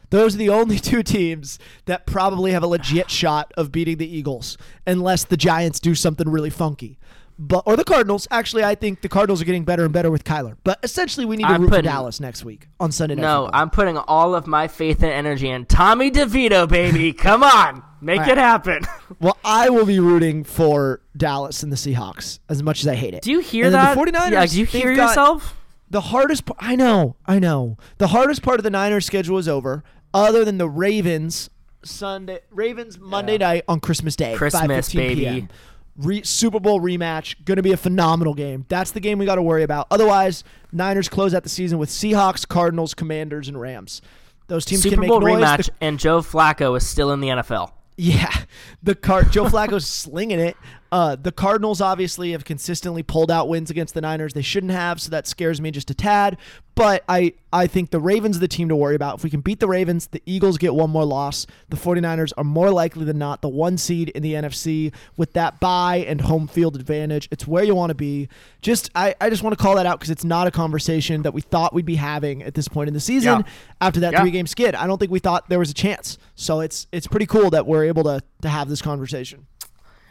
Those 0.10 0.36
are 0.36 0.39
the 0.39 0.50
only 0.50 0.80
two 0.80 1.04
teams 1.04 1.60
that 1.86 2.06
probably 2.06 2.52
have 2.52 2.63
a 2.63 2.67
legit 2.67 3.10
shot 3.12 3.52
of 3.58 3.72
beating 3.72 3.98
the 3.98 4.08
Eagles, 4.17 4.58
unless 4.88 5.24
the 5.24 5.38
Giants 5.38 5.80
do 5.80 5.95
something 5.95 6.28
really 6.30 6.50
funky. 6.50 6.98
But 7.41 7.63
or 7.65 7.78
the 7.78 7.86
Cardinals. 7.86 8.28
Actually, 8.32 8.65
I 8.65 8.76
think 8.76 9.02
the 9.02 9.08
Cardinals 9.08 9.41
are 9.41 9.45
getting 9.45 9.63
better 9.63 9.86
and 9.86 9.93
better 9.93 10.12
with 10.12 10.26
Kyler. 10.26 10.58
But 10.65 10.78
essentially, 10.84 11.26
we 11.26 11.38
need 11.38 11.43
to 11.43 11.50
I'm 11.50 11.62
root 11.62 11.74
for 11.74 11.82
Dallas 11.82 12.19
next 12.19 12.43
week 12.43 12.67
on 12.82 12.91
Sunday 12.91 13.15
Night 13.15 13.22
No, 13.22 13.43
Football. 13.45 13.62
I'm 13.62 13.69
putting 13.69 13.98
all 13.98 14.36
of 14.36 14.45
my 14.45 14.67
faith 14.67 15.02
and 15.04 15.12
energy 15.13 15.50
in 15.50 15.65
Tommy 15.65 16.12
DeVito, 16.12 16.67
baby. 16.67 17.13
Come 17.13 17.41
on, 17.43 17.82
make 18.02 18.19
All 18.19 18.30
it 18.32 18.38
happen. 18.38 18.82
well, 19.22 19.38
I 19.45 19.69
will 19.69 19.86
be 19.86 20.02
rooting 20.02 20.43
for 20.43 21.00
Dallas 21.15 21.63
and 21.63 21.72
the 21.72 21.78
Seahawks 21.78 22.39
as 22.50 22.62
much 22.62 22.82
as 22.82 22.89
I 22.89 22.95
hate 22.95 23.13
it. 23.13 23.22
Do 23.22 23.32
you 23.32 23.39
hear 23.39 23.69
that? 23.69 23.95
The 23.95 24.02
49ers, 24.02 24.32
Yeah, 24.32 24.45
do 24.45 24.60
you 24.60 24.65
hear 24.65 24.91
yourself? 24.91 25.56
The 25.89 26.02
hardest 26.02 26.45
part, 26.45 26.60
I 26.62 26.76
know, 26.76 27.15
I 27.26 27.39
know. 27.39 27.78
The 28.00 28.08
hardest 28.08 28.41
part 28.43 28.60
of 28.60 28.65
the 28.65 28.69
Niners 28.69 29.06
schedule 29.06 29.38
is 29.38 29.48
over, 29.48 29.86
other 30.13 30.43
than 30.45 30.58
the 30.58 30.69
Ravens 30.69 31.50
Sunday, 31.84 32.39
Ravens 32.52 32.98
Monday 33.00 33.38
night 33.38 33.63
on 33.67 33.80
Christmas 33.80 34.15
Day, 34.15 34.36
Christmas, 34.36 34.89
5:15 34.89 34.95
baby. 34.98 35.22
PM. 35.22 35.50
Re- 35.98 36.24
Super 36.24 36.60
Bowl 36.62 36.80
rematch, 36.80 37.36
going 37.43 37.58
to 37.58 37.63
be 37.63 37.74
a 37.74 37.78
phenomenal 37.78 38.34
game. 38.34 38.65
That's 38.69 38.91
the 38.91 39.02
game 39.02 39.17
we 39.19 39.26
got 39.26 39.36
to 39.36 39.41
worry 39.41 39.63
about. 39.63 39.88
Otherwise, 39.91 40.45
Niners 40.72 41.10
close 41.10 41.34
out 41.34 41.43
the 41.43 41.50
season 41.50 41.78
with 41.78 41.89
Seahawks, 41.89 42.48
Cardinals, 42.48 42.93
Commanders, 42.93 43.50
and 43.50 43.60
Rams. 43.60 44.02
Those 44.48 44.63
teams 44.65 44.82
Super 44.84 44.93
can 44.95 45.00
make 45.02 45.10
Bowl 45.10 45.19
noise. 45.19 45.43
rematch, 45.43 45.65
The- 45.65 45.72
and 45.82 46.00
Joe 46.00 46.22
Flacco 46.22 46.78
is 46.78 46.88
still 46.88 47.12
in 47.12 47.19
the 47.19 47.28
NFL. 47.30 47.72
yeah, 47.98 48.32
the 48.84 48.95
car 48.95 49.24
Joe 49.24 49.45
Flacco's 49.45 49.86
slinging 49.88 50.39
it. 50.39 50.56
Uh, 50.91 51.15
the 51.15 51.32
Cardinals 51.32 51.82
obviously 51.82 52.32
have 52.32 52.43
consistently 52.45 53.04
pulled 53.04 53.30
out 53.30 53.47
wins 53.47 53.69
against 53.69 53.93
the 53.93 54.02
Niners. 54.02 54.34
They 54.34 54.41
shouldn't 54.41 54.71
have, 54.71 54.99
so 55.02 55.10
that 55.12 55.28
scares 55.28 55.62
me 55.62 55.69
just 55.69 55.89
a 55.91 55.93
tad. 55.93 56.38
But 56.73 57.04
I, 57.10 57.34
I 57.52 57.67
think 57.67 57.91
the 57.91 57.99
Ravens 57.99 58.38
are 58.38 58.39
the 58.39 58.47
team 58.47 58.69
to 58.69 58.75
worry 58.75 58.95
about. 58.95 59.17
If 59.17 59.23
we 59.23 59.30
can 59.30 59.41
beat 59.41 59.60
the 59.60 59.67
Ravens, 59.67 60.08
the 60.08 60.21
Eagles 60.25 60.58
get 60.58 60.73
one 60.73 60.89
more 60.89 61.04
loss. 61.06 61.45
The 61.67 61.75
49ers 61.75 62.32
are 62.38 62.43
more 62.43 62.71
likely 62.71 63.04
than 63.06 63.17
not 63.19 63.41
the 63.41 63.49
one 63.49 63.78
seed 63.78 64.10
in 64.10 64.23
the 64.23 64.34
NFC 64.34 64.93
with 65.17 65.34
that 65.34 65.60
bye 65.60 65.97
and 66.08 66.21
home 66.21 66.47
field 66.47 66.76
advantage. 66.76 67.28
It's 67.32 67.45
where 67.45 67.63
you 67.63 67.76
want 67.76 67.89
to 67.89 67.95
be. 67.95 68.30
Just 68.61 68.89
I, 68.95 69.13
I 69.20 69.30
just 69.30 69.43
want 69.43 69.57
to 69.57 69.61
call 69.61 69.76
that 69.76 69.86
out 69.86 69.99
because 69.99 70.09
it's 70.09 70.24
not 70.24 70.47
a 70.47 70.51
conversation 70.51 71.22
that 71.24 71.34
we 71.34 71.41
thought 71.41 71.74
we'd 71.74 71.86
be 71.86 71.95
having 71.95 72.41
at 72.43 72.53
this 72.53 72.68
point 72.68 72.88
in 72.88 72.93
the 72.93 72.99
season 72.99 73.39
Yeah. 73.41 73.51
after 73.82 73.99
that 73.99 74.13
Yeah. 74.13 74.22
three 74.22 74.32
game 74.32 74.47
skid. 74.47 74.74
I 74.74 74.88
don't 74.88 74.97
think 74.97 75.11
we 75.11 75.20
thought 75.20 75.49
there 75.49 75.59
was 75.59 75.70
a 75.70 75.74
chance. 75.76 76.18
So 76.36 76.61
it's 76.61 76.88
it's 76.93 77.07
pretty 77.07 77.26
cool 77.26 77.49
that 77.49 77.68
we're 77.68 77.84
able 77.86 78.03
to 78.05 78.24
to 78.41 78.49
have 78.49 78.70
this 78.70 78.82
conversation. 78.82 79.45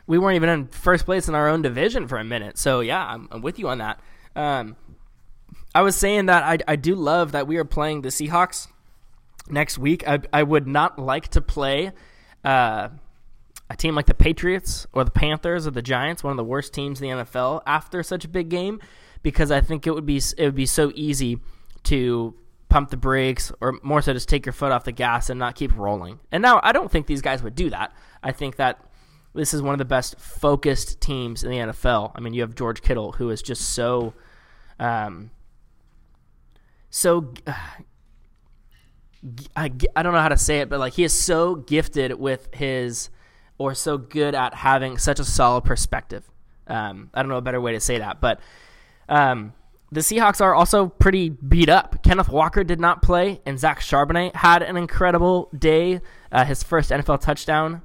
We 0.09 0.19
weren't 0.19 0.35
even 0.35 0.49
in 0.49 0.67
first 0.67 1.05
place 1.05 1.29
in 1.29 1.37
our 1.37 1.49
own 1.49 1.63
division 1.63 2.09
for 2.09 2.19
a 2.19 2.25
minute. 2.25 2.59
So 2.59 2.81
yeah, 2.81 3.07
I'm, 3.07 3.29
I'm 3.31 3.43
with 3.43 3.61
you 3.61 3.69
on 3.69 3.79
that. 3.79 4.01
Um, 4.35 4.75
I 5.75 5.83
was 5.83 5.95
saying 5.95 6.27
that 6.27 6.43
I, 6.43 6.59
I 6.67 6.77
do 6.77 6.97
love 6.97 7.33
that 7.33 7.47
we 7.47 7.57
are 7.59 7.65
playing 7.65 8.03
the 8.03 8.09
Seahawks 8.09 8.67
next 9.49 9.79
week. 9.79 10.07
I, 10.09 10.19
I 10.33 10.43
would 10.43 10.67
not 10.67 10.99
like 10.99 11.29
to 11.29 11.41
play 11.41 11.93
uh, 12.45 12.89
a 13.71 13.77
team 13.77 13.95
like 13.95 14.07
the 14.07 14.15
Patriots 14.15 14.87
or 14.93 15.05
the 15.05 15.11
Panthers 15.11 15.67
or 15.67 15.71
the 15.71 15.83
Giants, 15.83 16.25
one 16.25 16.31
of 16.31 16.37
the 16.37 16.45
worst 16.45 16.73
teams 16.73 17.01
in 17.01 17.09
the 17.09 17.25
NFL, 17.25 17.63
after 17.67 18.03
such 18.03 18.25
a 18.25 18.29
big 18.29 18.49
game, 18.49 18.81
because 19.23 19.51
I 19.51 19.61
think 19.61 19.87
it 19.87 19.93
would 19.93 20.07
be 20.07 20.23
it 20.37 20.45
would 20.45 20.55
be 20.55 20.67
so 20.67 20.91
easy 20.95 21.39
to 21.85 22.35
pump 22.69 22.91
the 22.91 22.97
brakes 22.97 23.51
or 23.61 23.79
more 23.83 24.03
so 24.03 24.13
just 24.13 24.29
take 24.29 24.45
your 24.45 24.53
foot 24.53 24.73
off 24.73 24.85
the 24.85 24.93
gas 24.93 25.31
and 25.31 25.39
not 25.39 25.55
keep 25.55 25.77
rolling. 25.77 26.19
And 26.33 26.43
now 26.43 26.61
I 26.63 26.73
don't 26.73 26.91
think 26.91 27.07
these 27.07 27.23
guys 27.23 27.43
would 27.43 27.55
do 27.55 27.71
that. 27.71 27.93
I 28.23 28.33
think 28.33 28.57
that 28.57 28.81
this 29.39 29.55
is 29.55 29.63
one 29.63 29.75
of 29.75 29.79
the 29.79 29.85
best 29.85 30.19
focused 30.19 31.01
teams 31.01 31.45
in 31.45 31.51
the 31.51 31.57
NFL. 31.57 32.13
I 32.15 32.21
mean, 32.21 32.35
you 32.35 32.43
have 32.43 32.55
George 32.55 32.83
Kittle 32.83 33.13
who 33.13 33.31
is 33.31 33.41
just 33.43 33.71
so 33.71 34.15
um 34.79 35.31
so 36.91 37.33
uh, 37.47 37.53
I, 39.57 39.73
I 39.97 40.03
don't 40.03 40.13
know 40.13 40.21
how 40.21 40.29
to 40.29 40.37
say 40.37 40.61
it, 40.61 40.69
but 40.69 40.79
like 40.79 40.95
he 40.95 41.05
is 41.05 41.13
so 41.13 41.57
gifted 41.57 42.13
with 42.13 42.53
his 42.55 43.11
or 43.59 43.75
so 43.75 43.99
good 43.99 44.35
at 44.35 44.55
having 44.55 44.99
such 44.99 45.19
a 45.19 45.25
solid 45.25 45.65
perspective. 45.65 46.29
Um, 46.67 47.11
I 47.13 47.23
don't 47.23 47.29
know 47.29 47.37
a 47.37 47.43
better 47.43 47.61
way 47.61 47.73
to 47.73 47.81
say 47.81 47.99
that, 47.99 48.21
but 48.21 48.41
um, 49.09 49.53
the 49.91 50.01
Seahawks 50.01 50.41
are 50.41 50.55
also 50.55 50.87
pretty 50.87 51.31
beat 51.31 51.69
up. 51.69 52.03
Kenneth 52.03 52.29
Walker 52.29 52.63
did 52.63 52.79
not 52.79 53.03
play, 53.03 53.41
and 53.45 53.59
Zach 53.59 53.81
Charbonnet 53.81 54.35
had 54.37 54.63
an 54.63 54.77
incredible 54.77 55.51
day. 55.59 56.01
Uh, 56.31 56.45
his 56.45 56.63
first 56.63 56.91
NFL 56.91 57.21
touchdown 57.21 57.83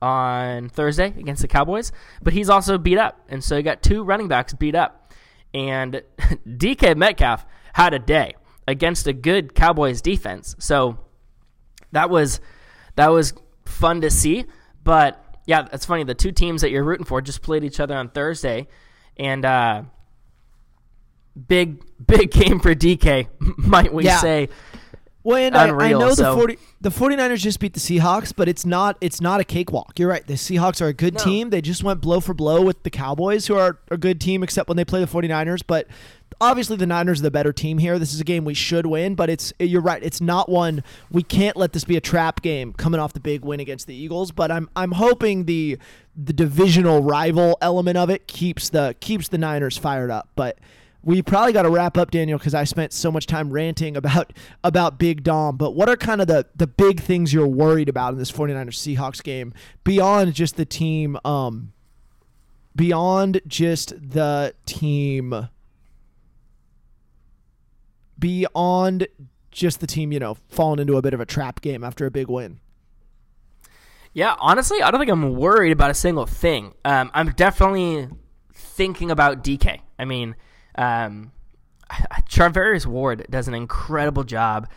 on 0.00 0.68
Thursday 0.68 1.06
against 1.06 1.42
the 1.42 1.48
Cowboys, 1.48 1.92
but 2.22 2.32
he's 2.32 2.48
also 2.48 2.78
beat 2.78 2.98
up, 2.98 3.20
and 3.28 3.42
so 3.42 3.56
you 3.56 3.62
got 3.62 3.82
two 3.82 4.02
running 4.04 4.28
backs 4.28 4.54
beat 4.54 4.74
up. 4.74 5.12
And 5.54 6.02
DK 6.46 6.96
Metcalf 6.96 7.44
had 7.72 7.94
a 7.94 7.98
day 7.98 8.34
against 8.66 9.06
a 9.06 9.12
good 9.12 9.54
Cowboys 9.54 10.00
defense, 10.00 10.54
so 10.58 10.98
that 11.92 12.10
was 12.10 12.40
that 12.96 13.10
was 13.10 13.32
fun 13.64 14.00
to 14.02 14.10
see. 14.10 14.44
But 14.84 15.22
yeah, 15.46 15.66
it's 15.72 15.86
funny. 15.86 16.04
The 16.04 16.14
two 16.14 16.32
teams 16.32 16.60
that 16.62 16.70
you're 16.70 16.84
rooting 16.84 17.06
for 17.06 17.20
just 17.20 17.42
played 17.42 17.64
each 17.64 17.80
other 17.80 17.96
on 17.96 18.10
Thursday, 18.10 18.68
and 19.16 19.44
uh, 19.44 19.82
big 21.46 21.82
big 22.06 22.30
game 22.30 22.60
for 22.60 22.74
DK, 22.74 23.28
might 23.58 23.92
we 23.92 24.04
yeah. 24.04 24.18
say? 24.18 24.48
Well, 25.24 25.36
and 25.36 25.56
Unreal, 25.56 26.00
I, 26.00 26.04
I, 26.04 26.08
know 26.08 26.14
so. 26.14 26.30
the 26.30 26.36
40, 26.36 26.58
the 26.80 26.88
49ers 26.90 27.38
just 27.38 27.58
beat 27.58 27.74
the 27.74 27.80
Seahawks, 27.80 28.32
but 28.34 28.48
it's 28.48 28.64
not 28.64 28.96
it's 29.00 29.20
not 29.20 29.40
a 29.40 29.44
cakewalk. 29.44 29.98
You're 29.98 30.08
right. 30.08 30.26
The 30.26 30.34
Seahawks 30.34 30.80
are 30.80 30.86
a 30.86 30.92
good 30.92 31.14
no. 31.14 31.24
team. 31.24 31.50
They 31.50 31.60
just 31.60 31.82
went 31.82 32.00
blow 32.00 32.20
for 32.20 32.34
blow 32.34 32.62
with 32.62 32.82
the 32.84 32.90
Cowboys, 32.90 33.46
who 33.46 33.56
are 33.56 33.78
a 33.90 33.96
good 33.96 34.20
team, 34.20 34.42
except 34.42 34.68
when 34.68 34.76
they 34.76 34.84
play 34.84 35.00
the 35.00 35.06
49ers. 35.06 35.62
But 35.66 35.88
obviously, 36.40 36.76
the 36.76 36.86
Niners 36.86 37.18
are 37.18 37.24
the 37.24 37.30
better 37.32 37.52
team 37.52 37.78
here. 37.78 37.98
This 37.98 38.14
is 38.14 38.20
a 38.20 38.24
game 38.24 38.44
we 38.44 38.54
should 38.54 38.86
win, 38.86 39.16
but 39.16 39.28
it's 39.28 39.52
you're 39.58 39.82
right. 39.82 40.02
It's 40.02 40.20
not 40.20 40.48
one 40.48 40.84
we 41.10 41.24
can't 41.24 41.56
let 41.56 41.72
this 41.72 41.84
be 41.84 41.96
a 41.96 42.00
trap 42.00 42.40
game 42.40 42.72
coming 42.72 43.00
off 43.00 43.12
the 43.12 43.20
big 43.20 43.44
win 43.44 43.58
against 43.58 43.88
the 43.88 43.94
Eagles. 43.94 44.30
But 44.30 44.52
I'm 44.52 44.70
I'm 44.76 44.92
hoping 44.92 45.46
the 45.46 45.78
the 46.16 46.32
divisional 46.32 47.02
rival 47.02 47.58
element 47.60 47.96
of 47.98 48.08
it 48.08 48.28
keeps 48.28 48.68
the 48.68 48.94
keeps 49.00 49.28
the 49.28 49.38
Niners 49.38 49.76
fired 49.76 50.10
up. 50.10 50.28
But 50.36 50.58
we 51.02 51.22
probably 51.22 51.52
got 51.52 51.62
to 51.62 51.70
wrap 51.70 51.96
up, 51.96 52.10
Daniel, 52.10 52.38
because 52.38 52.54
I 52.54 52.64
spent 52.64 52.92
so 52.92 53.12
much 53.12 53.26
time 53.26 53.50
ranting 53.50 53.96
about 53.96 54.32
about 54.64 54.98
Big 54.98 55.22
Dom. 55.22 55.56
But 55.56 55.72
what 55.72 55.88
are 55.88 55.96
kind 55.96 56.20
of 56.20 56.26
the 56.26 56.46
the 56.56 56.66
big 56.66 57.00
things 57.00 57.32
you're 57.32 57.46
worried 57.46 57.88
about 57.88 58.12
in 58.12 58.18
this 58.18 58.32
49ers 58.32 58.96
Seahawks 58.96 59.22
game 59.22 59.52
beyond 59.84 60.34
just 60.34 60.56
the 60.56 60.64
team 60.64 61.16
um 61.24 61.72
beyond 62.74 63.40
just 63.46 64.10
the 64.10 64.54
team 64.66 65.48
beyond 68.18 69.06
just 69.50 69.80
the 69.80 69.86
team, 69.86 70.12
you 70.12 70.18
know, 70.18 70.36
falling 70.48 70.80
into 70.80 70.96
a 70.96 71.02
bit 71.02 71.14
of 71.14 71.20
a 71.20 71.26
trap 71.26 71.60
game 71.60 71.84
after 71.84 72.06
a 72.06 72.10
big 72.10 72.28
win? 72.28 72.60
Yeah, 74.12 74.34
honestly, 74.40 74.82
I 74.82 74.90
don't 74.90 74.98
think 74.98 75.10
I'm 75.10 75.36
worried 75.36 75.70
about 75.70 75.90
a 75.90 75.94
single 75.94 76.26
thing. 76.26 76.74
Um, 76.84 77.10
I'm 77.14 77.30
definitely 77.32 78.08
thinking 78.52 79.10
about 79.10 79.44
DK. 79.44 79.80
I 79.98 80.04
mean, 80.04 80.34
um, 80.78 81.32
Ward 82.86 83.26
does 83.28 83.48
an 83.48 83.54
incredible 83.54 84.24
job 84.24 84.68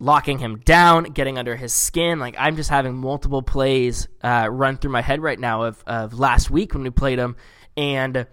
locking 0.00 0.38
him 0.38 0.58
down, 0.58 1.04
getting 1.04 1.38
under 1.38 1.54
his 1.54 1.72
skin. 1.72 2.18
Like 2.18 2.34
I'm 2.38 2.56
just 2.56 2.70
having 2.70 2.96
multiple 2.96 3.42
plays 3.42 4.08
uh, 4.22 4.48
run 4.50 4.76
through 4.76 4.90
my 4.90 5.02
head 5.02 5.22
right 5.22 5.38
now 5.38 5.62
of, 5.62 5.82
of 5.86 6.18
last 6.18 6.50
week 6.50 6.74
when 6.74 6.82
we 6.82 6.90
played 6.90 7.18
him, 7.18 7.36
and 7.76 8.26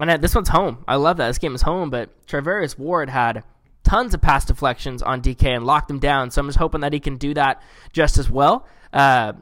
and 0.00 0.22
this 0.22 0.34
one's 0.34 0.48
home. 0.48 0.84
I 0.88 0.96
love 0.96 1.18
that 1.18 1.28
this 1.28 1.38
game 1.38 1.54
is 1.54 1.62
home, 1.62 1.90
but 1.90 2.26
Charvarius 2.26 2.76
Ward 2.76 3.08
had 3.08 3.44
tons 3.84 4.14
of 4.14 4.20
pass 4.20 4.44
deflections 4.44 5.02
on 5.02 5.22
DK 5.22 5.44
and 5.44 5.64
locked 5.64 5.90
him 5.90 6.00
down. 6.00 6.30
So 6.32 6.40
I'm 6.40 6.48
just 6.48 6.58
hoping 6.58 6.80
that 6.80 6.92
he 6.92 6.98
can 6.98 7.18
do 7.18 7.34
that 7.34 7.62
just 7.92 8.18
as 8.18 8.28
well. 8.28 8.66
Uh, 8.92 9.34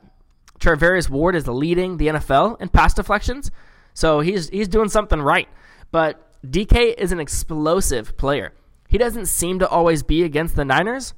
Ward 1.08 1.34
is 1.34 1.48
leading 1.48 1.96
the 1.96 2.08
NFL 2.08 2.60
in 2.60 2.68
pass 2.68 2.92
deflections, 2.92 3.50
so 3.94 4.20
he's 4.20 4.50
he's 4.50 4.68
doing 4.68 4.90
something 4.90 5.20
right. 5.22 5.48
But 5.90 6.29
DK 6.46 6.94
is 6.96 7.12
an 7.12 7.20
explosive 7.20 8.16
player. 8.16 8.52
He 8.88 8.98
doesn't 8.98 9.26
seem 9.26 9.58
to 9.60 9.68
always 9.68 10.02
be 10.02 10.22
against 10.22 10.56
the 10.56 10.64
Niners, 10.64 11.14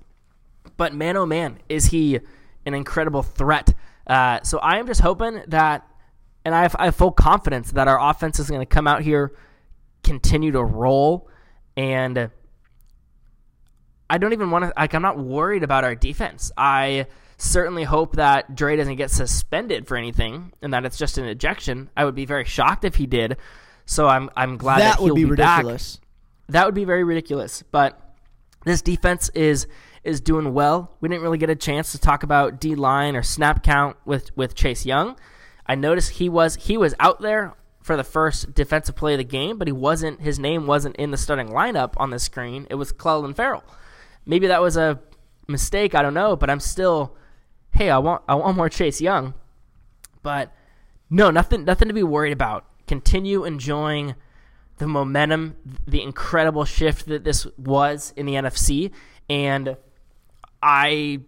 but 0.76 0.94
man, 0.94 1.16
oh 1.16 1.26
man, 1.26 1.58
is 1.68 1.86
he 1.86 2.20
an 2.66 2.74
incredible 2.74 3.22
threat. 3.22 3.74
Uh, 4.06 4.40
so 4.42 4.58
I 4.58 4.78
am 4.78 4.86
just 4.86 5.00
hoping 5.00 5.42
that, 5.48 5.86
and 6.44 6.54
I 6.54 6.62
have, 6.62 6.76
I 6.78 6.86
have 6.86 6.96
full 6.96 7.12
confidence 7.12 7.72
that 7.72 7.88
our 7.88 8.10
offense 8.10 8.38
is 8.38 8.50
going 8.50 8.60
to 8.60 8.66
come 8.66 8.86
out 8.86 9.02
here, 9.02 9.32
continue 10.02 10.52
to 10.52 10.62
roll, 10.62 11.28
and 11.76 12.30
I 14.10 14.18
don't 14.18 14.32
even 14.32 14.50
want 14.50 14.64
to, 14.64 14.72
like, 14.76 14.94
I'm 14.94 15.02
not 15.02 15.18
worried 15.18 15.62
about 15.62 15.84
our 15.84 15.94
defense. 15.94 16.52
I 16.56 17.06
certainly 17.38 17.84
hope 17.84 18.16
that 18.16 18.54
Dre 18.54 18.76
doesn't 18.76 18.96
get 18.96 19.10
suspended 19.10 19.88
for 19.88 19.96
anything 19.96 20.52
and 20.60 20.74
that 20.74 20.84
it's 20.84 20.98
just 20.98 21.16
an 21.18 21.24
ejection. 21.24 21.90
I 21.96 22.04
would 22.04 22.14
be 22.14 22.26
very 22.26 22.44
shocked 22.44 22.84
if 22.84 22.96
he 22.96 23.06
did. 23.06 23.38
So 23.86 24.08
I'm 24.08 24.30
I'm 24.36 24.56
glad 24.56 24.80
that, 24.80 24.96
that 24.96 25.02
would 25.02 25.14
be, 25.14 25.24
be 25.24 25.30
ridiculous. 25.30 25.96
Back. 25.96 26.06
That 26.48 26.66
would 26.66 26.74
be 26.74 26.84
very 26.84 27.04
ridiculous. 27.04 27.62
But 27.70 27.98
this 28.64 28.82
defense 28.82 29.30
is 29.34 29.66
is 30.04 30.20
doing 30.20 30.52
well. 30.52 30.96
We 31.00 31.08
didn't 31.08 31.22
really 31.22 31.38
get 31.38 31.50
a 31.50 31.56
chance 31.56 31.92
to 31.92 31.98
talk 31.98 32.22
about 32.22 32.60
D 32.60 32.74
line 32.74 33.16
or 33.16 33.22
snap 33.22 33.62
count 33.62 33.96
with 34.04 34.36
with 34.36 34.54
Chase 34.54 34.84
Young. 34.84 35.16
I 35.66 35.74
noticed 35.74 36.12
he 36.12 36.28
was 36.28 36.56
he 36.56 36.76
was 36.76 36.94
out 36.98 37.20
there 37.20 37.54
for 37.82 37.96
the 37.96 38.04
first 38.04 38.54
defensive 38.54 38.94
play 38.94 39.14
of 39.14 39.18
the 39.18 39.24
game, 39.24 39.58
but 39.58 39.68
he 39.68 39.72
wasn't. 39.72 40.20
His 40.20 40.38
name 40.38 40.66
wasn't 40.66 40.96
in 40.96 41.10
the 41.10 41.16
starting 41.16 41.48
lineup 41.48 41.94
on 41.96 42.10
the 42.10 42.18
screen. 42.18 42.66
It 42.70 42.76
was 42.76 42.92
Clelin 42.92 43.34
Ferrell. 43.34 43.64
Maybe 44.24 44.46
that 44.46 44.62
was 44.62 44.76
a 44.76 45.00
mistake. 45.48 45.94
I 45.94 46.02
don't 46.02 46.14
know, 46.14 46.36
but 46.36 46.50
I'm 46.50 46.60
still. 46.60 47.16
Hey, 47.72 47.90
I 47.90 47.98
want 47.98 48.22
I 48.28 48.34
want 48.34 48.56
more 48.56 48.68
Chase 48.68 49.00
Young, 49.00 49.34
but 50.22 50.52
no, 51.08 51.30
nothing 51.30 51.64
nothing 51.64 51.88
to 51.88 51.94
be 51.94 52.02
worried 52.02 52.32
about 52.32 52.66
continue 52.86 53.44
enjoying 53.44 54.14
the 54.78 54.86
momentum, 54.86 55.56
the 55.86 56.02
incredible 56.02 56.64
shift 56.64 57.06
that 57.06 57.24
this 57.24 57.46
was 57.56 58.12
in 58.16 58.26
the 58.26 58.34
NFC, 58.34 58.90
and 59.28 59.76
I 60.62 61.20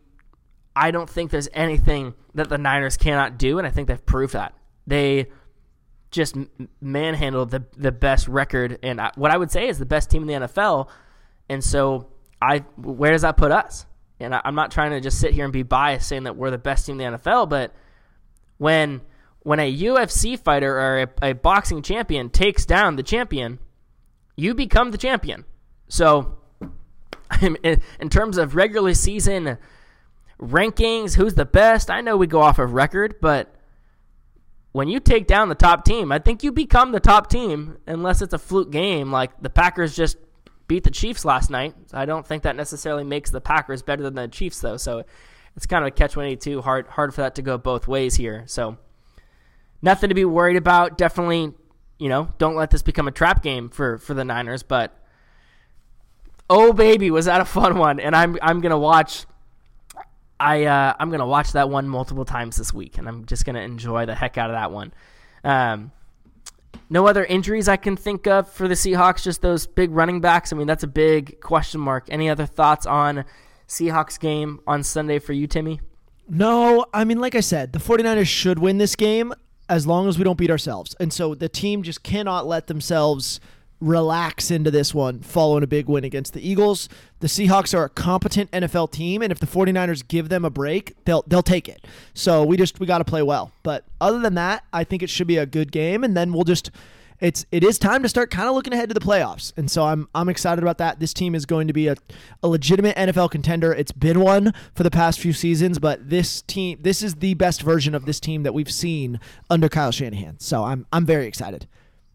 I 0.76 0.90
don't 0.90 1.08
think 1.08 1.30
there's 1.30 1.48
anything 1.52 2.14
that 2.34 2.48
the 2.48 2.58
Niners 2.58 2.96
cannot 2.96 3.38
do, 3.38 3.58
and 3.58 3.66
I 3.66 3.70
think 3.70 3.88
they've 3.88 4.04
proved 4.04 4.32
that. 4.32 4.54
They 4.86 5.26
just 6.10 6.36
manhandled 6.80 7.50
the 7.50 7.64
the 7.76 7.92
best 7.92 8.28
record 8.28 8.78
and 8.82 9.00
what 9.16 9.32
I 9.32 9.36
would 9.36 9.50
say 9.50 9.66
is 9.68 9.80
the 9.80 9.86
best 9.86 10.10
team 10.10 10.22
in 10.22 10.28
the 10.28 10.46
NFL, 10.46 10.88
and 11.48 11.62
so 11.62 12.08
I 12.40 12.58
where 12.76 13.12
does 13.12 13.22
that 13.22 13.36
put 13.36 13.52
us? 13.52 13.86
And 14.20 14.34
I, 14.34 14.40
I'm 14.44 14.54
not 14.54 14.70
trying 14.70 14.92
to 14.92 15.00
just 15.00 15.20
sit 15.20 15.32
here 15.32 15.44
and 15.44 15.52
be 15.52 15.62
biased 15.62 16.08
saying 16.08 16.24
that 16.24 16.36
we're 16.36 16.50
the 16.50 16.58
best 16.58 16.86
team 16.86 17.00
in 17.00 17.12
the 17.12 17.18
NFL, 17.18 17.48
but 17.48 17.74
when 18.58 19.00
when 19.44 19.60
a 19.60 19.72
UFC 19.72 20.38
fighter 20.38 20.76
or 20.76 21.02
a, 21.02 21.30
a, 21.30 21.32
boxing 21.34 21.82
champion 21.82 22.30
takes 22.30 22.64
down 22.64 22.96
the 22.96 23.02
champion, 23.02 23.60
you 24.36 24.54
become 24.54 24.90
the 24.90 24.98
champion. 24.98 25.44
So, 25.86 26.38
in, 27.40 28.08
terms 28.08 28.38
of 28.38 28.56
regular 28.56 28.94
season 28.94 29.58
rankings, 30.40 31.14
who's 31.14 31.34
the 31.34 31.44
best? 31.44 31.90
I 31.90 32.00
know 32.00 32.16
we 32.16 32.26
go 32.26 32.40
off 32.40 32.58
of 32.58 32.72
record, 32.72 33.16
but 33.20 33.54
when 34.72 34.88
you 34.88 34.98
take 34.98 35.26
down 35.26 35.50
the 35.50 35.54
top 35.54 35.84
team, 35.84 36.10
I 36.10 36.18
think 36.18 36.42
you 36.42 36.50
become 36.50 36.92
the 36.92 36.98
top 37.00 37.28
team, 37.28 37.76
unless 37.86 38.22
it's 38.22 38.34
a 38.34 38.38
fluke 38.38 38.70
game 38.70 39.12
like 39.12 39.42
the 39.42 39.50
Packers 39.50 39.94
just 39.94 40.16
beat 40.68 40.84
the 40.84 40.90
Chiefs 40.90 41.22
last 41.22 41.50
night. 41.50 41.74
I 41.92 42.06
don't 42.06 42.26
think 42.26 42.44
that 42.44 42.56
necessarily 42.56 43.04
makes 43.04 43.30
the 43.30 43.42
Packers 43.42 43.82
better 43.82 44.02
than 44.02 44.14
the 44.14 44.26
Chiefs, 44.26 44.60
though. 44.60 44.78
So, 44.78 45.04
it's 45.54 45.66
kind 45.66 45.84
of 45.84 45.88
a 45.88 45.90
catch 45.90 46.12
22. 46.12 46.62
Hard, 46.62 46.88
hard 46.88 47.14
for 47.14 47.20
that 47.20 47.34
to 47.34 47.42
go 47.42 47.58
both 47.58 47.86
ways 47.86 48.14
here. 48.14 48.44
So, 48.46 48.78
nothing 49.84 50.08
to 50.08 50.14
be 50.14 50.24
worried 50.24 50.56
about. 50.56 50.98
Definitely, 50.98 51.52
you 51.98 52.08
know, 52.08 52.28
don't 52.38 52.56
let 52.56 52.70
this 52.70 52.82
become 52.82 53.06
a 53.06 53.12
trap 53.12 53.42
game 53.42 53.68
for 53.68 53.98
for 53.98 54.14
the 54.14 54.24
Niners. 54.24 54.62
But 54.62 54.98
oh 56.50 56.72
baby, 56.72 57.10
was 57.10 57.26
that 57.26 57.40
a 57.40 57.44
fun 57.44 57.78
one? 57.78 58.00
And 58.00 58.16
I'm 58.16 58.36
I'm 58.42 58.60
gonna 58.60 58.78
watch. 58.78 59.26
I 60.40 60.64
uh, 60.64 60.94
I'm 60.98 61.10
gonna 61.10 61.26
watch 61.26 61.52
that 61.52 61.70
one 61.70 61.88
multiple 61.88 62.24
times 62.24 62.56
this 62.56 62.72
week, 62.72 62.98
and 62.98 63.06
I'm 63.06 63.26
just 63.26 63.44
gonna 63.44 63.60
enjoy 63.60 64.06
the 64.06 64.14
heck 64.14 64.38
out 64.38 64.50
of 64.50 64.54
that 64.54 64.72
one. 64.72 64.92
Um, 65.44 65.92
no 66.90 67.06
other 67.06 67.24
injuries 67.24 67.68
I 67.68 67.76
can 67.76 67.96
think 67.96 68.26
of 68.26 68.50
for 68.50 68.66
the 68.66 68.74
Seahawks. 68.74 69.22
Just 69.22 69.42
those 69.42 69.66
big 69.66 69.90
running 69.92 70.20
backs. 70.20 70.52
I 70.52 70.56
mean, 70.56 70.66
that's 70.66 70.82
a 70.82 70.88
big 70.88 71.40
question 71.40 71.80
mark. 71.80 72.06
Any 72.08 72.28
other 72.28 72.46
thoughts 72.46 72.86
on 72.86 73.24
Seahawks 73.68 74.18
game 74.18 74.60
on 74.66 74.82
Sunday 74.82 75.18
for 75.18 75.32
you, 75.34 75.46
Timmy? 75.46 75.80
No, 76.26 76.86
I 76.92 77.04
mean, 77.04 77.20
like 77.20 77.34
I 77.34 77.40
said, 77.40 77.72
the 77.74 77.78
49ers 77.78 78.26
should 78.26 78.58
win 78.58 78.78
this 78.78 78.96
game 78.96 79.34
as 79.68 79.86
long 79.86 80.08
as 80.08 80.18
we 80.18 80.24
don't 80.24 80.38
beat 80.38 80.50
ourselves. 80.50 80.94
And 81.00 81.12
so 81.12 81.34
the 81.34 81.48
team 81.48 81.82
just 81.82 82.02
cannot 82.02 82.46
let 82.46 82.66
themselves 82.66 83.40
relax 83.80 84.50
into 84.50 84.70
this 84.70 84.94
one 84.94 85.20
following 85.20 85.62
a 85.62 85.66
big 85.66 85.88
win 85.88 86.04
against 86.04 86.32
the 86.32 86.48
Eagles. 86.48 86.88
The 87.20 87.26
Seahawks 87.26 87.76
are 87.76 87.84
a 87.84 87.88
competent 87.88 88.50
NFL 88.50 88.92
team 88.92 89.20
and 89.20 89.30
if 89.30 89.40
the 89.40 89.46
49ers 89.46 90.06
give 90.06 90.28
them 90.28 90.44
a 90.44 90.50
break, 90.50 90.94
they'll 91.04 91.24
they'll 91.26 91.42
take 91.42 91.68
it. 91.68 91.84
So 92.14 92.44
we 92.44 92.56
just 92.56 92.80
we 92.80 92.86
got 92.86 92.98
to 92.98 93.04
play 93.04 93.22
well. 93.22 93.52
But 93.62 93.84
other 94.00 94.20
than 94.20 94.34
that, 94.34 94.64
I 94.72 94.84
think 94.84 95.02
it 95.02 95.10
should 95.10 95.26
be 95.26 95.36
a 95.36 95.46
good 95.46 95.72
game 95.72 96.04
and 96.04 96.16
then 96.16 96.32
we'll 96.32 96.44
just 96.44 96.70
it's 97.20 97.46
it 97.52 97.64
is 97.64 97.78
time 97.78 98.02
to 98.02 98.08
start 98.08 98.30
kind 98.30 98.48
of 98.48 98.54
looking 98.54 98.72
ahead 98.72 98.88
to 98.90 98.94
the 98.94 99.00
playoffs. 99.00 99.52
And 99.56 99.70
so 99.70 99.84
I'm 99.84 100.08
I'm 100.14 100.28
excited 100.28 100.62
about 100.62 100.78
that. 100.78 101.00
This 101.00 101.14
team 101.14 101.34
is 101.34 101.46
going 101.46 101.66
to 101.68 101.72
be 101.72 101.88
a, 101.88 101.96
a 102.42 102.48
legitimate 102.48 102.96
NFL 102.96 103.30
contender. 103.30 103.72
It's 103.72 103.92
been 103.92 104.20
one 104.20 104.52
for 104.74 104.82
the 104.82 104.90
past 104.90 105.20
few 105.20 105.32
seasons, 105.32 105.78
but 105.78 106.10
this 106.10 106.42
team 106.42 106.78
this 106.80 107.02
is 107.02 107.16
the 107.16 107.34
best 107.34 107.62
version 107.62 107.94
of 107.94 108.04
this 108.04 108.20
team 108.20 108.42
that 108.42 108.52
we've 108.52 108.70
seen 108.70 109.20
under 109.48 109.68
Kyle 109.68 109.92
Shanahan. 109.92 110.38
So 110.40 110.64
I'm 110.64 110.86
I'm 110.92 111.06
very 111.06 111.26
excited. 111.26 111.66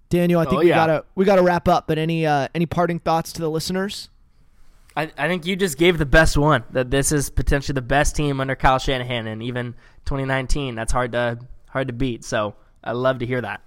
Daniel, 0.10 0.42
I 0.42 0.46
think 0.46 0.62
Oh, 0.62 0.64
we 0.64 0.70
gotta 0.70 1.06
we 1.16 1.26
gotta 1.26 1.44
wrap 1.44 1.68
up. 1.68 1.88
But 1.88 1.98
any 1.98 2.26
uh, 2.26 2.48
any 2.54 2.66
parting 2.66 3.00
thoughts 3.00 3.32
to 3.34 3.42
the 3.42 3.50
listeners? 3.50 4.10
I, 4.96 5.12
I 5.18 5.28
think 5.28 5.46
you 5.46 5.56
just 5.56 5.78
gave 5.78 5.98
the 5.98 6.06
best 6.06 6.36
one. 6.36 6.64
That 6.72 6.90
this 6.92 7.12
is 7.12 7.30
potentially 7.30 7.76
the 7.76 7.82
best 7.82 8.16
team 8.16 8.42
under 8.42 8.56
Kyle 8.56 8.80
Shanahan, 8.80 9.28
and 9.28 9.42
even 9.44 9.74
2019. 10.06 10.76
That's 10.76 10.92
hard 10.92 11.12
to 11.12 11.40
hard 11.70 11.88
to 11.88 11.94
beat. 11.94 12.26
So 12.26 12.56
I 12.84 12.94
love 12.94 13.20
to 13.20 13.26
hear 13.26 13.40
that. 13.42 13.62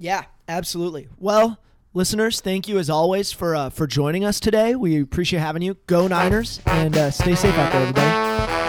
Yeah, 0.00 0.24
absolutely. 0.48 1.08
Well, 1.18 1.58
listeners, 1.92 2.40
thank 2.40 2.66
you 2.66 2.78
as 2.78 2.88
always 2.88 3.32
for 3.32 3.54
uh, 3.54 3.68
for 3.68 3.86
joining 3.86 4.24
us 4.24 4.40
today. 4.40 4.74
We 4.74 5.00
appreciate 5.00 5.40
having 5.40 5.62
you. 5.62 5.76
Go 5.86 6.08
Niners 6.08 6.58
and 6.64 6.96
uh, 6.96 7.10
stay 7.10 7.34
safe 7.34 7.54
out 7.54 7.70
there, 7.70 7.82
everybody. 7.82 8.59